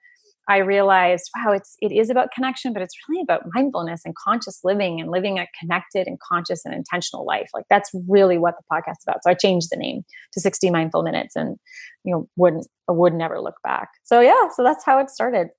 I 0.49 0.57
realized, 0.59 1.29
wow, 1.35 1.51
it's 1.51 1.75
it 1.81 1.91
is 1.91 2.09
about 2.09 2.31
connection, 2.31 2.71
but 2.71 2.81
it's 2.81 2.95
really 3.09 3.21
about 3.21 3.43
mindfulness 3.53 4.01
and 4.05 4.15
conscious 4.15 4.61
living 4.63 5.01
and 5.01 5.11
living 5.11 5.39
a 5.39 5.47
connected 5.59 6.07
and 6.07 6.17
conscious 6.19 6.63
and 6.63 6.73
intentional 6.73 7.25
life. 7.25 7.49
Like 7.53 7.65
that's 7.69 7.91
really 8.07 8.37
what 8.37 8.55
the 8.57 8.63
podcast 8.71 8.99
is 8.99 9.03
about. 9.07 9.23
So 9.23 9.29
I 9.29 9.33
changed 9.33 9.69
the 9.71 9.77
name 9.77 10.03
to 10.33 10.39
60 10.39 10.69
Mindful 10.69 11.03
Minutes 11.03 11.35
and 11.35 11.57
you 12.03 12.13
know, 12.13 12.29
wouldn't 12.37 12.67
would 12.87 13.13
never 13.13 13.41
look 13.41 13.55
back. 13.63 13.89
So 14.03 14.21
yeah, 14.21 14.47
so 14.55 14.63
that's 14.63 14.85
how 14.85 14.99
it 14.99 15.09
started. 15.09 15.49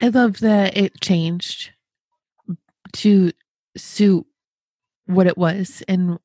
I 0.00 0.08
love 0.08 0.40
that 0.40 0.76
it 0.76 1.00
changed 1.00 1.70
to 2.94 3.32
suit 3.76 4.26
what 5.06 5.26
it 5.26 5.36
was 5.36 5.82
and 5.86 6.18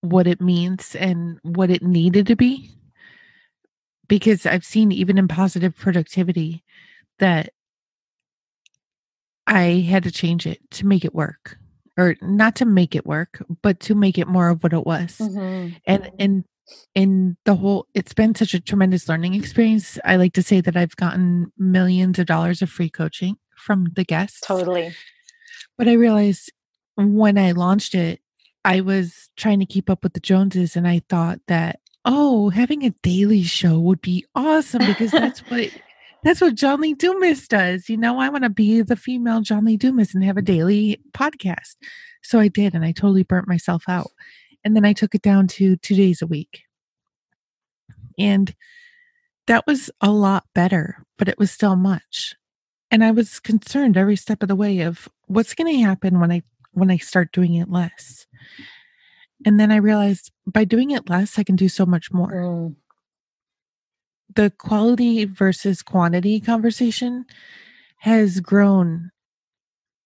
what 0.00 0.26
it 0.26 0.40
means 0.40 0.94
and 0.94 1.40
what 1.42 1.70
it 1.70 1.82
needed 1.82 2.26
to 2.28 2.36
be 2.36 2.70
because 4.08 4.46
i've 4.46 4.64
seen 4.64 4.92
even 4.92 5.18
in 5.18 5.28
positive 5.28 5.76
productivity 5.76 6.64
that 7.18 7.50
i 9.46 9.84
had 9.88 10.02
to 10.02 10.10
change 10.10 10.46
it 10.46 10.58
to 10.70 10.86
make 10.86 11.04
it 11.04 11.14
work 11.14 11.58
or 11.96 12.16
not 12.22 12.54
to 12.56 12.64
make 12.64 12.94
it 12.94 13.06
work 13.06 13.42
but 13.62 13.80
to 13.80 13.94
make 13.94 14.18
it 14.18 14.28
more 14.28 14.48
of 14.48 14.62
what 14.62 14.72
it 14.72 14.86
was 14.86 15.18
mm-hmm. 15.18 15.74
and 15.86 16.02
mm-hmm. 16.02 16.16
and 16.18 16.44
in 16.94 17.36
the 17.44 17.54
whole 17.54 17.86
it's 17.94 18.12
been 18.12 18.34
such 18.34 18.52
a 18.52 18.60
tremendous 18.60 19.08
learning 19.08 19.34
experience 19.34 19.98
i 20.04 20.16
like 20.16 20.34
to 20.34 20.42
say 20.42 20.60
that 20.60 20.76
i've 20.76 20.96
gotten 20.96 21.50
millions 21.56 22.18
of 22.18 22.26
dollars 22.26 22.60
of 22.60 22.68
free 22.68 22.90
coaching 22.90 23.36
from 23.56 23.86
the 23.96 24.04
guests 24.04 24.40
totally 24.40 24.94
but 25.78 25.88
i 25.88 25.92
realized 25.92 26.52
when 26.96 27.38
i 27.38 27.52
launched 27.52 27.94
it 27.94 28.20
I 28.64 28.82
was 28.82 29.30
trying 29.36 29.60
to 29.60 29.66
keep 29.66 29.88
up 29.88 30.02
with 30.02 30.12
the 30.12 30.20
Joneses 30.20 30.76
and 30.76 30.86
I 30.86 31.00
thought 31.08 31.40
that, 31.48 31.80
oh, 32.08 32.48
having 32.48 32.84
a 32.84 32.94
daily 33.02 33.42
show 33.42 33.78
would 33.78 34.00
be 34.00 34.24
awesome 34.34 34.84
because 34.86 35.10
that's 35.12 35.40
what 35.50 35.70
that's 36.24 36.40
what 36.40 36.56
John 36.56 36.80
Lee 36.80 36.94
Dumas 36.94 37.46
does. 37.46 37.88
You 37.88 37.96
know, 37.96 38.18
I 38.18 38.28
want 38.28 38.42
to 38.42 38.50
be 38.50 38.80
the 38.82 38.96
female 38.96 39.40
John 39.40 39.64
Lee 39.64 39.76
Dumas 39.76 40.14
and 40.14 40.24
have 40.24 40.36
a 40.36 40.42
daily 40.42 41.00
podcast. 41.12 41.76
So 42.22 42.40
I 42.40 42.48
did, 42.48 42.74
and 42.74 42.84
I 42.84 42.90
totally 42.90 43.22
burnt 43.22 43.46
myself 43.46 43.84
out. 43.86 44.10
And 44.64 44.74
then 44.74 44.84
I 44.84 44.92
took 44.92 45.14
it 45.14 45.22
down 45.22 45.46
to 45.48 45.76
two 45.76 45.94
days 45.94 46.20
a 46.20 46.26
week. 46.26 46.62
And 48.18 48.52
that 49.46 49.66
was 49.66 49.90
a 50.00 50.10
lot 50.10 50.44
better, 50.54 51.04
but 51.16 51.28
it 51.28 51.38
was 51.38 51.52
still 51.52 51.76
much. 51.76 52.34
And 52.90 53.04
I 53.04 53.12
was 53.12 53.38
concerned 53.38 53.96
every 53.96 54.16
step 54.16 54.42
of 54.42 54.48
the 54.48 54.56
way 54.56 54.80
of 54.80 55.08
what's 55.26 55.54
going 55.54 55.72
to 55.72 55.82
happen 55.82 56.18
when 56.18 56.32
I 56.32 56.42
when 56.72 56.90
I 56.90 56.96
start 56.96 57.32
doing 57.32 57.54
it 57.54 57.70
less. 57.70 58.26
And 59.44 59.58
then 59.58 59.70
I 59.70 59.76
realized 59.76 60.32
by 60.46 60.64
doing 60.64 60.90
it 60.90 61.08
less, 61.08 61.38
I 61.38 61.42
can 61.42 61.56
do 61.56 61.68
so 61.68 61.86
much 61.86 62.12
more. 62.12 62.32
Mm. 62.32 62.76
The 64.34 64.50
quality 64.50 65.24
versus 65.24 65.82
quantity 65.82 66.40
conversation 66.40 67.24
has 67.98 68.40
grown. 68.40 69.10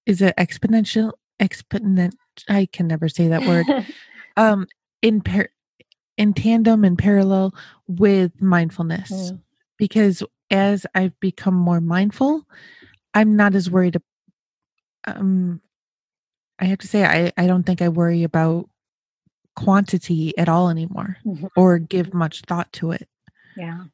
Is 0.07 0.21
it 0.23 0.35
exponential? 0.37 1.13
Exponent. 1.41 2.15
I 2.49 2.69
can 2.73 2.87
never 2.87 3.09
say 3.09 3.29
that 3.29 3.47
word. 3.47 3.67
um, 4.37 4.67
in 5.01 5.21
par- 5.21 5.51
in 6.17 6.35
tandem 6.35 6.85
and 6.85 6.99
parallel 6.99 7.55
with 7.89 8.41
mindfulness, 8.41 9.33
mm. 9.33 9.41
because 9.79 10.23
as 10.51 10.87
I've 10.95 11.19
become 11.19 11.55
more 11.55 11.81
mindful, 11.81 12.47
I'm 13.15 13.35
not 13.35 13.55
as 13.55 13.71
worried. 13.71 13.97
Um, 15.07 15.61
I 16.59 16.67
have 16.67 16.79
to 16.79 16.87
say, 16.87 17.05
I, 17.05 17.33
I 17.37 17.47
don't 17.47 17.65
think 17.65 17.83
I 17.83 17.89
worry 17.89 18.23
about 18.23 18.69
quantity 19.55 20.37
at 20.39 20.49
all 20.49 20.69
anymore 20.69 21.17
mm-hmm. 21.25 21.47
or 21.57 21.79
give 21.79 22.15
much 22.15 22.43
thought 22.43 22.73
to 22.75 22.93
it. 22.93 23.09
Yeah. 23.57 23.85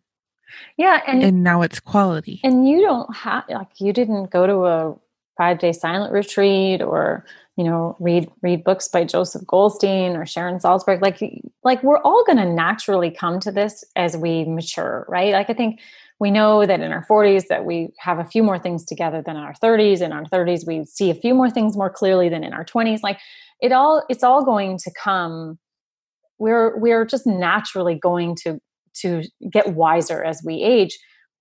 Yeah. 0.76 1.02
And, 1.06 1.22
and 1.22 1.42
now 1.42 1.62
it's 1.62 1.80
quality. 1.80 2.40
And 2.42 2.68
you 2.68 2.80
don't 2.80 3.14
have, 3.14 3.44
like, 3.48 3.80
you 3.80 3.92
didn't 3.92 4.30
go 4.30 4.46
to 4.46 4.66
a 4.66 4.96
five 5.36 5.58
day 5.58 5.72
silent 5.72 6.12
retreat 6.12 6.82
or, 6.82 7.24
you 7.56 7.64
know, 7.64 7.96
read, 8.00 8.30
read 8.42 8.64
books 8.64 8.88
by 8.88 9.04
Joseph 9.04 9.46
Goldstein 9.46 10.16
or 10.16 10.24
Sharon 10.26 10.58
Salzberg. 10.58 11.02
Like, 11.02 11.20
like 11.64 11.82
we're 11.82 12.00
all 12.00 12.24
going 12.24 12.38
to 12.38 12.46
naturally 12.46 13.10
come 13.10 13.40
to 13.40 13.52
this 13.52 13.84
as 13.94 14.16
we 14.16 14.44
mature, 14.44 15.04
right? 15.08 15.32
Like, 15.32 15.50
I 15.50 15.54
think 15.54 15.80
we 16.20 16.30
know 16.30 16.66
that 16.66 16.80
in 16.80 16.90
our 16.90 17.04
40s 17.06 17.46
that 17.48 17.64
we 17.64 17.90
have 17.98 18.18
a 18.18 18.24
few 18.24 18.42
more 18.42 18.58
things 18.58 18.84
together 18.84 19.22
than 19.24 19.36
in 19.36 19.42
our 19.42 19.54
30s 19.54 20.00
in 20.00 20.12
our 20.12 20.24
30s 20.24 20.66
we 20.66 20.84
see 20.84 21.10
a 21.10 21.14
few 21.14 21.34
more 21.34 21.50
things 21.50 21.76
more 21.76 21.90
clearly 21.90 22.28
than 22.28 22.44
in 22.44 22.52
our 22.52 22.64
20s 22.64 23.00
like 23.02 23.18
it 23.60 23.72
all 23.72 24.04
it's 24.08 24.22
all 24.22 24.44
going 24.44 24.78
to 24.78 24.90
come. 25.02 25.58
We're 26.38 26.78
we're 26.78 27.04
just 27.04 27.26
naturally 27.26 27.94
going 27.96 28.36
to 28.44 28.60
to 29.02 29.22
get 29.50 29.74
wiser 29.74 30.24
as 30.24 30.42
we 30.44 30.62
age 30.62 30.98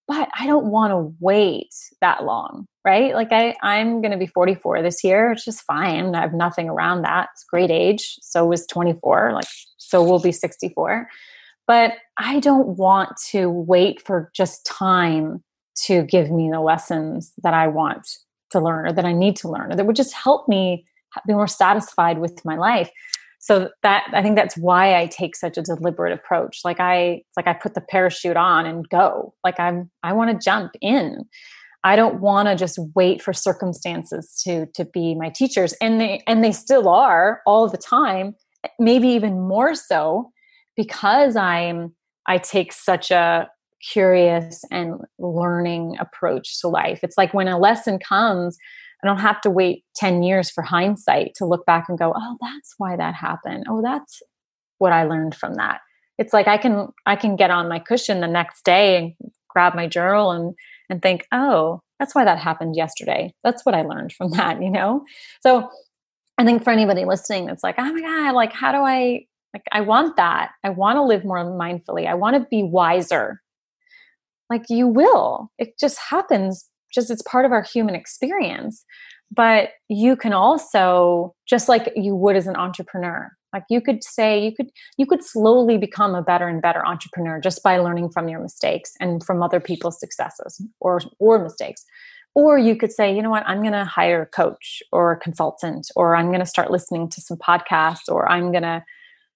but 0.07 0.29
i 0.37 0.45
don't 0.45 0.67
want 0.67 0.91
to 0.91 1.15
wait 1.19 1.73
that 2.01 2.23
long 2.23 2.67
right? 2.85 3.13
Like 3.13 3.31
i 3.31 3.55
i'm 3.63 4.01
going 4.01 4.11
to 4.11 4.17
be 4.17 4.27
44 4.27 4.81
this 4.81 5.03
year. 5.03 5.31
It's 5.31 5.43
just 5.43 5.63
fine. 5.63 6.15
I 6.15 6.21
have 6.21 6.33
nothing 6.33 6.69
around 6.69 7.01
that. 7.01 7.29
It's 7.33 7.43
great 7.43 7.69
age. 7.69 8.15
So 8.21 8.45
was 8.45 8.65
24 8.67 9.33
like 9.33 9.47
so 9.77 10.03
we'll 10.03 10.19
be 10.19 10.31
64 10.31 11.07
but 11.67 11.93
I 12.17 12.39
don't 12.39 12.77
want 12.77 13.11
to 13.31 13.49
wait 13.49 14.01
for 14.01 14.31
just 14.33 14.65
time 14.65 15.43
to 15.85 16.03
give 16.03 16.31
me 16.31 16.49
the 16.49 16.61
lessons 16.61 17.33
that 17.43 17.53
I 17.53 17.67
want 17.67 18.07
to 18.51 18.59
learn 18.59 18.87
or 18.87 18.93
that 18.93 19.05
I 19.05 19.13
need 19.13 19.35
to 19.37 19.49
learn 19.49 19.71
or 19.71 19.75
that 19.75 19.85
would 19.85 19.95
just 19.95 20.13
help 20.13 20.47
me 20.47 20.85
be 21.27 21.33
more 21.33 21.47
satisfied 21.47 22.19
with 22.19 22.43
my 22.45 22.55
life. 22.55 22.89
So 23.39 23.69
that 23.83 24.07
I 24.13 24.23
think 24.23 24.35
that's 24.35 24.57
why 24.57 24.99
I 24.99 25.05
take 25.07 25.35
such 25.35 25.57
a 25.57 25.61
deliberate 25.61 26.13
approach. 26.13 26.61
Like 26.65 26.79
I 26.79 27.21
like 27.35 27.47
I 27.47 27.53
put 27.53 27.75
the 27.75 27.81
parachute 27.81 28.35
on 28.35 28.65
and 28.65 28.87
go. 28.89 29.33
Like 29.43 29.59
I'm 29.59 29.91
I 30.03 30.13
want 30.13 30.31
to 30.31 30.43
jump 30.43 30.71
in. 30.81 31.25
I 31.83 31.95
don't 31.95 32.19
want 32.19 32.47
to 32.47 32.55
just 32.55 32.79
wait 32.95 33.21
for 33.21 33.33
circumstances 33.33 34.41
to 34.43 34.65
to 34.73 34.85
be 34.85 35.15
my 35.15 35.29
teachers 35.29 35.73
and 35.81 36.01
they 36.01 36.23
and 36.27 36.43
they 36.43 36.51
still 36.51 36.89
are 36.89 37.41
all 37.45 37.69
the 37.69 37.77
time, 37.77 38.35
maybe 38.79 39.07
even 39.09 39.47
more 39.47 39.75
so 39.75 40.31
because 40.77 41.35
I'm 41.35 41.93
I 42.27 42.37
take 42.37 42.71
such 42.71 43.11
a 43.11 43.49
curious 43.91 44.63
and 44.71 45.01
learning 45.19 45.97
approach 45.99 46.61
to 46.61 46.67
life. 46.67 46.99
It's 47.03 47.17
like 47.17 47.33
when 47.33 47.47
a 47.47 47.57
lesson 47.57 47.99
comes, 47.99 48.57
I 49.03 49.07
don't 49.07 49.19
have 49.19 49.39
to 49.41 49.49
wait 49.49 49.83
10 49.95 50.23
years 50.23 50.49
for 50.49 50.61
hindsight 50.61 51.33
to 51.35 51.45
look 51.45 51.65
back 51.65 51.85
and 51.89 51.97
go, 51.97 52.13
"Oh, 52.15 52.37
that's 52.41 52.75
why 52.77 52.95
that 52.95 53.15
happened. 53.15 53.65
Oh, 53.69 53.81
that's 53.81 54.21
what 54.77 54.93
I 54.93 55.03
learned 55.03 55.35
from 55.35 55.55
that." 55.55 55.81
It's 56.17 56.33
like 56.33 56.47
I 56.47 56.57
can 56.57 56.89
I 57.05 57.15
can 57.15 57.35
get 57.35 57.51
on 57.51 57.69
my 57.69 57.79
cushion 57.79 58.21
the 58.21 58.27
next 58.27 58.63
day 58.63 58.97
and 58.97 59.13
grab 59.49 59.75
my 59.75 59.87
journal 59.87 60.31
and 60.31 60.55
and 60.89 61.01
think, 61.01 61.27
"Oh, 61.31 61.81
that's 61.99 62.15
why 62.15 62.23
that 62.25 62.39
happened 62.39 62.75
yesterday. 62.75 63.33
That's 63.43 63.65
what 63.65 63.75
I 63.75 63.83
learned 63.83 64.13
from 64.13 64.31
that," 64.37 64.61
you 64.61 64.69
know? 64.71 65.03
So 65.41 65.69
I 66.37 66.45
think 66.45 66.63
for 66.63 66.71
anybody 66.71 67.05
listening, 67.05 67.49
it's 67.49 67.63
like, 67.63 67.75
oh 67.77 67.93
my 67.93 68.01
God, 68.01 68.35
like, 68.35 68.53
how 68.53 68.71
do 68.71 68.79
I 68.79 69.25
like, 69.57 69.63
I 69.71 69.81
want 69.81 70.15
that. 70.17 70.51
I 70.63 70.69
want 70.69 70.97
to 70.97 71.03
live 71.03 71.25
more 71.25 71.43
mindfully. 71.43 72.07
I 72.07 72.13
want 72.13 72.35
to 72.35 72.47
be 72.49 72.63
wiser. 72.63 73.41
Like, 74.49 74.65
you 74.69 74.87
will. 74.87 75.51
It 75.57 75.77
just 75.79 75.97
happens, 76.09 76.69
just 76.93 77.09
it's 77.11 77.21
part 77.23 77.45
of 77.45 77.51
our 77.51 77.63
human 77.63 77.95
experience. 77.95 78.85
but 79.31 79.69
you 79.89 80.15
can 80.15 80.33
also 80.33 81.35
just 81.47 81.67
like 81.67 81.91
you 81.95 82.15
would 82.15 82.35
as 82.35 82.47
an 82.47 82.55
entrepreneur 82.55 83.29
like 83.53 83.63
you 83.69 83.81
could 83.81 84.03
say 84.03 84.43
you 84.43 84.53
could 84.55 84.69
you 84.97 85.05
could 85.05 85.23
slowly 85.23 85.77
become 85.77 86.15
a 86.15 86.21
better 86.21 86.47
and 86.47 86.61
better 86.61 86.85
entrepreneur 86.85 87.39
just 87.39 87.63
by 87.63 87.77
learning 87.77 88.09
from 88.09 88.29
your 88.29 88.39
mistakes 88.41 88.93
and 88.99 89.23
from 89.23 89.43
other 89.43 89.59
people's 89.59 89.99
successes 89.99 90.61
or 90.79 91.01
or 91.19 91.39
mistakes 91.43 91.85
or 92.35 92.57
you 92.57 92.75
could 92.75 92.91
say 92.91 93.13
you 93.13 93.21
know 93.21 93.29
what 93.29 93.47
i'm 93.47 93.61
going 93.61 93.73
to 93.73 93.85
hire 93.85 94.21
a 94.21 94.25
coach 94.27 94.81
or 94.91 95.11
a 95.11 95.19
consultant 95.19 95.87
or 95.95 96.15
i'm 96.15 96.27
going 96.27 96.39
to 96.39 96.45
start 96.45 96.71
listening 96.71 97.09
to 97.09 97.21
some 97.21 97.37
podcasts 97.37 98.07
or 98.09 98.29
i'm 98.31 98.51
going 98.51 98.63
to 98.63 98.83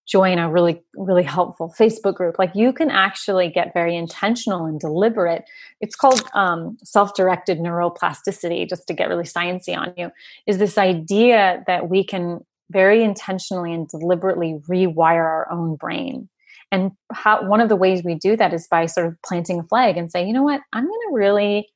join 0.07 0.39
a 0.39 0.49
really 0.51 0.81
really 0.95 1.23
helpful 1.23 1.73
facebook 1.77 2.15
group. 2.15 2.37
Like 2.39 2.51
you 2.55 2.73
can 2.73 2.89
actually 2.89 3.49
get 3.49 3.73
very 3.73 3.95
intentional 3.95 4.65
and 4.65 4.79
deliberate. 4.79 5.43
It's 5.79 5.95
called 5.95 6.23
um, 6.33 6.77
self-directed 6.83 7.59
neuroplasticity 7.59 8.67
just 8.67 8.87
to 8.87 8.93
get 8.93 9.09
really 9.09 9.23
sciencey 9.23 9.77
on 9.77 9.93
you 9.97 10.11
is 10.47 10.57
this 10.57 10.77
idea 10.77 11.63
that 11.67 11.89
we 11.89 12.03
can 12.03 12.43
very 12.71 13.03
intentionally 13.03 13.73
and 13.73 13.87
deliberately 13.87 14.59
rewire 14.69 15.25
our 15.25 15.51
own 15.51 15.75
brain. 15.75 16.29
And 16.71 16.91
how 17.11 17.45
one 17.45 17.59
of 17.59 17.67
the 17.67 17.75
ways 17.75 18.01
we 18.03 18.15
do 18.15 18.37
that 18.37 18.53
is 18.53 18.67
by 18.67 18.85
sort 18.85 19.07
of 19.07 19.21
planting 19.25 19.59
a 19.59 19.63
flag 19.63 19.97
and 19.97 20.09
say 20.09 20.25
you 20.25 20.33
know 20.33 20.43
what? 20.43 20.61
I'm 20.73 20.85
going 20.85 20.99
to 21.09 21.15
really 21.15 21.69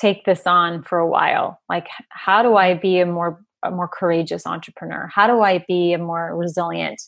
take 0.00 0.24
this 0.24 0.46
on 0.46 0.82
for 0.82 0.98
a 0.98 1.08
while. 1.08 1.60
Like 1.68 1.86
how 2.08 2.42
do 2.42 2.56
i 2.56 2.74
be 2.74 3.00
a 3.00 3.06
more 3.06 3.40
a 3.62 3.70
more 3.70 3.88
courageous 3.88 4.46
entrepreneur? 4.46 5.08
How 5.12 5.26
do 5.26 5.40
i 5.42 5.64
be 5.68 5.92
a 5.92 5.98
more 5.98 6.36
resilient 6.36 7.00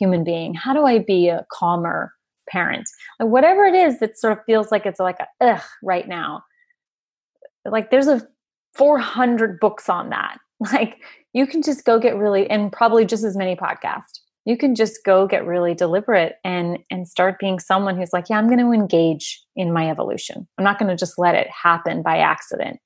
human 0.00 0.24
being? 0.24 0.54
How 0.54 0.72
do 0.72 0.84
I 0.84 0.98
be 0.98 1.28
a 1.28 1.44
calmer 1.52 2.12
parent? 2.48 2.88
Like 3.20 3.28
whatever 3.28 3.64
it 3.64 3.74
is 3.74 4.00
that 4.00 4.18
sort 4.18 4.38
of 4.38 4.44
feels 4.46 4.72
like 4.72 4.86
it's 4.86 4.98
like 4.98 5.18
a 5.20 5.28
ugh 5.40 5.62
right 5.82 6.08
now. 6.08 6.42
Like 7.64 7.90
there's 7.90 8.08
a 8.08 8.26
400 8.74 9.60
books 9.60 9.88
on 9.88 10.10
that. 10.10 10.38
Like 10.74 10.98
you 11.32 11.46
can 11.46 11.62
just 11.62 11.86
go 11.86 11.98
get 11.98 12.16
really 12.16 12.48
and 12.50 12.70
probably 12.70 13.06
just 13.06 13.24
as 13.24 13.34
many 13.34 13.56
podcasts. 13.56 14.20
You 14.44 14.58
can 14.58 14.74
just 14.74 15.02
go 15.06 15.26
get 15.26 15.46
really 15.46 15.74
deliberate 15.74 16.34
and 16.44 16.78
and 16.90 17.08
start 17.08 17.38
being 17.38 17.58
someone 17.58 17.96
who's 17.96 18.12
like, 18.12 18.26
yeah, 18.28 18.36
I'm 18.36 18.46
going 18.46 18.58
to 18.58 18.70
engage 18.72 19.42
in 19.56 19.72
my 19.72 19.90
evolution. 19.90 20.46
I'm 20.58 20.64
not 20.64 20.78
going 20.78 20.90
to 20.90 20.96
just 20.96 21.18
let 21.18 21.34
it 21.34 21.48
happen 21.48 22.02
by 22.02 22.18
accident. 22.18 22.78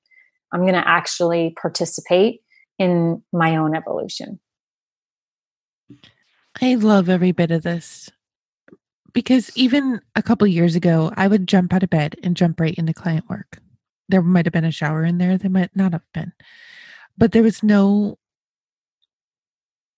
I'm 0.53 0.61
going 0.61 0.73
to 0.73 0.87
actually 0.87 1.53
participate 1.61 2.39
in 2.79 3.21
my 3.33 3.57
own 3.57 3.75
evolution. 3.75 4.39
I 6.61 6.75
love 6.75 7.09
every 7.09 7.31
bit 7.31 7.51
of 7.51 7.63
this 7.63 8.09
because 9.13 9.51
even 9.55 10.01
a 10.15 10.23
couple 10.23 10.47
years 10.47 10.75
ago, 10.75 11.11
I 11.15 11.27
would 11.27 11.47
jump 11.47 11.73
out 11.73 11.83
of 11.83 11.89
bed 11.89 12.15
and 12.23 12.35
jump 12.35 12.59
right 12.59 12.75
into 12.75 12.93
client 12.93 13.29
work. 13.29 13.59
There 14.09 14.21
might 14.21 14.45
have 14.45 14.53
been 14.53 14.65
a 14.65 14.71
shower 14.71 15.03
in 15.03 15.17
there, 15.17 15.37
there 15.37 15.49
might 15.49 15.75
not 15.75 15.93
have 15.93 16.03
been, 16.13 16.33
but 17.17 17.31
there 17.31 17.43
was 17.43 17.63
no, 17.63 18.19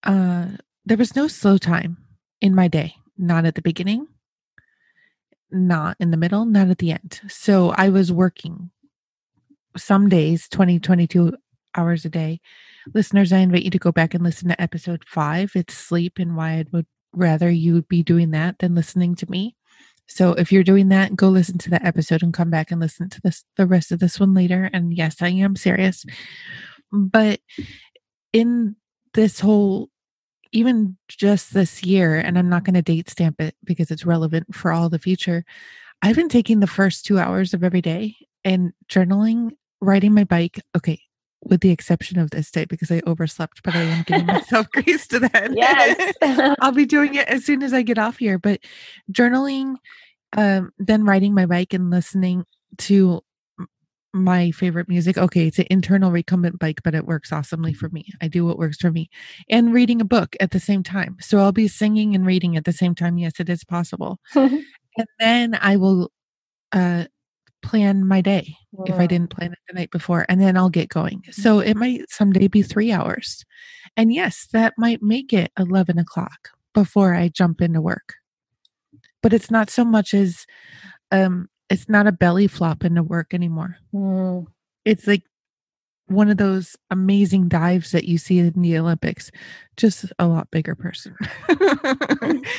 uh, 0.04 0.48
there 0.86 0.98
was 0.98 1.16
no 1.16 1.28
slow 1.28 1.58
time 1.58 1.98
in 2.42 2.56
my 2.56 2.68
day. 2.68 2.96
Not 3.18 3.46
at 3.46 3.56
the 3.56 3.64
beginning, 3.64 4.08
not 5.50 5.98
in 6.00 6.12
the 6.12 6.18
middle, 6.18 6.46
not 6.46 6.70
at 6.70 6.78
the 6.78 6.92
end. 6.92 7.22
So 7.28 7.72
I 7.72 7.90
was 7.90 8.12
working 8.12 8.70
some 9.76 10.08
days, 10.08 10.48
20, 10.48 10.80
22 10.80 11.36
hours 11.76 12.06
a 12.06 12.10
day 12.10 12.40
Listeners, 12.94 13.34
I 13.34 13.40
invite 13.40 13.64
you 13.64 13.72
to 13.72 13.80
go 13.80 13.92
back 13.92 14.14
and 14.14 14.24
listen 14.24 14.50
to 14.50 14.62
episode 14.62 15.04
five. 15.06 15.52
It's 15.56 15.74
sleep 15.74 16.20
and 16.20 16.36
why 16.36 16.52
I 16.52 16.66
would 16.72 16.86
rather 17.14 17.50
you 17.50 17.82
be 17.84 18.04
doing 18.04 18.32
that 18.32 18.60
than 18.60 18.76
listening 18.76 19.16
to 19.16 19.30
me. 19.30 19.56
So 20.08 20.34
if 20.34 20.52
you're 20.52 20.64
doing 20.64 20.90
that, 20.90 21.16
go 21.16 21.30
listen 21.30 21.58
to 21.60 21.70
that 21.72 21.86
episode 21.86 22.24
and 22.24 22.34
come 22.34 22.50
back 22.50 22.72
and 22.72 22.80
listen 22.80 23.10
to 23.10 23.22
this 23.22 23.44
the 23.58 23.66
rest 23.66 23.92
of 23.92 24.00
this 24.00 24.20
one 24.20 24.34
later. 24.34 24.70
And 24.72 24.94
yes, 24.94 25.22
I 25.22 25.30
am 25.30 25.56
serious. 25.56 26.06
But 26.92 27.42
in 28.32 28.76
this 29.14 29.40
whole 29.40 29.90
even 30.52 30.98
just 31.08 31.54
this 31.54 31.84
year, 31.84 32.16
and 32.16 32.38
I'm 32.38 32.50
not 32.50 32.64
going 32.64 32.74
to 32.76 32.82
date 32.82 33.10
stamp 33.10 33.42
it 33.42 33.56
because 33.64 33.92
it's 33.92 34.06
relevant 34.06 34.56
for 34.56 34.72
all 34.72 34.90
the 34.90 35.00
future. 35.00 35.44
I've 36.02 36.16
been 36.16 36.30
taking 36.30 36.60
the 36.60 36.68
first 36.68 37.06
two 37.06 37.20
hours 37.20 37.54
of 37.54 37.64
every 37.64 37.82
day 37.82 38.16
and 38.46 38.72
journaling, 38.90 39.52
riding 39.82 40.14
my 40.14 40.24
bike. 40.24 40.62
Okay, 40.76 41.02
with 41.48 41.62
the 41.62 41.72
exception 41.72 42.20
of 42.20 42.32
this 42.32 42.52
day 42.52 42.66
because 42.66 42.92
I 42.92 43.02
overslept, 43.06 43.64
but 43.64 43.76
I 43.76 43.82
am 43.82 44.04
giving 44.04 44.26
myself 44.26 44.68
grace 44.74 45.08
to 45.08 45.20
that. 45.20 45.52
Yes. 45.56 46.56
I'll 46.62 46.72
be 46.72 46.86
doing 46.86 47.16
it 47.16 47.28
as 47.28 47.46
soon 47.46 47.64
as 47.64 47.74
I 47.74 47.82
get 47.82 47.98
off 47.98 48.18
here. 48.18 48.38
But 48.38 48.62
journaling, 49.12 49.76
um, 50.36 50.72
then 50.78 51.04
riding 51.06 51.34
my 51.34 51.46
bike 51.46 51.74
and 51.74 51.90
listening 51.90 52.46
to 52.80 53.22
my 54.14 54.52
favorite 54.52 54.90
music. 54.90 55.18
Okay, 55.18 55.48
it's 55.48 55.60
an 55.60 55.68
internal 55.70 56.12
recumbent 56.12 56.60
bike, 56.60 56.82
but 56.84 56.96
it 56.96 57.06
works 57.06 57.32
awesomely 57.32 57.74
for 57.74 57.90
me. 57.90 58.06
I 58.22 58.28
do 58.28 58.46
what 58.46 58.58
works 58.58 58.78
for 58.78 58.92
me. 58.92 59.10
And 59.50 59.74
reading 59.74 60.02
a 60.02 60.06
book 60.06 60.36
at 60.40 60.52
the 60.52 60.60
same 60.60 60.84
time. 60.84 61.18
So 61.20 61.40
I'll 61.40 61.52
be 61.52 61.68
singing 61.68 62.16
and 62.16 62.26
reading 62.26 62.58
at 62.58 62.66
the 62.66 62.74
same 62.74 62.96
time. 62.96 63.18
Yes, 63.18 63.40
it 63.40 63.50
is 63.50 63.64
possible. 63.64 64.20
and 64.36 64.64
then 65.20 65.58
I 65.62 65.78
will 65.78 66.12
uh 66.74 67.06
plan 67.68 68.08
my 68.08 68.22
day 68.22 68.56
if 68.86 68.96
I 68.96 69.08
didn't 69.08 69.30
plan 69.30 69.52
it 69.52 69.60
the 69.68 69.74
night 69.74 69.92
before, 69.92 70.26
and 70.30 70.40
then 70.40 70.56
I'll 70.56 70.70
get 70.70 70.88
going. 70.88 71.24
So 71.32 71.60
it 71.60 71.72
mm-hmm. 71.72 71.80
might 71.80 72.10
someday 72.10 72.48
be 72.48 72.62
three 72.62 72.94
hours. 72.94 73.44
And 73.98 74.14
yes, 74.14 74.48
that 74.54 74.74
might 74.78 75.04
make 75.04 75.34
it 75.34 75.52
11 75.60 76.00
o'clock 76.00 76.50
before 76.74 77.14
I 77.14 77.28
jump 77.28 77.62
into 77.62 77.82
work. 77.82 78.14
But 79.22 79.34
it's 79.34 79.52
not 79.52 79.70
so 79.70 79.84
much 79.84 80.14
as, 80.14 80.46
um, 81.12 81.50
it's 81.70 81.90
not 81.90 82.08
a 82.08 82.14
belly 82.14 82.48
flop 82.48 82.86
into 82.86 83.04
work 83.04 83.34
anymore. 83.34 83.76
Mm. 83.94 84.46
It's 84.86 85.06
like 85.06 85.24
one 86.06 86.30
of 86.30 86.38
those 86.38 86.78
amazing 86.90 87.50
dives 87.50 87.92
that 87.92 88.06
you 88.06 88.18
see 88.18 88.40
in 88.40 88.62
the 88.62 88.78
Olympics, 88.78 89.30
just 89.76 90.06
a 90.20 90.28
lot 90.28 90.50
bigger 90.52 90.74
person. 90.74 91.18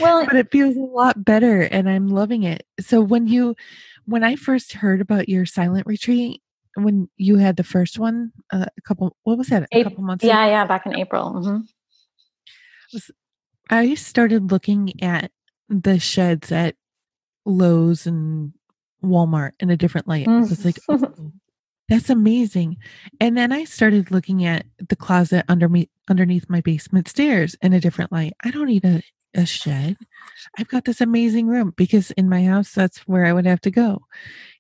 well, 0.00 0.26
but 0.26 0.36
it 0.36 0.52
feels 0.52 0.76
a 0.76 0.80
lot 0.80 1.24
better 1.24 1.62
and 1.62 1.88
I'm 1.88 2.08
loving 2.08 2.42
it. 2.42 2.66
So 2.78 3.00
when 3.00 3.26
you 3.26 3.56
when 4.08 4.24
I 4.24 4.36
first 4.36 4.72
heard 4.72 5.02
about 5.02 5.28
your 5.28 5.44
silent 5.44 5.86
retreat, 5.86 6.40
when 6.76 7.10
you 7.18 7.36
had 7.36 7.56
the 7.56 7.64
first 7.64 7.98
one, 7.98 8.32
uh, 8.50 8.64
a 8.76 8.80
couple, 8.80 9.14
what 9.24 9.36
was 9.36 9.48
that? 9.48 9.68
A 9.70 9.84
couple 9.84 10.02
months. 10.02 10.24
Yeah, 10.24 10.42
ago? 10.44 10.50
yeah, 10.50 10.64
back 10.64 10.86
in 10.86 10.96
April. 10.96 11.34
Mm-hmm. 11.34 11.58
Was, 12.94 13.10
I 13.68 13.94
started 13.94 14.50
looking 14.50 15.02
at 15.02 15.30
the 15.68 15.98
sheds 15.98 16.50
at 16.50 16.74
Lowe's 17.44 18.06
and 18.06 18.54
Walmart 19.04 19.52
in 19.60 19.68
a 19.68 19.76
different 19.76 20.08
light. 20.08 20.26
Mm. 20.26 20.38
I 20.38 20.40
was 20.40 20.64
like, 20.64 20.78
oh, 20.88 21.32
that's 21.90 22.08
amazing. 22.08 22.78
And 23.20 23.36
then 23.36 23.52
I 23.52 23.64
started 23.64 24.10
looking 24.10 24.46
at 24.46 24.64
the 24.88 24.96
closet 24.96 25.44
under 25.48 25.68
me 25.68 25.90
underneath 26.08 26.48
my 26.48 26.62
basement 26.62 27.08
stairs 27.08 27.56
in 27.60 27.74
a 27.74 27.80
different 27.80 28.10
light. 28.10 28.32
I 28.42 28.50
don't 28.50 28.68
need 28.68 28.86
a 28.86 29.02
a 29.34 29.46
shed. 29.46 29.96
I've 30.58 30.68
got 30.68 30.84
this 30.84 31.00
amazing 31.00 31.46
room 31.46 31.72
because 31.76 32.10
in 32.12 32.28
my 32.28 32.44
house, 32.44 32.72
that's 32.72 33.00
where 33.00 33.24
I 33.24 33.32
would 33.32 33.46
have 33.46 33.60
to 33.62 33.70
go, 33.70 34.02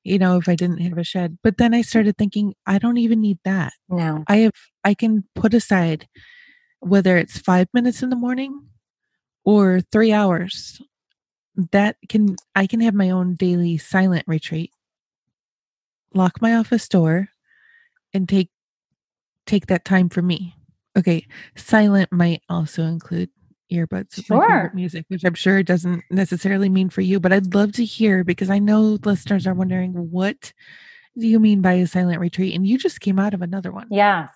you 0.04 0.18
know, 0.18 0.36
if 0.36 0.48
I 0.48 0.54
didn't 0.54 0.78
have 0.78 0.98
a 0.98 1.04
shed. 1.04 1.38
But 1.42 1.58
then 1.58 1.74
I 1.74 1.82
started 1.82 2.16
thinking, 2.16 2.54
I 2.66 2.78
don't 2.78 2.98
even 2.98 3.20
need 3.20 3.38
that. 3.44 3.72
No. 3.88 4.24
I 4.28 4.36
have, 4.38 4.52
I 4.84 4.94
can 4.94 5.24
put 5.34 5.54
aside 5.54 6.08
whether 6.80 7.16
it's 7.16 7.38
five 7.38 7.68
minutes 7.72 8.02
in 8.02 8.10
the 8.10 8.16
morning 8.16 8.68
or 9.44 9.80
three 9.92 10.12
hours. 10.12 10.80
That 11.72 11.96
can, 12.08 12.36
I 12.54 12.66
can 12.66 12.80
have 12.80 12.94
my 12.94 13.10
own 13.10 13.34
daily 13.34 13.78
silent 13.78 14.24
retreat, 14.28 14.70
lock 16.14 16.40
my 16.40 16.54
office 16.54 16.88
door, 16.88 17.30
and 18.14 18.28
take, 18.28 18.50
take 19.44 19.66
that 19.66 19.84
time 19.84 20.08
for 20.08 20.22
me. 20.22 20.54
Okay. 20.96 21.26
Silent 21.56 22.12
might 22.12 22.42
also 22.48 22.84
include 22.84 23.30
earbuds 23.72 24.24
sure. 24.24 24.70
music, 24.74 25.04
which 25.08 25.24
I'm 25.24 25.34
sure 25.34 25.62
doesn't 25.62 26.04
necessarily 26.10 26.68
mean 26.68 26.90
for 26.90 27.00
you, 27.00 27.20
but 27.20 27.32
I'd 27.32 27.54
love 27.54 27.72
to 27.72 27.84
hear 27.84 28.24
because 28.24 28.50
I 28.50 28.58
know 28.58 28.98
listeners 29.04 29.46
are 29.46 29.54
wondering 29.54 29.92
what 30.10 30.52
do 31.16 31.26
you 31.26 31.40
mean 31.40 31.60
by 31.60 31.72
a 31.72 31.86
silent 31.86 32.20
retreat? 32.20 32.54
And 32.54 32.66
you 32.66 32.78
just 32.78 33.00
came 33.00 33.18
out 33.18 33.34
of 33.34 33.42
another 33.42 33.72
one. 33.72 33.88
Yes. 33.90 34.30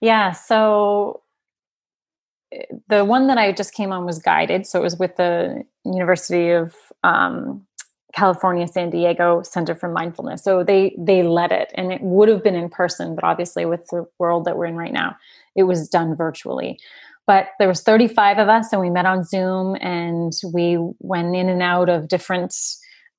Yeah. 0.00 0.32
So 0.32 1.22
the 2.88 3.04
one 3.04 3.26
that 3.28 3.38
I 3.38 3.52
just 3.52 3.74
came 3.74 3.92
on 3.92 4.04
was 4.04 4.18
guided. 4.18 4.66
So 4.66 4.78
it 4.80 4.82
was 4.82 4.98
with 4.98 5.16
the 5.16 5.64
University 5.84 6.50
of 6.50 6.74
um, 7.02 7.66
California, 8.12 8.68
San 8.68 8.90
Diego 8.90 9.42
Center 9.42 9.74
for 9.74 9.88
Mindfulness. 9.88 10.42
So 10.42 10.62
they 10.62 10.94
they 10.98 11.22
led 11.22 11.50
it, 11.50 11.70
and 11.74 11.92
it 11.92 12.02
would 12.02 12.28
have 12.28 12.42
been 12.42 12.54
in 12.54 12.68
person, 12.68 13.14
but 13.14 13.24
obviously 13.24 13.64
with 13.64 13.86
the 13.86 14.06
world 14.18 14.44
that 14.44 14.56
we're 14.56 14.66
in 14.66 14.76
right 14.76 14.92
now, 14.92 15.16
it 15.56 15.62
was 15.64 15.88
done 15.88 16.14
virtually 16.14 16.78
but 17.26 17.48
there 17.58 17.68
was 17.68 17.82
35 17.82 18.38
of 18.38 18.48
us 18.48 18.72
and 18.72 18.80
we 18.80 18.90
met 18.90 19.06
on 19.06 19.24
zoom 19.24 19.76
and 19.80 20.32
we 20.52 20.78
went 21.00 21.34
in 21.34 21.48
and 21.48 21.62
out 21.62 21.88
of 21.88 22.08
different 22.08 22.54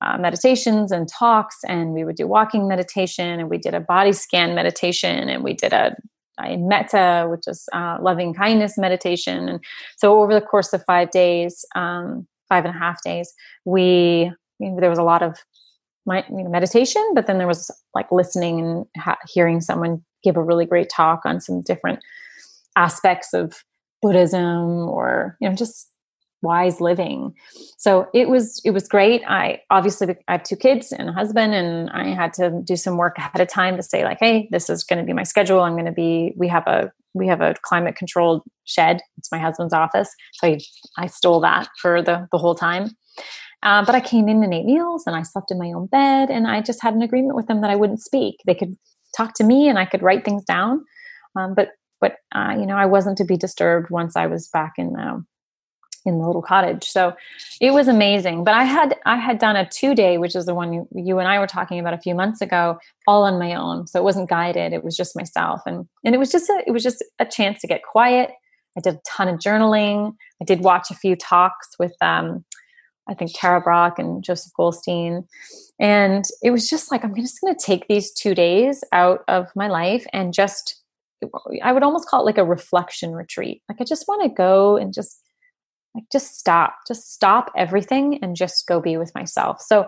uh, 0.04 0.18
meditations 0.18 0.92
and 0.92 1.08
talks 1.08 1.56
and 1.66 1.92
we 1.92 2.04
would 2.04 2.16
do 2.16 2.26
walking 2.26 2.68
meditation 2.68 3.40
and 3.40 3.48
we 3.48 3.58
did 3.58 3.74
a 3.74 3.80
body 3.80 4.12
scan 4.12 4.54
meditation 4.54 5.28
and 5.28 5.42
we 5.42 5.54
did 5.54 5.72
a, 5.72 5.96
a 6.40 6.56
metta 6.56 7.26
which 7.30 7.44
is 7.46 7.66
uh, 7.72 7.96
loving 8.00 8.34
kindness 8.34 8.76
meditation. 8.76 9.48
And 9.48 9.64
so 9.96 10.20
over 10.20 10.34
the 10.34 10.40
course 10.40 10.72
of 10.72 10.84
five 10.84 11.10
days 11.10 11.64
um, 11.74 12.26
five 12.48 12.64
and 12.64 12.74
a 12.74 12.78
half 12.78 13.02
days 13.02 13.32
we 13.64 14.30
you 14.58 14.70
know, 14.70 14.80
there 14.80 14.90
was 14.90 14.98
a 14.98 15.04
lot 15.04 15.22
of 15.22 15.38
my, 16.06 16.24
you 16.28 16.44
know, 16.44 16.50
meditation 16.50 17.02
but 17.14 17.26
then 17.26 17.38
there 17.38 17.46
was 17.46 17.70
like 17.94 18.10
listening 18.12 18.60
and 18.60 18.86
ha- 18.98 19.16
hearing 19.32 19.60
someone 19.60 20.04
give 20.22 20.36
a 20.36 20.42
really 20.42 20.66
great 20.66 20.90
talk 20.94 21.20
on 21.24 21.40
some 21.40 21.62
different 21.62 22.00
aspects 22.76 23.32
of 23.32 23.62
Buddhism 24.04 24.86
or 24.88 25.36
you 25.40 25.48
know 25.48 25.54
just 25.56 25.88
wise 26.42 26.78
living. 26.78 27.32
So 27.78 28.06
it 28.12 28.28
was 28.28 28.60
it 28.64 28.72
was 28.72 28.86
great. 28.86 29.22
I 29.26 29.62
obviously 29.70 30.14
I 30.28 30.32
have 30.32 30.42
two 30.42 30.56
kids 30.56 30.92
and 30.92 31.08
a 31.08 31.12
husband 31.12 31.54
and 31.54 31.88
I 31.90 32.08
had 32.08 32.34
to 32.34 32.60
do 32.62 32.76
some 32.76 32.98
work 32.98 33.16
ahead 33.16 33.40
of 33.40 33.48
time 33.48 33.76
to 33.76 33.82
say 33.82 34.04
like 34.04 34.18
hey, 34.20 34.46
this 34.52 34.68
is 34.68 34.84
going 34.84 34.98
to 34.98 35.06
be 35.06 35.14
my 35.14 35.22
schedule. 35.22 35.60
I'm 35.60 35.72
going 35.72 35.86
to 35.86 35.92
be 35.92 36.34
we 36.36 36.48
have 36.48 36.66
a 36.66 36.92
we 37.14 37.26
have 37.28 37.40
a 37.40 37.54
climate 37.62 37.96
controlled 37.96 38.42
shed. 38.64 39.00
It's 39.16 39.32
my 39.32 39.38
husband's 39.38 39.72
office. 39.72 40.10
So 40.34 40.48
I, 40.48 40.58
I 40.98 41.06
stole 41.06 41.40
that 41.40 41.68
for 41.80 42.02
the 42.02 42.28
the 42.30 42.38
whole 42.38 42.54
time. 42.54 42.90
Uh, 43.62 43.82
but 43.82 43.94
I 43.94 44.00
came 44.00 44.28
in 44.28 44.44
and 44.44 44.52
ate 44.52 44.66
meals 44.66 45.04
and 45.06 45.16
I 45.16 45.22
slept 45.22 45.50
in 45.50 45.58
my 45.58 45.72
own 45.72 45.86
bed 45.86 46.28
and 46.30 46.46
I 46.46 46.60
just 46.60 46.82
had 46.82 46.92
an 46.92 47.00
agreement 47.00 47.34
with 47.34 47.46
them 47.46 47.62
that 47.62 47.70
I 47.70 47.76
wouldn't 47.76 48.02
speak. 48.02 48.36
They 48.46 48.54
could 48.54 48.74
talk 49.16 49.32
to 49.36 49.44
me 49.44 49.70
and 49.70 49.78
I 49.78 49.86
could 49.86 50.02
write 50.02 50.26
things 50.26 50.44
down. 50.44 50.84
Um, 51.34 51.54
but 51.54 51.70
but 52.04 52.16
uh, 52.38 52.54
you 52.58 52.66
know 52.66 52.76
I 52.76 52.86
wasn't 52.86 53.16
to 53.18 53.24
be 53.24 53.36
disturbed 53.36 53.88
once 53.90 54.14
I 54.16 54.26
was 54.26 54.48
back 54.48 54.74
in 54.76 54.92
the 54.92 55.24
in 56.06 56.18
the 56.18 56.26
little 56.26 56.42
cottage. 56.42 56.84
So 56.84 57.14
it 57.62 57.70
was 57.70 57.88
amazing. 57.88 58.44
But 58.44 58.52
I 58.52 58.64
had 58.64 58.96
I 59.06 59.16
had 59.16 59.38
done 59.38 59.56
a 59.56 59.66
two 59.66 59.94
day, 59.94 60.18
which 60.18 60.36
is 60.36 60.44
the 60.44 60.54
one 60.54 60.72
you, 60.74 60.88
you 60.94 61.18
and 61.18 61.26
I 61.26 61.38
were 61.38 61.46
talking 61.46 61.78
about 61.80 61.94
a 61.94 61.98
few 61.98 62.14
months 62.14 62.42
ago, 62.42 62.78
all 63.06 63.22
on 63.24 63.38
my 63.38 63.54
own. 63.54 63.86
So 63.86 63.98
it 63.98 64.04
wasn't 64.04 64.28
guided; 64.28 64.74
it 64.74 64.84
was 64.84 64.96
just 64.96 65.16
myself, 65.16 65.62
and 65.64 65.86
and 66.04 66.14
it 66.14 66.18
was 66.18 66.30
just 66.30 66.50
a, 66.50 66.62
it 66.66 66.72
was 66.72 66.82
just 66.82 67.02
a 67.18 67.24
chance 67.24 67.60
to 67.62 67.66
get 67.66 67.82
quiet. 67.82 68.30
I 68.76 68.80
did 68.80 68.96
a 68.96 69.00
ton 69.06 69.28
of 69.28 69.38
journaling. 69.38 70.14
I 70.42 70.44
did 70.44 70.60
watch 70.60 70.90
a 70.90 70.94
few 70.94 71.16
talks 71.16 71.68
with 71.78 71.94
um, 72.02 72.44
I 73.08 73.14
think 73.14 73.30
Tara 73.34 73.60
Brach 73.60 73.98
and 73.98 74.22
Joseph 74.22 74.52
Goldstein. 74.56 75.24
And 75.78 76.24
it 76.42 76.50
was 76.50 76.68
just 76.68 76.90
like, 76.90 77.04
I'm 77.04 77.14
just 77.14 77.40
going 77.40 77.54
to 77.54 77.64
take 77.64 77.86
these 77.88 78.12
two 78.12 78.34
days 78.34 78.82
out 78.92 79.24
of 79.28 79.48
my 79.54 79.68
life 79.68 80.06
and 80.12 80.32
just, 80.32 80.82
I 81.62 81.72
would 81.72 81.82
almost 81.82 82.08
call 82.08 82.20
it 82.20 82.26
like 82.26 82.38
a 82.38 82.44
reflection 82.44 83.12
retreat. 83.12 83.62
Like, 83.68 83.80
I 83.80 83.84
just 83.84 84.06
want 84.06 84.22
to 84.22 84.28
go 84.28 84.76
and 84.76 84.92
just, 84.92 85.20
like, 85.94 86.04
just 86.12 86.38
stop, 86.38 86.76
just 86.86 87.12
stop 87.12 87.50
everything 87.56 88.18
and 88.22 88.36
just 88.36 88.66
go 88.66 88.80
be 88.80 88.96
with 88.96 89.14
myself. 89.14 89.60
So, 89.60 89.86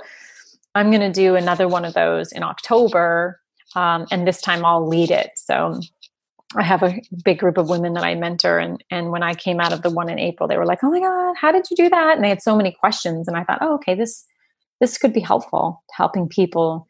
I'm 0.75 0.91
going 0.91 1.01
to 1.01 1.13
do 1.13 1.37
another 1.37 1.69
one 1.69 1.85
of 1.85 1.95
those 1.95 2.33
in 2.33 2.43
October. 2.43 3.41
Um, 3.75 4.07
and 4.11 4.27
this 4.27 4.41
time 4.41 4.65
I'll 4.65 4.87
lead 4.87 5.11
it. 5.11 5.31
So, 5.37 5.81
I 6.55 6.63
have 6.63 6.83
a 6.83 7.01
big 7.25 7.39
group 7.39 7.59
of 7.59 7.69
women 7.69 7.95
that 7.95 8.05
I 8.05 8.15
mentor, 8.15 8.59
and 8.59 8.83
and 8.91 9.11
when 9.11 9.23
I 9.23 9.35
came 9.35 9.61
out 9.61 9.73
of 9.73 9.83
the 9.83 9.91
one 9.91 10.09
in 10.09 10.19
April, 10.19 10.49
they 10.49 10.57
were 10.57 10.65
like, 10.67 10.79
"Oh 10.85 10.91
my 10.91 11.01
god, 11.01 11.35
how 11.37 11.51
did 11.51 11.69
you 11.71 11.77
do 11.77 11.89
that?" 11.89 12.15
And 12.15 12.25
they 12.25 12.29
had 12.29 12.43
so 12.43 12.57
many 12.57 12.71
questions, 12.73 13.27
and 13.27 13.37
I 13.37 13.43
thought, 13.43 13.59
"Oh, 13.61 13.75
okay, 13.75 13.95
this 13.95 14.25
this 14.81 14.99
could 14.99 15.13
be 15.13 15.21
helpful 15.21 15.83
helping 15.93 16.29
people 16.29 16.87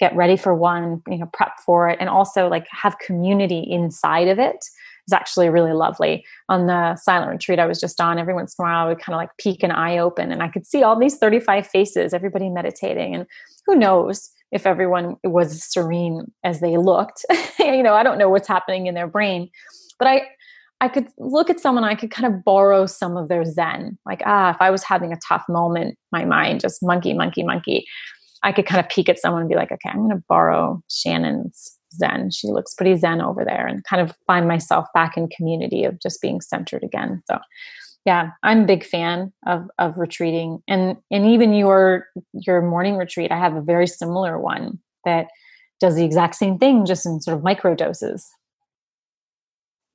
get 0.00 0.14
ready 0.16 0.36
for 0.36 0.54
one, 0.54 1.02
you 1.08 1.18
know, 1.18 1.30
prep 1.32 1.60
for 1.64 1.88
it, 1.88 1.98
and 2.00 2.08
also 2.08 2.48
like 2.48 2.66
have 2.70 2.98
community 2.98 3.64
inside 3.68 4.28
of 4.28 4.38
it." 4.38 4.64
Is 5.06 5.12
actually 5.14 5.48
really 5.48 5.72
lovely. 5.72 6.24
On 6.48 6.66
the 6.66 6.94
silent 6.96 7.30
retreat 7.30 7.58
I 7.58 7.66
was 7.66 7.80
just 7.80 8.00
on, 8.00 8.18
every 8.18 8.34
once 8.34 8.54
in 8.58 8.62
a 8.62 8.68
while 8.68 8.86
I 8.86 8.88
would 8.88 9.00
kind 9.00 9.14
of 9.14 9.18
like 9.18 9.36
peek 9.38 9.62
an 9.62 9.70
eye 9.70 9.98
open, 9.98 10.32
and 10.32 10.42
I 10.42 10.48
could 10.48 10.66
see 10.66 10.82
all 10.82 10.98
these 10.98 11.16
thirty 11.16 11.40
five 11.40 11.66
faces, 11.66 12.12
everybody 12.12 12.48
meditating, 12.48 13.14
and 13.14 13.26
who 13.66 13.76
knows 13.76 14.30
if 14.52 14.66
everyone 14.66 15.16
was 15.24 15.62
serene 15.62 16.30
as 16.44 16.60
they 16.60 16.76
looked. 16.76 17.24
you 17.58 17.82
know, 17.82 17.94
I 17.94 18.02
don't 18.02 18.18
know 18.18 18.28
what's 18.28 18.48
happening 18.48 18.86
in 18.86 18.94
their 18.94 19.06
brain, 19.06 19.48
but 19.98 20.08
I 20.08 20.28
I 20.80 20.88
could 20.88 21.08
look 21.18 21.50
at 21.50 21.60
someone, 21.60 21.84
I 21.84 21.94
could 21.94 22.10
kind 22.10 22.32
of 22.32 22.42
borrow 22.42 22.86
some 22.86 23.16
of 23.16 23.28
their 23.28 23.44
zen. 23.44 23.98
Like, 24.06 24.22
ah, 24.24 24.50
if 24.50 24.56
I 24.60 24.70
was 24.70 24.82
having 24.82 25.12
a 25.12 25.18
tough 25.28 25.44
moment, 25.48 25.98
my 26.10 26.24
mind 26.24 26.60
just 26.60 26.82
monkey, 26.82 27.12
monkey, 27.12 27.42
monkey. 27.42 27.86
I 28.42 28.52
could 28.52 28.66
kind 28.66 28.80
of 28.84 28.90
peek 28.90 29.08
at 29.08 29.18
someone 29.18 29.42
and 29.42 29.50
be 29.50 29.56
like, 29.56 29.72
okay, 29.72 29.90
I'm 29.90 29.98
going 29.98 30.10
to 30.10 30.24
borrow 30.28 30.82
Shannon's 30.90 31.76
zen. 31.94 32.30
She 32.30 32.48
looks 32.48 32.74
pretty 32.74 32.96
zen 32.96 33.20
over 33.20 33.44
there, 33.44 33.66
and 33.66 33.84
kind 33.84 34.00
of 34.00 34.16
find 34.26 34.48
myself 34.48 34.86
back 34.94 35.16
in 35.16 35.28
community 35.28 35.84
of 35.84 36.00
just 36.00 36.22
being 36.22 36.40
centered 36.40 36.82
again. 36.82 37.22
So 37.30 37.38
yeah 38.06 38.30
i'm 38.42 38.62
a 38.62 38.66
big 38.66 38.84
fan 38.84 39.32
of 39.46 39.68
of 39.78 39.98
retreating 39.98 40.62
and 40.68 40.96
and 41.10 41.26
even 41.26 41.52
your 41.52 42.06
your 42.32 42.62
morning 42.62 42.96
retreat 42.96 43.30
i 43.30 43.38
have 43.38 43.54
a 43.54 43.60
very 43.60 43.86
similar 43.86 44.38
one 44.38 44.78
that 45.04 45.28
does 45.80 45.94
the 45.94 46.04
exact 46.04 46.34
same 46.34 46.58
thing 46.58 46.86
just 46.86 47.06
in 47.06 47.20
sort 47.20 47.36
of 47.36 47.42
micro 47.42 47.74
doses 47.74 48.28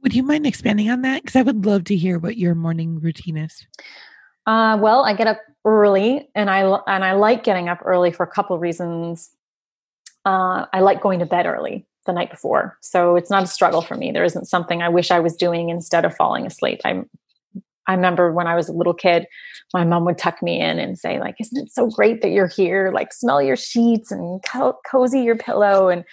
would 0.02 0.14
you 0.14 0.24
mind 0.24 0.46
expanding 0.46 0.90
on 0.90 1.02
that 1.02 1.22
because 1.22 1.36
i 1.36 1.42
would 1.42 1.66
love 1.66 1.84
to 1.84 1.96
hear 1.96 2.20
what 2.20 2.38
your 2.38 2.56
morning 2.56 3.00
routine 3.00 3.38
is 3.38 3.66
uh, 4.46 4.78
well 4.80 5.04
i 5.04 5.14
get 5.14 5.28
up 5.28 5.40
early 5.66 6.30
and 6.36 6.50
i 6.50 6.62
and 6.88 7.04
i 7.04 7.14
like 7.14 7.44
getting 7.44 7.70
up 7.70 7.80
early 7.86 8.12
for 8.12 8.24
a 8.24 8.32
couple 8.32 8.58
reasons 8.58 9.32
uh, 10.26 10.66
i 10.74 10.80
like 10.80 11.02
going 11.02 11.20
to 11.20 11.26
bed 11.26 11.46
early 11.46 11.86
the 12.06 12.14
night 12.14 12.30
before 12.30 12.78
so 12.82 13.16
it's 13.16 13.30
not 13.30 13.44
a 13.44 13.48
struggle 13.48 13.82
for 13.82 13.96
me 13.96 14.12
there 14.12 14.24
isn't 14.24 14.46
something 14.46 14.82
i 14.82 14.90
wish 14.90 15.12
i 15.12 15.20
was 15.20 15.36
doing 15.36 15.70
instead 15.70 16.06
of 16.06 16.16
falling 16.16 16.46
asleep 16.46 16.80
i'm 16.86 17.10
I 17.88 17.94
remember 17.94 18.32
when 18.32 18.48
I 18.48 18.56
was 18.56 18.68
a 18.68 18.74
little 18.74 18.94
kid, 18.94 19.28
my 19.74 19.84
mom 19.84 20.06
would 20.06 20.18
tuck 20.18 20.42
me 20.42 20.60
in 20.60 20.80
and 20.80 20.98
say, 20.98 21.20
like, 21.20 21.36
isn't 21.40 21.66
it 21.68 21.72
so 21.72 21.88
great 21.88 22.22
that 22.22 22.30
you're 22.30 22.48
here? 22.48 22.92
Like, 22.94 23.14
smell 23.14 23.42
your 23.42 23.56
sheets 23.56 24.12
and 24.12 24.44
co- 24.44 24.80
cozy 24.90 25.22
your 25.22 25.38
pillow. 25.38 25.90
And 25.90 26.04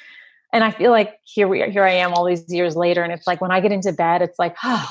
and 0.55 0.65
I 0.65 0.71
feel 0.71 0.91
like 0.91 1.15
here 1.25 1.49
we 1.49 1.63
are, 1.63 1.71
here 1.71 1.85
I 1.85 1.93
am 1.93 2.13
all 2.13 2.27
these 2.27 2.45
years 2.53 2.77
later. 2.77 3.03
And 3.03 3.11
it's 3.11 3.27
like 3.27 3.41
when 3.41 3.51
I 3.51 3.61
get 3.61 3.73
into 3.73 3.91
bed, 3.91 4.21
it's 4.21 4.39
like, 4.39 4.55
oh, 4.63 4.91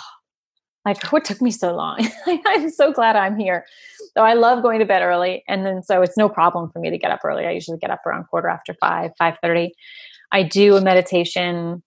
like 0.85 1.03
what 1.11 1.25
took 1.25 1.41
me 1.41 1.51
so 1.51 1.75
long? 1.75 2.07
I'm 2.45 2.69
so 2.69 2.91
glad 2.91 3.15
I'm 3.15 3.37
here. 3.37 3.65
So 4.17 4.23
I 4.23 4.33
love 4.33 4.61
going 4.61 4.79
to 4.79 4.85
bed 4.85 5.01
early. 5.01 5.43
And 5.47 5.65
then 5.65 5.83
so 5.83 6.01
it's 6.01 6.17
no 6.17 6.29
problem 6.29 6.69
for 6.71 6.79
me 6.79 6.89
to 6.89 6.97
get 6.97 7.11
up 7.11 7.21
early. 7.23 7.45
I 7.45 7.51
usually 7.51 7.77
get 7.77 7.91
up 7.91 8.05
around 8.05 8.25
quarter 8.25 8.49
after 8.49 8.73
five, 8.79 9.11
five 9.17 9.37
thirty. 9.41 9.73
I 10.31 10.43
do 10.43 10.75
a 10.75 10.81
meditation 10.81 11.83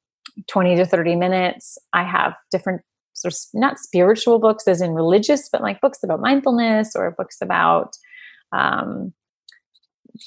20 0.49 0.76
to 0.76 0.86
30 0.86 1.16
minutes. 1.16 1.78
I 1.92 2.03
have 2.03 2.34
different 2.51 2.82
sort 3.14 3.32
of 3.32 3.38
not 3.55 3.78
spiritual 3.78 4.38
books 4.38 4.66
as 4.66 4.80
in 4.80 4.92
religious, 4.92 5.49
but 5.49 5.62
like 5.62 5.80
books 5.80 6.03
about 6.03 6.20
mindfulness 6.20 6.97
or 6.97 7.11
books 7.12 7.38
about 7.40 7.97
um, 8.53 9.12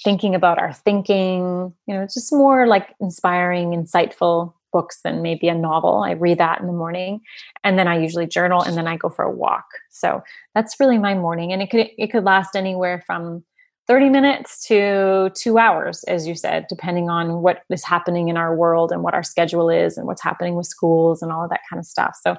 thinking 0.04 0.36
about 0.36 0.58
our 0.58 0.74
thinking. 0.74 1.74
You 1.86 1.94
know, 1.94 2.04
just 2.06 2.34
more 2.34 2.66
like 2.68 2.96
inspiring, 3.00 3.72
insightful 3.72 4.54
books 4.78 5.00
than 5.04 5.24
maybe 5.24 5.48
a 5.48 5.56
novel. 5.56 6.04
I 6.04 6.12
read 6.12 6.38
that 6.38 6.62
in 6.62 6.68
the 6.68 6.74
morning, 6.84 7.22
and 7.64 7.80
then 7.80 7.88
I 7.88 8.00
usually 8.00 8.28
journal, 8.28 8.62
and 8.62 8.78
then 8.78 8.88
I 8.88 8.96
go 8.98 9.10
for 9.10 9.26
a 9.26 9.32
walk. 9.32 9.66
So 9.90 10.22
that's 10.54 10.80
really 10.80 11.00
my 11.00 11.16
morning, 11.16 11.52
and 11.52 11.62
it 11.64 11.70
could 11.72 11.88
it 11.98 12.12
could 12.12 12.24
last 12.24 12.56
anywhere 12.56 13.04
from 13.08 13.44
30 13.88 14.10
minutes 14.10 14.68
to 14.68 15.32
two 15.34 15.58
hours, 15.58 16.04
as 16.04 16.28
you 16.28 16.36
said, 16.36 16.66
depending 16.70 17.10
on 17.10 17.42
what 17.42 17.64
is 17.70 17.86
happening 17.86 18.28
in 18.28 18.38
our 18.38 18.54
world 18.54 18.92
and 18.92 19.02
what 19.02 19.14
our 19.14 19.24
schedule 19.24 19.70
is 19.70 19.98
and 19.98 20.06
what's 20.06 20.22
happening 20.22 20.56
with 20.56 20.68
schools 20.68 21.22
and 21.22 21.32
all 21.32 21.44
of 21.46 21.50
that 21.50 21.62
kind 21.70 21.80
of 21.80 21.86
stuff. 21.86 22.16
So 22.22 22.36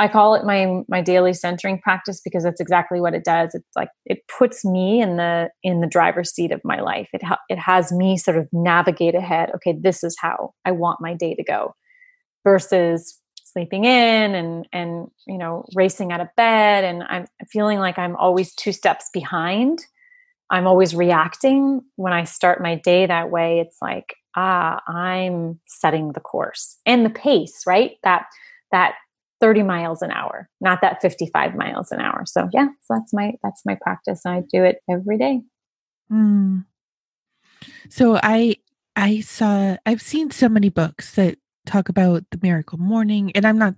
I 0.00 0.08
call 0.08 0.34
it 0.34 0.46
my 0.46 0.82
my 0.88 1.02
daily 1.02 1.34
centering 1.34 1.78
practice 1.78 2.22
because 2.24 2.42
that's 2.42 2.60
exactly 2.60 3.02
what 3.02 3.12
it 3.12 3.22
does. 3.22 3.54
It's 3.54 3.76
like 3.76 3.90
it 4.06 4.20
puts 4.38 4.64
me 4.64 5.02
in 5.02 5.18
the 5.18 5.50
in 5.62 5.82
the 5.82 5.86
driver's 5.86 6.32
seat 6.32 6.52
of 6.52 6.62
my 6.64 6.80
life. 6.80 7.10
It 7.12 7.22
ha- 7.22 7.40
it 7.50 7.58
has 7.58 7.92
me 7.92 8.16
sort 8.16 8.38
of 8.38 8.48
navigate 8.50 9.14
ahead. 9.14 9.50
Okay, 9.56 9.76
this 9.78 10.02
is 10.02 10.16
how 10.18 10.54
I 10.64 10.70
want 10.70 11.02
my 11.02 11.12
day 11.12 11.34
to 11.34 11.44
go, 11.44 11.74
versus 12.44 13.20
sleeping 13.44 13.84
in 13.84 14.34
and 14.34 14.66
and 14.72 15.08
you 15.26 15.36
know 15.36 15.66
racing 15.74 16.12
out 16.12 16.22
of 16.22 16.28
bed 16.34 16.84
and 16.84 17.02
I'm 17.02 17.26
feeling 17.50 17.78
like 17.78 17.98
I'm 17.98 18.16
always 18.16 18.54
two 18.54 18.72
steps 18.72 19.10
behind. 19.12 19.80
I'm 20.48 20.66
always 20.66 20.94
reacting 20.94 21.82
when 21.96 22.14
I 22.14 22.24
start 22.24 22.62
my 22.62 22.76
day 22.76 23.04
that 23.04 23.30
way. 23.30 23.60
It's 23.60 23.76
like 23.82 24.14
ah, 24.34 24.80
I'm 24.88 25.60
setting 25.66 26.12
the 26.12 26.20
course 26.20 26.78
and 26.86 27.04
the 27.04 27.10
pace, 27.10 27.64
right? 27.66 27.96
That 28.02 28.24
that 28.72 28.94
30 29.40 29.62
miles 29.62 30.02
an 30.02 30.10
hour, 30.10 30.48
not 30.60 30.80
that 30.82 31.00
55 31.00 31.54
miles 31.54 31.90
an 31.92 32.00
hour. 32.00 32.24
So 32.26 32.48
yeah, 32.52 32.68
so 32.82 32.94
that's 32.94 33.12
my 33.12 33.34
that's 33.42 33.62
my 33.64 33.76
practice. 33.80 34.22
and 34.24 34.34
I 34.34 34.42
do 34.52 34.64
it 34.64 34.78
every 34.88 35.18
day. 35.18 35.40
Mm. 36.12 36.64
So 37.88 38.18
I 38.22 38.56
I 38.96 39.20
saw 39.20 39.76
I've 39.86 40.02
seen 40.02 40.30
so 40.30 40.48
many 40.48 40.68
books 40.68 41.14
that 41.14 41.38
talk 41.66 41.88
about 41.88 42.24
the 42.30 42.38
miracle 42.42 42.78
morning 42.78 43.32
and 43.34 43.46
I'm 43.46 43.58
not 43.58 43.74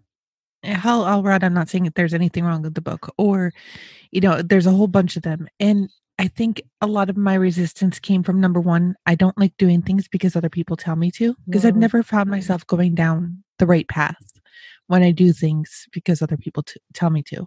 hell 0.63 1.05
I'll 1.05 1.23
read 1.23 1.43
I'm 1.43 1.55
not 1.55 1.69
saying 1.69 1.85
that 1.85 1.97
there's 1.97 2.15
anything 2.15 2.45
wrong 2.45 2.63
with 2.63 2.75
the 2.75 2.81
book 2.81 3.13
or 3.19 3.53
you 4.13 4.21
know 4.21 4.41
there's 4.41 4.67
a 4.67 4.71
whole 4.71 4.87
bunch 4.87 5.17
of 5.17 5.23
them 5.23 5.49
and 5.59 5.91
I 6.19 6.29
think 6.29 6.63
a 6.81 6.87
lot 6.87 7.11
of 7.11 7.17
my 7.17 7.35
resistance 7.35 7.99
came 7.99 8.23
from 8.23 8.41
number 8.41 8.61
one, 8.61 8.95
I 9.07 9.15
don't 9.15 9.37
like 9.39 9.57
doing 9.57 9.83
things 9.83 10.07
because 10.07 10.37
other 10.37 10.51
people 10.51 10.77
tell 10.77 10.95
me 10.95 11.11
to, 11.13 11.35
because 11.47 11.65
I've 11.65 11.75
never 11.75 12.03
found 12.03 12.31
myself 12.31 12.67
going 12.67 12.95
down 12.95 13.43
the 13.59 13.67
right 13.67 13.89
path 13.89 14.32
when 14.93 15.03
I 15.03 15.11
do 15.11 15.33
things 15.33 15.89
because 15.91 16.21
other 16.21 16.37
people 16.37 16.65
t- 16.65 16.79
tell 16.93 17.09
me 17.09 17.23
to. 17.23 17.47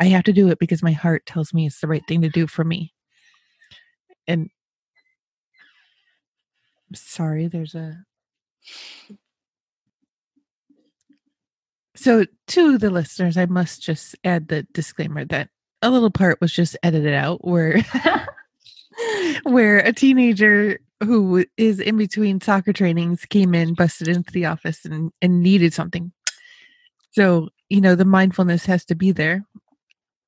I 0.00 0.06
have 0.06 0.24
to 0.24 0.32
do 0.32 0.48
it 0.48 0.58
because 0.58 0.82
my 0.82 0.90
heart 0.90 1.24
tells 1.24 1.54
me 1.54 1.68
it's 1.68 1.80
the 1.80 1.86
right 1.86 2.02
thing 2.08 2.20
to 2.22 2.28
do 2.28 2.48
for 2.48 2.64
me. 2.64 2.92
And 4.26 4.50
I'm 6.88 6.94
sorry, 6.96 7.46
there's 7.46 7.76
a. 7.76 8.04
So, 11.94 12.24
to 12.48 12.76
the 12.76 12.90
listeners, 12.90 13.36
I 13.36 13.46
must 13.46 13.80
just 13.80 14.16
add 14.24 14.48
the 14.48 14.64
disclaimer 14.72 15.24
that 15.26 15.50
a 15.80 15.90
little 15.92 16.10
part 16.10 16.40
was 16.40 16.52
just 16.52 16.76
edited 16.82 17.14
out 17.14 17.46
where 17.46 17.84
where 19.44 19.78
a 19.78 19.92
teenager 19.92 20.80
who 21.04 21.44
is 21.56 21.78
in 21.78 21.96
between 21.98 22.40
soccer 22.40 22.72
trainings 22.72 23.24
came 23.26 23.54
in, 23.54 23.74
busted 23.74 24.08
into 24.08 24.32
the 24.32 24.46
office 24.46 24.84
and, 24.84 25.12
and 25.22 25.40
needed 25.40 25.72
something. 25.72 26.10
So, 27.14 27.48
you 27.68 27.80
know, 27.80 27.94
the 27.94 28.04
mindfulness 28.04 28.66
has 28.66 28.84
to 28.86 28.94
be 28.96 29.12
there. 29.12 29.44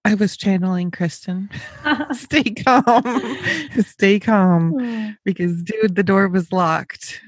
I 0.04 0.14
was 0.14 0.36
channeling 0.36 0.92
Kristen. 0.92 1.50
Stay 2.12 2.44
calm. 2.44 3.38
Stay 3.80 4.20
calm. 4.20 4.72
Hmm. 4.72 5.10
Because 5.24 5.62
dude, 5.64 5.96
the 5.96 6.04
door 6.04 6.28
was 6.28 6.52
locked. 6.52 7.20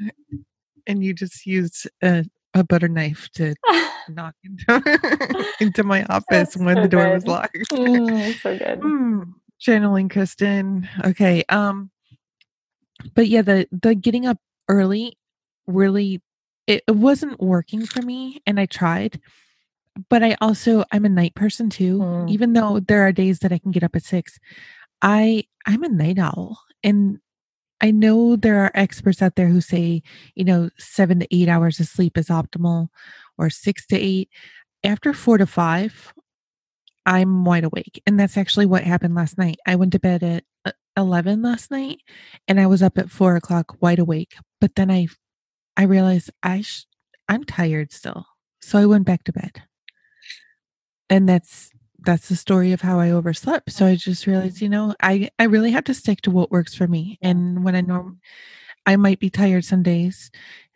And 0.87 1.05
you 1.05 1.13
just 1.13 1.45
used 1.45 1.89
a, 2.03 2.25
a 2.55 2.63
butter 2.63 2.87
knife 2.89 3.29
to 3.35 3.55
knock 4.09 4.35
into, 4.45 5.45
into 5.61 5.83
my 5.83 6.05
office 6.05 6.25
That's 6.31 6.57
when 6.57 6.77
so 6.77 6.83
the 6.83 6.89
door 6.89 7.05
good. 7.05 7.15
was 7.15 7.27
locked. 7.27 7.59
Mm, 7.73 8.41
so 8.41 8.57
good. 8.57 8.81
Mm, 8.81 9.33
channeling 9.59 10.09
Kristen. 10.09 10.89
Okay. 11.05 11.43
Um 11.49 11.91
but 13.15 13.27
yeah, 13.27 13.43
the 13.43 13.69
the 13.73 13.97
getting 13.97 14.25
up 14.25 14.39
early 14.69 15.19
really 15.67 16.23
it, 16.69 16.85
it 16.87 16.97
wasn't 16.97 17.41
working 17.41 17.85
for 17.85 18.03
me 18.03 18.41
and 18.47 18.61
I 18.61 18.67
tried. 18.67 19.21
But 20.09 20.23
I 20.23 20.37
also 20.41 20.85
I'm 20.93 21.05
a 21.05 21.11
night 21.11 21.35
person 21.35 21.71
too. 21.71 21.99
Mm. 21.99 22.31
Even 22.31 22.53
though 22.53 22.81
there 22.81 23.07
are 23.07 23.13
days 23.13 23.41
that 23.41 23.53
I 23.53 23.59
can 23.59 23.71
get 23.71 23.83
up 23.85 23.97
at 23.97 24.05
6, 24.05 24.39
I 25.03 25.45
I'm 25.67 25.83
a 25.83 25.89
night 25.89 26.19
owl 26.19 26.61
and 26.83 27.19
I 27.81 27.91
know 27.91 28.37
there 28.37 28.61
are 28.61 28.73
experts 28.75 29.23
out 29.23 29.37
there 29.37 29.49
who 29.49 29.61
say, 29.61 30.03
you 30.35 30.45
know, 30.45 30.71
7 30.79 31.21
to 31.21 31.35
8 31.35 31.49
hours 31.49 31.79
of 31.79 31.87
sleep 31.87 32.19
is 32.19 32.27
optimal 32.29 32.89
or 33.37 33.51
6 33.51 33.87
to 33.87 33.97
8. 33.97 34.29
After 34.85 35.13
4 35.13 35.39
to 35.39 35.47
5, 35.47 36.13
I'm 37.07 37.45
wide 37.45 37.65
awake. 37.65 38.03
And 38.07 38.19
that's 38.19 38.37
actually 38.37 38.67
what 38.67 38.85
happened 38.85 39.15
last 39.15 39.39
night. 39.39 39.59
I 39.67 39.77
went 39.77 39.93
to 39.93 40.01
bed 40.01 40.23
at 40.23 40.45
uh, 40.65 40.73
11 40.97 41.41
last 41.41 41.71
night 41.71 42.01
and 42.47 42.61
I 42.61 42.67
was 42.67 42.83
up 42.83 42.99
at 42.99 43.11
four 43.11 43.37
o'clock 43.37 43.77
wide 43.81 43.99
awake. 43.99 44.35
But 44.61 44.75
then 44.75 44.91
I, 44.91 45.07
I 45.77 45.85
realized 45.85 46.31
I, 46.43 46.63
sh- 46.63 46.85
I'm 47.29 47.45
tired 47.45 47.93
still. 47.93 48.27
So 48.61 48.79
I 48.79 48.87
went 48.87 49.07
back 49.07 49.25
to 49.25 49.33
bed. 49.33 49.63
And 51.11 51.29
that's, 51.29 51.71
that's 52.01 52.29
the 52.29 52.37
story 52.37 52.73
of 52.73 52.81
how 52.81 53.01
I 53.01 53.11
overslept. 53.11 53.73
So 53.73 53.87
I 53.87 53.97
just 53.97 54.27
realized, 54.27 54.61
you 54.61 54.69
know, 54.69 54.95
I, 55.01 55.31
I 55.39 55.45
really 55.45 55.71
have 55.73 55.85
to 55.85 55.95
stick 55.95 56.21
to 56.23 56.31
what 56.31 56.51
works 56.51 56.75
for 56.75 56.87
me. 56.87 57.19
And 57.23 57.65
when 57.65 57.75
I 57.75 57.81
norm, 57.81 58.21
I 58.87 58.97
might 58.97 59.19
be 59.19 59.31
tired 59.31 59.65
some 59.65 59.83
days, 59.83 60.31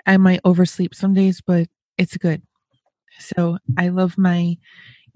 I 0.06 0.16
might 0.16 0.40
oversleep 0.44 0.94
some 0.94 1.14
days, 1.14 1.40
but 1.40 1.68
it's 1.96 2.16
good. 2.16 2.42
So 3.18 3.58
I 3.78 3.88
love 3.88 4.18
my 4.18 4.58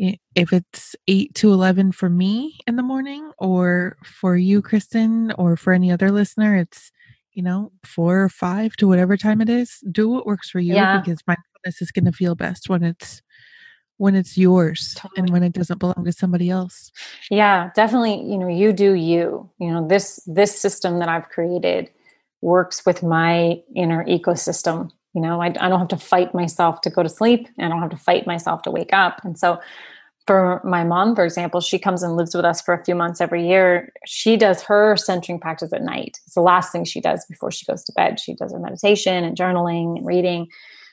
eh, 0.01 0.17
if 0.35 0.53
it's 0.53 0.97
8 1.09 1.35
to 1.37 1.53
11 1.53 1.93
for 1.93 2.09
me 2.09 2.59
in 2.67 2.77
the 2.77 2.83
morning 2.83 3.33
or 3.39 3.97
for 4.05 4.37
you 4.37 4.63
kristen 4.63 5.33
or 5.33 5.57
for 5.57 5.73
any 5.73 5.91
other 5.91 6.11
listener 6.11 6.57
it's 6.57 6.93
you 7.33 7.43
know 7.43 7.73
4 7.85 8.25
or 8.25 8.29
5 8.29 8.77
to 8.77 8.89
whatever 8.89 9.17
time 9.17 9.41
it 9.41 9.49
is 9.49 9.79
do 9.91 10.09
what 10.09 10.27
works 10.27 10.51
for 10.51 10.61
you 10.61 10.75
yeah. 10.75 11.01
because 11.01 11.21
mindfulness 11.27 11.81
is 11.81 11.91
going 11.91 12.05
to 12.05 12.13
feel 12.13 12.35
best 12.35 12.69
when 12.69 12.83
it's 12.83 13.23
when 13.99 14.15
it's 14.15 14.37
yours 14.37 14.95
totally. 14.97 15.21
and 15.21 15.31
when 15.31 15.43
it 15.43 15.53
doesn't 15.53 15.79
belong 15.79 16.05
to 16.05 16.13
somebody 16.13 16.51
else. 16.51 16.93
Yeah 17.31 17.71
definitely 17.75 18.23
you 18.23 18.39
know 18.39 18.49
you 18.49 18.73
do 18.73 18.95
you. 18.95 19.51
You 19.59 19.71
know 19.71 19.87
this 19.87 20.21
this 20.27 20.59
system 20.59 20.99
that 20.99 21.09
i've 21.09 21.29
created 21.29 21.91
works 22.43 22.85
with 22.85 23.03
my 23.03 23.61
inner 23.75 24.05
ecosystem. 24.05 24.91
You 25.15 25.23
know 25.23 25.41
I, 25.41 25.47
I 25.47 25.69
don't 25.69 25.79
have 25.79 25.89
to 25.89 25.97
fight 25.97 26.35
myself 26.35 26.81
to 26.83 26.91
go 26.91 27.03
to 27.03 27.09
sleep 27.09 27.49
and 27.59 27.67
i 27.67 27.69
don't 27.69 27.81
have 27.81 27.91
to 27.91 28.05
fight 28.05 28.27
myself 28.27 28.63
to 28.63 28.71
wake 28.71 28.93
up. 28.93 29.21
And 29.25 29.39
so 29.39 29.61
for 30.27 30.61
my 30.65 30.83
mom 30.83 31.15
for 31.15 31.25
example 31.25 31.61
she 31.61 31.79
comes 31.79 32.03
and 32.03 32.17
lives 32.17 32.35
with 32.35 32.45
us 32.45 32.61
for 32.61 32.75
a 32.75 32.85
few 32.85 32.95
months 32.95 33.21
every 33.21 33.47
year. 33.49 33.93
She 34.07 34.37
does 34.37 34.63
her 34.63 34.97
centering 34.97 35.41
practice 35.41 35.73
at 35.73 35.83
night. 35.83 36.19
It's 36.27 36.35
the 36.35 36.41
last 36.43 36.73
thing 36.73 36.85
she 36.85 37.01
does 37.01 37.25
before 37.27 37.51
she 37.51 37.65
goes 37.65 37.85
to 37.85 37.93
bed. 37.93 38.21
She 38.21 38.35
does 38.35 38.53
her 38.53 38.59
meditation 38.59 39.25
and 39.25 39.37
journaling 39.37 39.99
and 39.99 40.07
reading. 40.07 40.49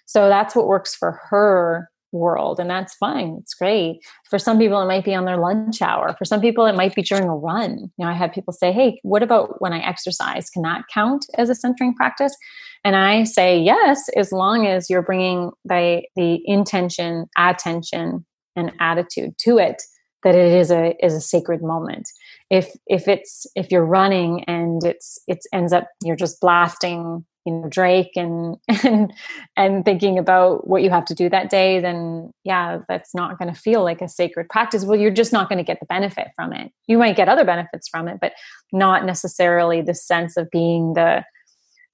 So 0.06 0.30
that's 0.30 0.56
what 0.56 0.68
works 0.68 0.94
for 0.94 1.20
her 1.30 1.90
world 2.14 2.60
and 2.60 2.70
that's 2.70 2.94
fine 2.96 3.38
it's 3.42 3.54
great. 3.54 4.00
For 4.30 4.40
some 4.40 4.58
people 4.58 4.82
it 4.82 4.88
might 4.88 5.06
be 5.06 5.16
on 5.16 5.26
their 5.26 5.38
lunch 5.38 5.82
hour. 5.82 6.16
For 6.18 6.26
some 6.26 6.42
people 6.42 6.66
it 6.66 6.76
might 6.76 6.96
be 6.96 7.02
during 7.02 7.26
a 7.26 7.36
run. 7.36 7.92
You 7.98 8.06
know 8.06 8.12
i 8.12 8.14
have 8.14 8.32
people 8.32 8.54
say 8.54 8.72
hey 8.72 9.00
what 9.04 9.24
about 9.24 9.62
when 9.62 9.74
i 9.74 9.80
exercise? 9.80 10.50
Can 10.50 10.62
that 10.64 10.84
count 10.94 11.26
as 11.38 11.50
a 11.50 11.56
centering 11.56 11.94
practice? 11.94 12.36
And 12.84 12.96
i 12.96 13.24
say 13.24 13.60
yes 13.60 14.10
as 14.16 14.32
long 14.32 14.68
as 14.68 14.90
you're 14.90 15.02
bringing 15.02 15.52
the 15.66 16.04
the 16.16 16.42
intention 16.48 17.28
attention 17.38 18.26
and 18.56 18.72
attitude 18.80 19.38
to 19.40 19.58
it 19.58 19.82
that 20.24 20.36
it 20.36 20.54
is 20.54 20.72
a 20.72 20.96
is 21.06 21.14
a 21.14 21.22
sacred 21.22 21.62
moment. 21.62 22.10
If 22.50 22.72
if 22.88 23.08
it's 23.08 23.46
if 23.56 23.72
you're 23.72 23.86
running 23.86 24.44
and 24.46 24.84
it's 24.84 25.20
it 25.28 25.40
ends 25.54 25.74
up 25.74 25.88
you're 26.02 26.16
just 26.16 26.40
blasting 26.42 27.26
you 27.46 27.54
know 27.54 27.70
drake 27.70 28.12
and 28.16 28.58
and 28.84 29.14
and 29.58 29.86
thinking 29.86 30.18
about 30.18 30.68
what 30.68 30.84
you 30.84 30.90
have 30.90 31.06
to 31.06 31.16
do 31.16 31.30
that 31.30 31.50
day 31.50 31.80
then 31.80 32.32
yeah 32.44 32.80
that's 32.88 33.14
not 33.14 33.38
going 33.38 33.54
to 33.54 33.60
feel 33.60 33.84
like 33.84 34.02
a 34.02 34.10
sacred 34.10 34.50
practice. 34.50 34.86
Well 34.86 35.00
you're 35.00 35.12
just 35.12 35.34
not 35.34 35.50
going 35.50 35.58
to 35.58 35.64
get 35.64 35.80
the 35.80 35.86
benefit 35.86 36.30
from 36.36 36.54
it. 36.54 36.72
You 36.88 36.98
might 36.98 37.16
get 37.16 37.30
other 37.30 37.46
benefits 37.46 37.88
from 37.88 38.08
it 38.08 38.20
but 38.22 38.34
not 38.72 39.06
necessarily 39.06 39.82
the 39.82 39.96
sense 39.96 40.38
of 40.38 40.50
being 40.52 40.94
the 40.94 41.24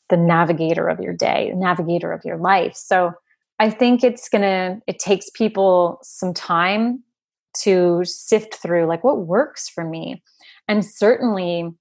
the 0.09 0.17
navigator 0.17 0.87
of 0.87 0.99
your 0.99 1.13
day 1.13 1.51
navigator 1.55 2.11
of 2.11 2.21
your 2.25 2.37
life. 2.37 2.75
So 2.75 3.13
i 3.61 3.69
think 3.69 4.03
it's 4.03 4.29
going 4.29 4.41
to 4.41 4.81
it 4.87 4.99
takes 4.99 5.29
people 5.31 5.99
some 6.01 6.33
time 6.33 7.03
to 7.53 8.01
sift 8.05 8.55
through 8.55 8.85
like 8.85 9.03
what 9.03 9.25
works 9.25 9.69
for 9.69 9.83
me. 9.83 10.21
And 10.67 10.85
certainly 10.85 11.71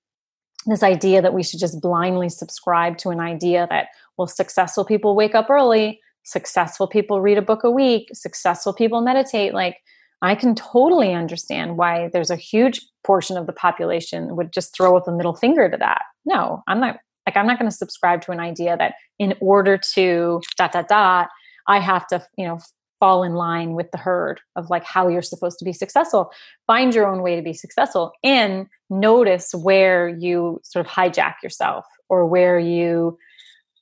this 0.67 0.83
idea 0.83 1.23
that 1.23 1.35
we 1.35 1.43
should 1.43 1.61
just 1.61 1.81
blindly 1.81 2.29
subscribe 2.29 2.99
to 2.99 3.11
an 3.11 3.21
idea 3.21 3.67
that 3.71 3.89
well 4.17 4.27
successful 4.27 4.85
people 4.85 5.15
wake 5.15 5.35
up 5.35 5.51
early 5.51 6.01
successful 6.25 6.87
people 6.87 7.21
read 7.21 7.39
a 7.39 7.43
book 7.43 7.65
a 7.65 7.71
week 7.71 8.09
successful 8.13 8.73
people 8.73 9.01
meditate. 9.01 9.55
Like 9.55 9.77
i 10.21 10.35
can 10.35 10.55
totally 10.55 11.15
understand 11.15 11.77
why 11.77 12.11
there's 12.13 12.31
a 12.31 12.37
huge 12.37 12.81
portion 13.05 13.37
of 13.37 13.47
the 13.47 13.53
population 13.53 14.37
would 14.37 14.53
just 14.53 14.75
throw 14.75 14.97
up 14.97 15.09
a 15.09 15.13
middle 15.13 15.35
finger 15.35 15.71
to 15.71 15.77
that. 15.77 16.03
No 16.25 16.63
i'm 16.67 16.81
not 16.81 16.99
like 17.27 17.37
i'm 17.37 17.47
not 17.47 17.59
going 17.59 17.71
to 17.71 17.77
subscribe 17.77 18.21
to 18.23 18.33
an 18.33 18.41
idea 18.41 18.77
that 18.77 18.95
in 19.19 19.35
order 19.41 19.79
to 19.95 20.41
dot 20.57 20.73
dot 20.73 20.89
dot 20.89 21.29
i 21.67 21.79
have 21.79 22.07
to 22.09 22.25
you 22.37 22.47
know 22.47 22.59
fall 23.01 23.23
in 23.23 23.35
line 23.35 23.75
with 23.75 23.91
the 23.91 23.99
herd 23.99 24.41
of 24.57 24.71
like 24.71 24.85
how 24.85 25.09
you're 25.09 25.23
supposed 25.23 25.59
to 25.59 25.65
be 25.65 25.73
successful. 25.73 26.33
Find 26.67 26.95
your 26.95 27.07
own 27.07 27.23
way 27.23 27.37
to 27.37 27.43
be 27.43 27.53
successful 27.53 28.13
and 28.23 28.67
notice 28.91 29.55
where 29.55 30.09
you 30.09 30.61
sort 30.65 30.85
of 30.85 30.91
hijack 30.91 31.35
yourself 31.43 31.85
or 32.09 32.27
where 32.27 32.59
you 32.59 33.19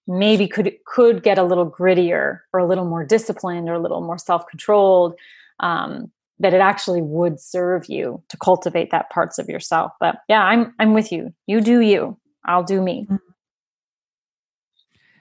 maybe 0.07 0.47
could 0.47 0.73
could 0.87 1.23
get 1.23 1.39
a 1.39 1.43
little 1.43 1.69
grittier 1.69 2.41
or 2.53 2.61
a 2.61 2.67
little 2.67 2.85
more 2.85 3.05
disciplined 3.05 3.69
or 3.69 3.75
a 3.75 3.81
little 3.81 4.01
more 4.01 4.19
self-controlled 4.19 5.15
um, 5.61 6.11
that 6.39 6.55
it 6.55 6.61
actually 6.61 7.03
would 7.03 7.41
serve 7.41 7.87
you 7.89 8.23
to 8.29 8.37
cultivate 8.37 8.91
that 8.91 9.11
parts 9.11 9.39
of 9.39 9.49
yourself. 9.49 9.93
But 10.01 10.17
yeah 10.29 10.43
i'm 10.43 10.75
i'm 10.79 10.95
with 10.95 11.11
you. 11.13 11.33
You 11.47 11.61
do 11.61 11.81
you. 11.81 12.19
I'll 12.45 12.65
do 12.65 12.81
me. 12.81 13.05
Mm-hmm. 13.05 13.17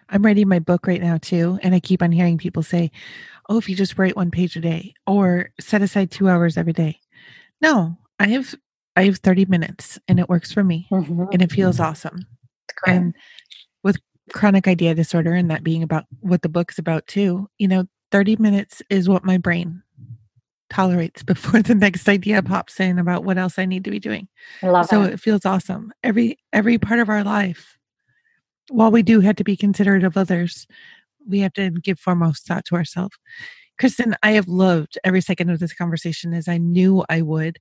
I'm 0.10 0.24
writing 0.24 0.48
my 0.48 0.60
book 0.60 0.88
right 0.88 1.02
now 1.02 1.18
too 1.18 1.60
and 1.64 1.76
i 1.76 1.80
keep 1.80 2.02
on 2.02 2.12
hearing 2.12 2.38
people 2.38 2.64
say 2.64 2.92
oh, 3.50 3.58
if 3.58 3.70
you 3.70 3.76
just 3.76 3.98
write 3.98 4.16
one 4.16 4.32
page 4.32 4.56
a 4.56 4.62
day 4.62 4.94
or 5.06 5.50
set 5.60 5.82
aside 5.82 6.12
two 6.12 6.30
hours 6.30 6.58
every 6.58 6.74
day. 6.74 7.00
No, 7.62 7.98
I 8.20 8.28
have 8.28 8.56
I 8.96 9.04
have 9.04 9.18
30 9.18 9.46
minutes 9.46 10.00
and 10.08 10.20
it 10.20 10.30
works 10.30 10.52
for 10.52 10.64
me 10.64 10.88
mm-hmm. 10.92 11.24
and 11.32 11.42
it 11.42 11.52
feels 11.52 11.76
mm-hmm. 11.76 11.86
awesome. 11.86 12.26
And 12.88 13.16
with 13.84 13.98
chronic 14.34 14.68
idea 14.68 14.96
disorder 14.96 15.34
and 15.34 15.50
that 15.52 15.64
being 15.64 15.84
about 15.84 16.06
what 16.22 16.42
the 16.42 16.50
book's 16.50 16.78
about 16.78 17.08
too, 17.08 17.50
you 17.58 17.68
know, 17.68 17.86
30 18.12 18.38
minutes 18.38 18.82
is 18.90 19.10
what 19.10 19.24
my 19.24 19.38
brain 19.38 19.82
tolerates 20.70 21.24
before 21.24 21.62
the 21.62 21.76
next 21.76 22.08
idea 22.08 22.42
pops 22.42 22.80
in 22.80 23.00
about 23.00 23.24
what 23.24 23.38
else 23.38 23.60
I 23.60 23.66
need 23.66 23.84
to 23.84 23.92
be 23.92 24.00
doing. 24.00 24.28
I 24.64 24.68
love 24.68 24.88
so 24.88 25.04
it. 25.04 25.14
it 25.14 25.20
feels 25.20 25.46
awesome. 25.46 25.94
Every 26.04 26.38
every 26.54 26.78
part 26.78 27.00
of 27.00 27.10
our 27.10 27.24
life, 27.24 27.75
while 28.70 28.92
we 28.92 29.04
do 29.04 29.20
have 29.20 29.36
to 29.38 29.44
be 29.44 29.58
considerate 29.58 30.04
of 30.04 30.18
others, 30.18 30.68
we 31.28 31.40
have 31.40 31.54
to 31.54 31.72
give 31.72 32.00
foremost 32.00 32.46
thought 32.48 32.66
to 32.66 32.76
ourselves. 32.76 33.18
Kristen, 33.78 34.16
I 34.24 34.32
have 34.32 34.48
loved 34.48 34.98
every 35.04 35.22
second 35.22 35.50
of 35.50 35.60
this 35.60 35.74
conversation 35.74 36.34
as 36.34 36.48
I 36.48 36.58
knew 36.58 37.04
I 37.10 37.22
would. 37.22 37.60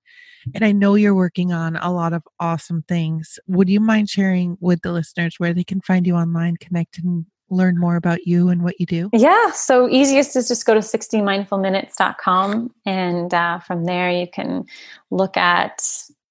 And 0.54 0.64
I 0.64 0.72
know 0.72 0.94
you're 0.94 1.14
working 1.14 1.52
on 1.52 1.76
a 1.76 1.90
lot 1.90 2.12
of 2.12 2.22
awesome 2.38 2.84
things. 2.86 3.38
Would 3.48 3.68
you 3.68 3.80
mind 3.80 4.10
sharing 4.10 4.56
with 4.60 4.82
the 4.82 4.92
listeners 4.92 5.36
where 5.38 5.54
they 5.54 5.64
can 5.64 5.80
find 5.80 6.06
you 6.06 6.14
online, 6.14 6.56
connect 6.58 6.98
and 6.98 7.26
learn 7.50 7.78
more 7.78 7.96
about 7.96 8.26
you 8.26 8.48
and 8.48 8.62
what 8.62 8.78
you 8.78 8.86
do? 8.86 9.10
Yeah. 9.12 9.50
So 9.52 9.88
easiest 9.88 10.36
is 10.36 10.48
just 10.48 10.66
go 10.66 10.74
to 10.74 10.80
60mindfulminutes.com. 10.80 12.74
And 12.86 13.34
uh, 13.34 13.58
from 13.60 13.84
there, 13.84 14.10
you 14.10 14.28
can 14.28 14.66
look 15.10 15.36
at 15.36 15.82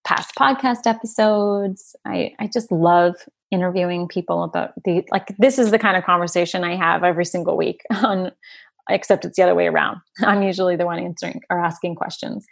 past 0.06 0.36
podcast 0.38 0.86
episodes. 0.86 1.96
I, 2.06 2.34
I 2.40 2.48
just 2.48 2.72
love 2.72 3.16
interviewing 3.54 4.08
people 4.08 4.44
about 4.44 4.74
the 4.84 5.06
like 5.12 5.28
this 5.38 5.60
is 5.60 5.70
the 5.70 5.78
kind 5.78 5.96
of 5.96 6.04
conversation 6.04 6.64
I 6.64 6.76
have 6.76 7.04
every 7.04 7.26
single 7.26 7.56
week 7.56 7.82
on 7.92 8.32
except 8.90 9.24
it's 9.24 9.38
the 9.38 9.44
other 9.44 9.56
way 9.56 9.68
around. 9.68 10.02
I'm 10.22 10.42
usually 10.42 10.76
the 10.76 10.86
one 10.86 11.00
answering 11.00 11.42
or 11.50 11.64
asking 11.64 11.96
questions. 11.96 12.46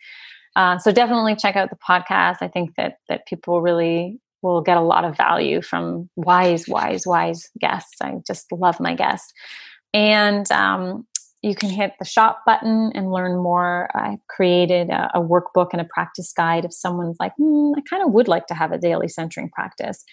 Uh, 0.55 0.77
so 0.77 0.91
definitely 0.91 1.35
check 1.35 1.55
out 1.55 1.69
the 1.69 1.75
podcast. 1.75 2.37
I 2.41 2.47
think 2.47 2.75
that 2.75 2.99
that 3.09 3.25
people 3.25 3.61
really 3.61 4.19
will 4.43 4.61
get 4.61 4.77
a 4.77 4.81
lot 4.81 5.05
of 5.05 5.17
value 5.17 5.61
from 5.61 6.09
wise, 6.15 6.67
wise, 6.67 7.05
wise 7.05 7.49
guests. 7.59 8.01
I 8.01 8.15
just 8.25 8.51
love 8.51 8.79
my 8.79 8.95
guests. 8.95 9.33
And 9.93 10.49
um, 10.51 11.05
you 11.41 11.55
can 11.55 11.69
hit 11.69 11.93
the 11.99 12.05
shop 12.05 12.41
button 12.45 12.91
and 12.93 13.11
learn 13.11 13.37
more. 13.37 13.89
I 13.93 14.17
created 14.29 14.89
a, 14.89 15.11
a 15.15 15.21
workbook 15.21 15.69
and 15.73 15.81
a 15.81 15.85
practice 15.85 16.33
guide 16.33 16.65
if 16.65 16.73
someone's 16.73 17.17
like, 17.19 17.33
hmm, 17.37 17.71
I 17.77 17.81
kind 17.89 18.03
of 18.03 18.11
would 18.13 18.27
like 18.27 18.47
to 18.47 18.53
have 18.53 18.71
a 18.71 18.77
daily 18.77 19.07
centering 19.07 19.49
practice. 19.49 20.03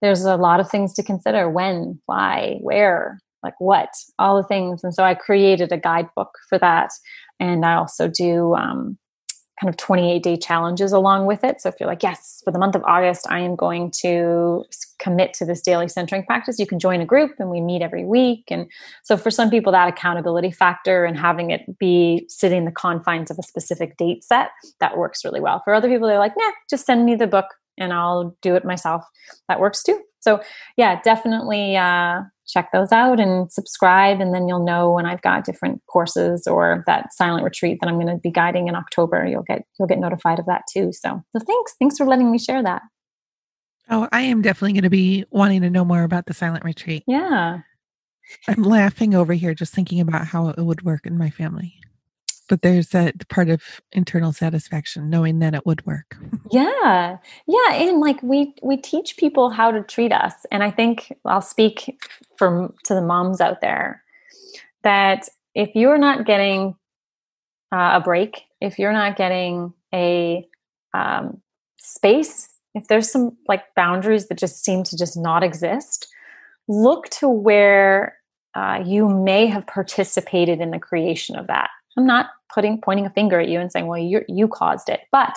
There's 0.00 0.24
a 0.24 0.36
lot 0.36 0.60
of 0.60 0.70
things 0.70 0.94
to 0.94 1.02
consider 1.02 1.50
when, 1.50 2.00
why, 2.06 2.58
where, 2.60 3.18
like 3.42 3.54
what, 3.58 3.90
all 4.18 4.36
the 4.36 4.46
things. 4.46 4.84
And 4.84 4.94
so 4.94 5.04
I 5.04 5.14
created 5.14 5.72
a 5.72 5.78
guidebook 5.78 6.38
for 6.48 6.58
that. 6.58 6.90
And 7.40 7.64
I 7.64 7.74
also 7.74 8.08
do 8.08 8.54
um, 8.54 8.98
kind 9.60 9.68
of 9.68 9.76
28 9.76 10.22
day 10.22 10.36
challenges 10.36 10.92
along 10.92 11.26
with 11.26 11.44
it. 11.44 11.60
So 11.60 11.68
if 11.68 11.76
you're 11.78 11.88
like, 11.88 12.02
yes, 12.02 12.42
for 12.44 12.52
the 12.52 12.58
month 12.58 12.74
of 12.74 12.82
August, 12.84 13.26
I 13.28 13.40
am 13.40 13.56
going 13.56 13.90
to 14.02 14.64
commit 14.98 15.32
to 15.34 15.44
this 15.44 15.60
daily 15.60 15.88
centering 15.88 16.24
practice, 16.24 16.58
you 16.58 16.66
can 16.66 16.78
join 16.78 17.00
a 17.00 17.06
group 17.06 17.32
and 17.38 17.50
we 17.50 17.60
meet 17.60 17.82
every 17.82 18.04
week. 18.04 18.44
And 18.50 18.70
so 19.02 19.16
for 19.16 19.30
some 19.30 19.50
people, 19.50 19.72
that 19.72 19.88
accountability 19.88 20.50
factor 20.50 21.04
and 21.04 21.16
having 21.16 21.50
it 21.50 21.78
be 21.78 22.26
sitting 22.28 22.64
the 22.64 22.72
confines 22.72 23.30
of 23.30 23.38
a 23.38 23.42
specific 23.42 23.96
date 23.96 24.24
set, 24.24 24.50
that 24.80 24.96
works 24.96 25.24
really 25.24 25.40
well. 25.40 25.62
For 25.64 25.74
other 25.74 25.88
people, 25.88 26.08
they're 26.08 26.18
like, 26.18 26.34
nah, 26.36 26.50
just 26.68 26.86
send 26.86 27.04
me 27.04 27.14
the 27.14 27.26
book 27.26 27.46
and 27.78 27.92
I'll 27.92 28.36
do 28.42 28.54
it 28.54 28.64
myself. 28.64 29.04
That 29.48 29.60
works 29.60 29.82
too. 29.82 30.00
So 30.20 30.40
yeah, 30.76 31.00
definitely 31.02 31.76
uh, 31.76 32.22
check 32.46 32.70
those 32.72 32.92
out 32.92 33.20
and 33.20 33.50
subscribe, 33.52 34.20
and 34.20 34.34
then 34.34 34.48
you'll 34.48 34.64
know 34.64 34.92
when 34.92 35.06
I've 35.06 35.22
got 35.22 35.44
different 35.44 35.80
courses 35.86 36.46
or 36.46 36.84
that 36.86 37.12
silent 37.12 37.44
retreat 37.44 37.78
that 37.80 37.88
I'm 37.88 38.00
going 38.00 38.08
to 38.08 38.16
be 38.16 38.30
guiding 38.30 38.68
in 38.68 38.74
October. 38.74 39.26
You'll 39.26 39.42
get 39.42 39.64
you'll 39.78 39.88
get 39.88 39.98
notified 39.98 40.38
of 40.38 40.46
that 40.46 40.62
too. 40.72 40.92
So 40.92 41.22
so 41.36 41.44
thanks 41.44 41.74
thanks 41.78 41.96
for 41.96 42.06
letting 42.06 42.30
me 42.30 42.38
share 42.38 42.62
that. 42.62 42.82
Oh, 43.90 44.08
I 44.12 44.22
am 44.22 44.42
definitely 44.42 44.74
going 44.74 44.82
to 44.82 44.90
be 44.90 45.24
wanting 45.30 45.62
to 45.62 45.70
know 45.70 45.84
more 45.84 46.02
about 46.02 46.26
the 46.26 46.34
silent 46.34 46.64
retreat. 46.64 47.04
Yeah. 47.06 47.60
I'm 48.46 48.62
laughing 48.62 49.14
over 49.14 49.32
here 49.32 49.54
just 49.54 49.72
thinking 49.72 50.00
about 50.00 50.26
how 50.26 50.48
it 50.48 50.58
would 50.58 50.82
work 50.82 51.06
in 51.06 51.16
my 51.16 51.30
family 51.30 51.80
but 52.48 52.62
there's 52.62 52.88
that 52.88 53.28
part 53.28 53.48
of 53.48 53.62
internal 53.92 54.32
satisfaction 54.32 55.10
knowing 55.10 55.38
that 55.38 55.54
it 55.54 55.66
would 55.66 55.84
work. 55.86 56.16
Yeah. 56.50 57.18
Yeah 57.46 57.72
and 57.72 58.00
like 58.00 58.22
we 58.22 58.54
we 58.62 58.76
teach 58.76 59.16
people 59.16 59.50
how 59.50 59.70
to 59.70 59.82
treat 59.82 60.12
us 60.12 60.46
and 60.50 60.62
i 60.62 60.70
think 60.70 61.12
i'll 61.24 61.42
speak 61.42 62.02
from 62.36 62.74
to 62.84 62.94
the 62.94 63.02
moms 63.02 63.40
out 63.40 63.60
there 63.60 64.02
that 64.82 65.28
if 65.54 65.74
you're 65.74 65.98
not 65.98 66.26
getting 66.26 66.74
uh, 67.72 67.92
a 67.94 68.00
break 68.00 68.44
if 68.60 68.78
you're 68.78 68.92
not 68.92 69.16
getting 69.16 69.72
a 69.94 70.46
um, 70.94 71.40
space 71.78 72.48
if 72.74 72.88
there's 72.88 73.10
some 73.10 73.36
like 73.46 73.64
boundaries 73.74 74.28
that 74.28 74.38
just 74.38 74.64
seem 74.64 74.82
to 74.84 74.96
just 74.96 75.16
not 75.16 75.42
exist 75.42 76.08
look 76.66 77.08
to 77.10 77.28
where 77.28 78.16
uh, 78.54 78.82
you 78.84 79.08
may 79.08 79.46
have 79.46 79.66
participated 79.66 80.60
in 80.60 80.70
the 80.70 80.78
creation 80.78 81.36
of 81.36 81.46
that 81.46 81.70
I'm 81.98 82.06
not 82.06 82.30
putting 82.54 82.80
pointing 82.80 83.04
a 83.06 83.10
finger 83.10 83.40
at 83.40 83.48
you 83.48 83.60
and 83.60 83.70
saying, 83.70 83.88
"Well, 83.88 83.98
you 83.98 84.22
you 84.28 84.48
caused 84.48 84.88
it," 84.88 85.00
but 85.12 85.36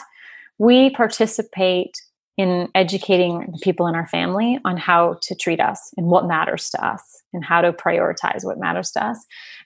we 0.59 0.91
participate 0.91 1.97
in 2.37 2.69
educating 2.75 3.49
the 3.51 3.59
people 3.61 3.87
in 3.87 3.95
our 3.95 4.07
family 4.07 4.57
on 4.63 4.77
how 4.77 5.17
to 5.21 5.35
treat 5.35 5.59
us 5.59 5.91
and 5.97 6.07
what 6.07 6.25
matters 6.25 6.69
to 6.69 6.83
us 6.83 7.01
and 7.33 7.43
how 7.43 7.61
to 7.61 7.73
prioritize 7.73 8.45
what 8.45 8.57
matters 8.57 8.89
to 8.91 9.03
us. 9.03 9.17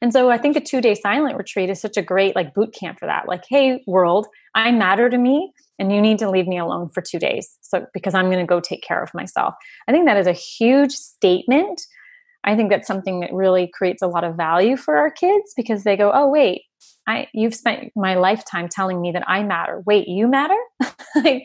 And 0.01 0.11
so 0.11 0.31
I 0.31 0.37
think 0.37 0.57
a 0.57 0.61
2-day 0.61 0.95
silent 0.95 1.37
retreat 1.37 1.69
is 1.69 1.79
such 1.79 1.95
a 1.95 2.01
great 2.01 2.35
like 2.35 2.55
boot 2.55 2.73
camp 2.73 2.97
for 2.99 3.05
that. 3.05 3.27
Like, 3.27 3.43
"Hey 3.47 3.83
world, 3.85 4.27
I 4.55 4.71
matter 4.71 5.09
to 5.09 5.17
me 5.17 5.53
and 5.77 5.91
you 5.93 6.01
need 6.01 6.17
to 6.19 6.29
leave 6.29 6.47
me 6.47 6.57
alone 6.57 6.89
for 6.89 7.01
2 7.01 7.19
days." 7.19 7.57
So 7.61 7.85
because 7.93 8.15
I'm 8.15 8.31
going 8.31 8.45
to 8.45 8.53
go 8.55 8.59
take 8.59 8.83
care 8.83 9.03
of 9.03 9.13
myself. 9.13 9.53
I 9.87 9.91
think 9.91 10.05
that 10.07 10.17
is 10.17 10.27
a 10.27 10.33
huge 10.33 10.93
statement 10.93 11.81
I 12.45 12.55
think 12.55 12.69
that's 12.69 12.87
something 12.87 13.19
that 13.21 13.33
really 13.33 13.69
creates 13.73 14.01
a 14.01 14.07
lot 14.07 14.23
of 14.23 14.35
value 14.35 14.77
for 14.77 14.97
our 14.97 15.11
kids 15.11 15.53
because 15.55 15.83
they 15.83 15.97
go, 15.97 16.11
"Oh, 16.13 16.29
wait, 16.29 16.63
I 17.07 17.27
you've 17.33 17.55
spent 17.55 17.91
my 17.95 18.15
lifetime 18.15 18.69
telling 18.69 19.01
me 19.01 19.11
that 19.11 19.27
I 19.27 19.43
matter. 19.43 19.81
Wait, 19.85 20.07
you 20.07 20.27
matter?" 20.27 20.57
like, 21.15 21.43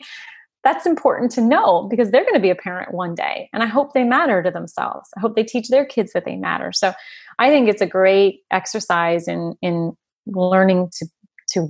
that's 0.63 0.85
important 0.85 1.31
to 1.31 1.41
know 1.41 1.87
because 1.89 2.11
they're 2.11 2.23
going 2.23 2.35
to 2.35 2.39
be 2.39 2.51
a 2.51 2.55
parent 2.55 2.93
one 2.93 3.15
day 3.15 3.49
and 3.51 3.63
I 3.63 3.65
hope 3.65 3.93
they 3.93 4.03
matter 4.03 4.43
to 4.43 4.51
themselves. 4.51 5.09
I 5.17 5.19
hope 5.19 5.35
they 5.35 5.43
teach 5.43 5.69
their 5.69 5.85
kids 5.85 6.13
that 6.13 6.23
they 6.23 6.35
matter. 6.35 6.71
So, 6.71 6.93
I 7.39 7.49
think 7.49 7.67
it's 7.67 7.81
a 7.81 7.87
great 7.87 8.41
exercise 8.51 9.27
in 9.27 9.55
in 9.61 9.93
learning 10.27 10.91
to 10.99 11.07
to 11.53 11.69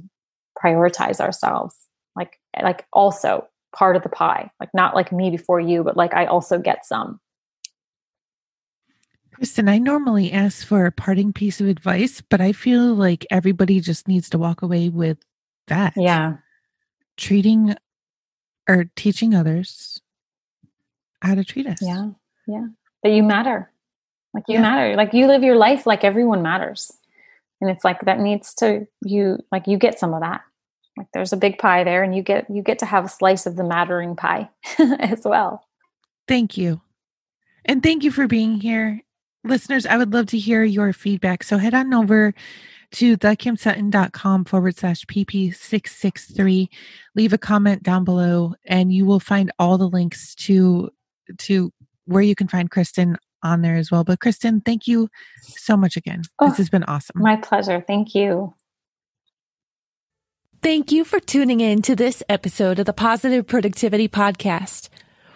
prioritize 0.63 1.19
ourselves. 1.19 1.75
Like 2.15 2.37
like 2.61 2.85
also 2.93 3.47
part 3.75 3.95
of 3.95 4.03
the 4.03 4.09
pie. 4.09 4.51
Like 4.59 4.69
not 4.73 4.95
like 4.95 5.11
me 5.11 5.29
before 5.29 5.59
you, 5.59 5.83
but 5.83 5.97
like 5.97 6.13
I 6.13 6.25
also 6.25 6.59
get 6.59 6.85
some. 6.85 7.19
Kristen, 9.33 9.69
I 9.69 9.77
normally 9.77 10.31
ask 10.31 10.65
for 10.65 10.85
a 10.85 10.91
parting 10.91 11.33
piece 11.33 11.61
of 11.61 11.67
advice, 11.67 12.21
but 12.21 12.41
I 12.41 12.51
feel 12.51 12.93
like 12.93 13.25
everybody 13.31 13.79
just 13.79 14.07
needs 14.07 14.29
to 14.31 14.37
walk 14.37 14.61
away 14.61 14.89
with 14.89 15.17
that. 15.67 15.93
Yeah. 15.95 16.37
Treating 17.17 17.75
or 18.67 18.85
teaching 18.95 19.33
others 19.33 20.01
how 21.21 21.35
to 21.35 21.43
treat 21.43 21.67
us. 21.67 21.79
Yeah. 21.81 22.09
Yeah. 22.47 22.67
That 23.03 23.11
you 23.11 23.23
matter. 23.23 23.71
Like 24.33 24.43
you 24.47 24.55
yeah. 24.55 24.61
matter. 24.61 24.95
Like 24.95 25.13
you 25.13 25.27
live 25.27 25.43
your 25.43 25.55
life 25.55 25.85
like 25.85 26.03
everyone 26.03 26.41
matters. 26.41 26.91
And 27.59 27.69
it's 27.69 27.83
like 27.83 28.01
that 28.01 28.19
needs 28.19 28.53
to 28.55 28.87
you 29.03 29.37
like 29.51 29.67
you 29.67 29.77
get 29.77 29.99
some 29.99 30.13
of 30.13 30.21
that. 30.21 30.41
Like 30.97 31.07
there's 31.13 31.31
a 31.31 31.37
big 31.37 31.57
pie 31.57 31.83
there 31.83 32.03
and 32.03 32.15
you 32.15 32.21
get 32.21 32.49
you 32.49 32.61
get 32.61 32.79
to 32.79 32.85
have 32.85 33.05
a 33.05 33.09
slice 33.09 33.45
of 33.45 33.55
the 33.55 33.63
mattering 33.63 34.15
pie 34.15 34.49
as 34.99 35.21
well. 35.23 35.65
Thank 36.27 36.57
you. 36.57 36.81
And 37.65 37.83
thank 37.83 38.03
you 38.03 38.11
for 38.11 38.27
being 38.27 38.59
here 38.59 39.01
listeners, 39.43 39.85
I 39.85 39.97
would 39.97 40.13
love 40.13 40.27
to 40.27 40.37
hear 40.37 40.63
your 40.63 40.93
feedback. 40.93 41.43
So 41.43 41.57
head 41.57 41.73
on 41.73 41.93
over 41.93 42.33
to 42.91 43.17
thekimsutton.com 43.17 44.45
forward 44.45 44.77
slash 44.77 45.05
pp663. 45.05 46.67
Leave 47.15 47.33
a 47.33 47.37
comment 47.37 47.83
down 47.83 48.03
below 48.03 48.55
and 48.65 48.91
you 48.91 49.05
will 49.05 49.19
find 49.19 49.51
all 49.57 49.77
the 49.77 49.87
links 49.87 50.35
to 50.35 50.89
to 51.37 51.71
where 52.05 52.21
you 52.21 52.35
can 52.35 52.47
find 52.47 52.69
Kristen 52.69 53.17
on 53.43 53.61
there 53.61 53.75
as 53.75 53.89
well. 53.89 54.03
But 54.03 54.19
Kristen, 54.19 54.61
thank 54.61 54.87
you 54.87 55.09
so 55.41 55.77
much 55.77 55.95
again. 55.95 56.23
Oh, 56.39 56.49
this 56.49 56.57
has 56.57 56.69
been 56.69 56.83
awesome. 56.83 57.21
My 57.21 57.37
pleasure. 57.37 57.83
Thank 57.85 58.13
you. 58.13 58.53
Thank 60.61 60.91
you 60.91 61.03
for 61.03 61.19
tuning 61.19 61.59
in 61.59 61.81
to 61.83 61.95
this 61.95 62.21
episode 62.29 62.77
of 62.77 62.85
the 62.85 62.93
Positive 62.93 63.47
Productivity 63.47 64.07
Podcast. 64.07 64.89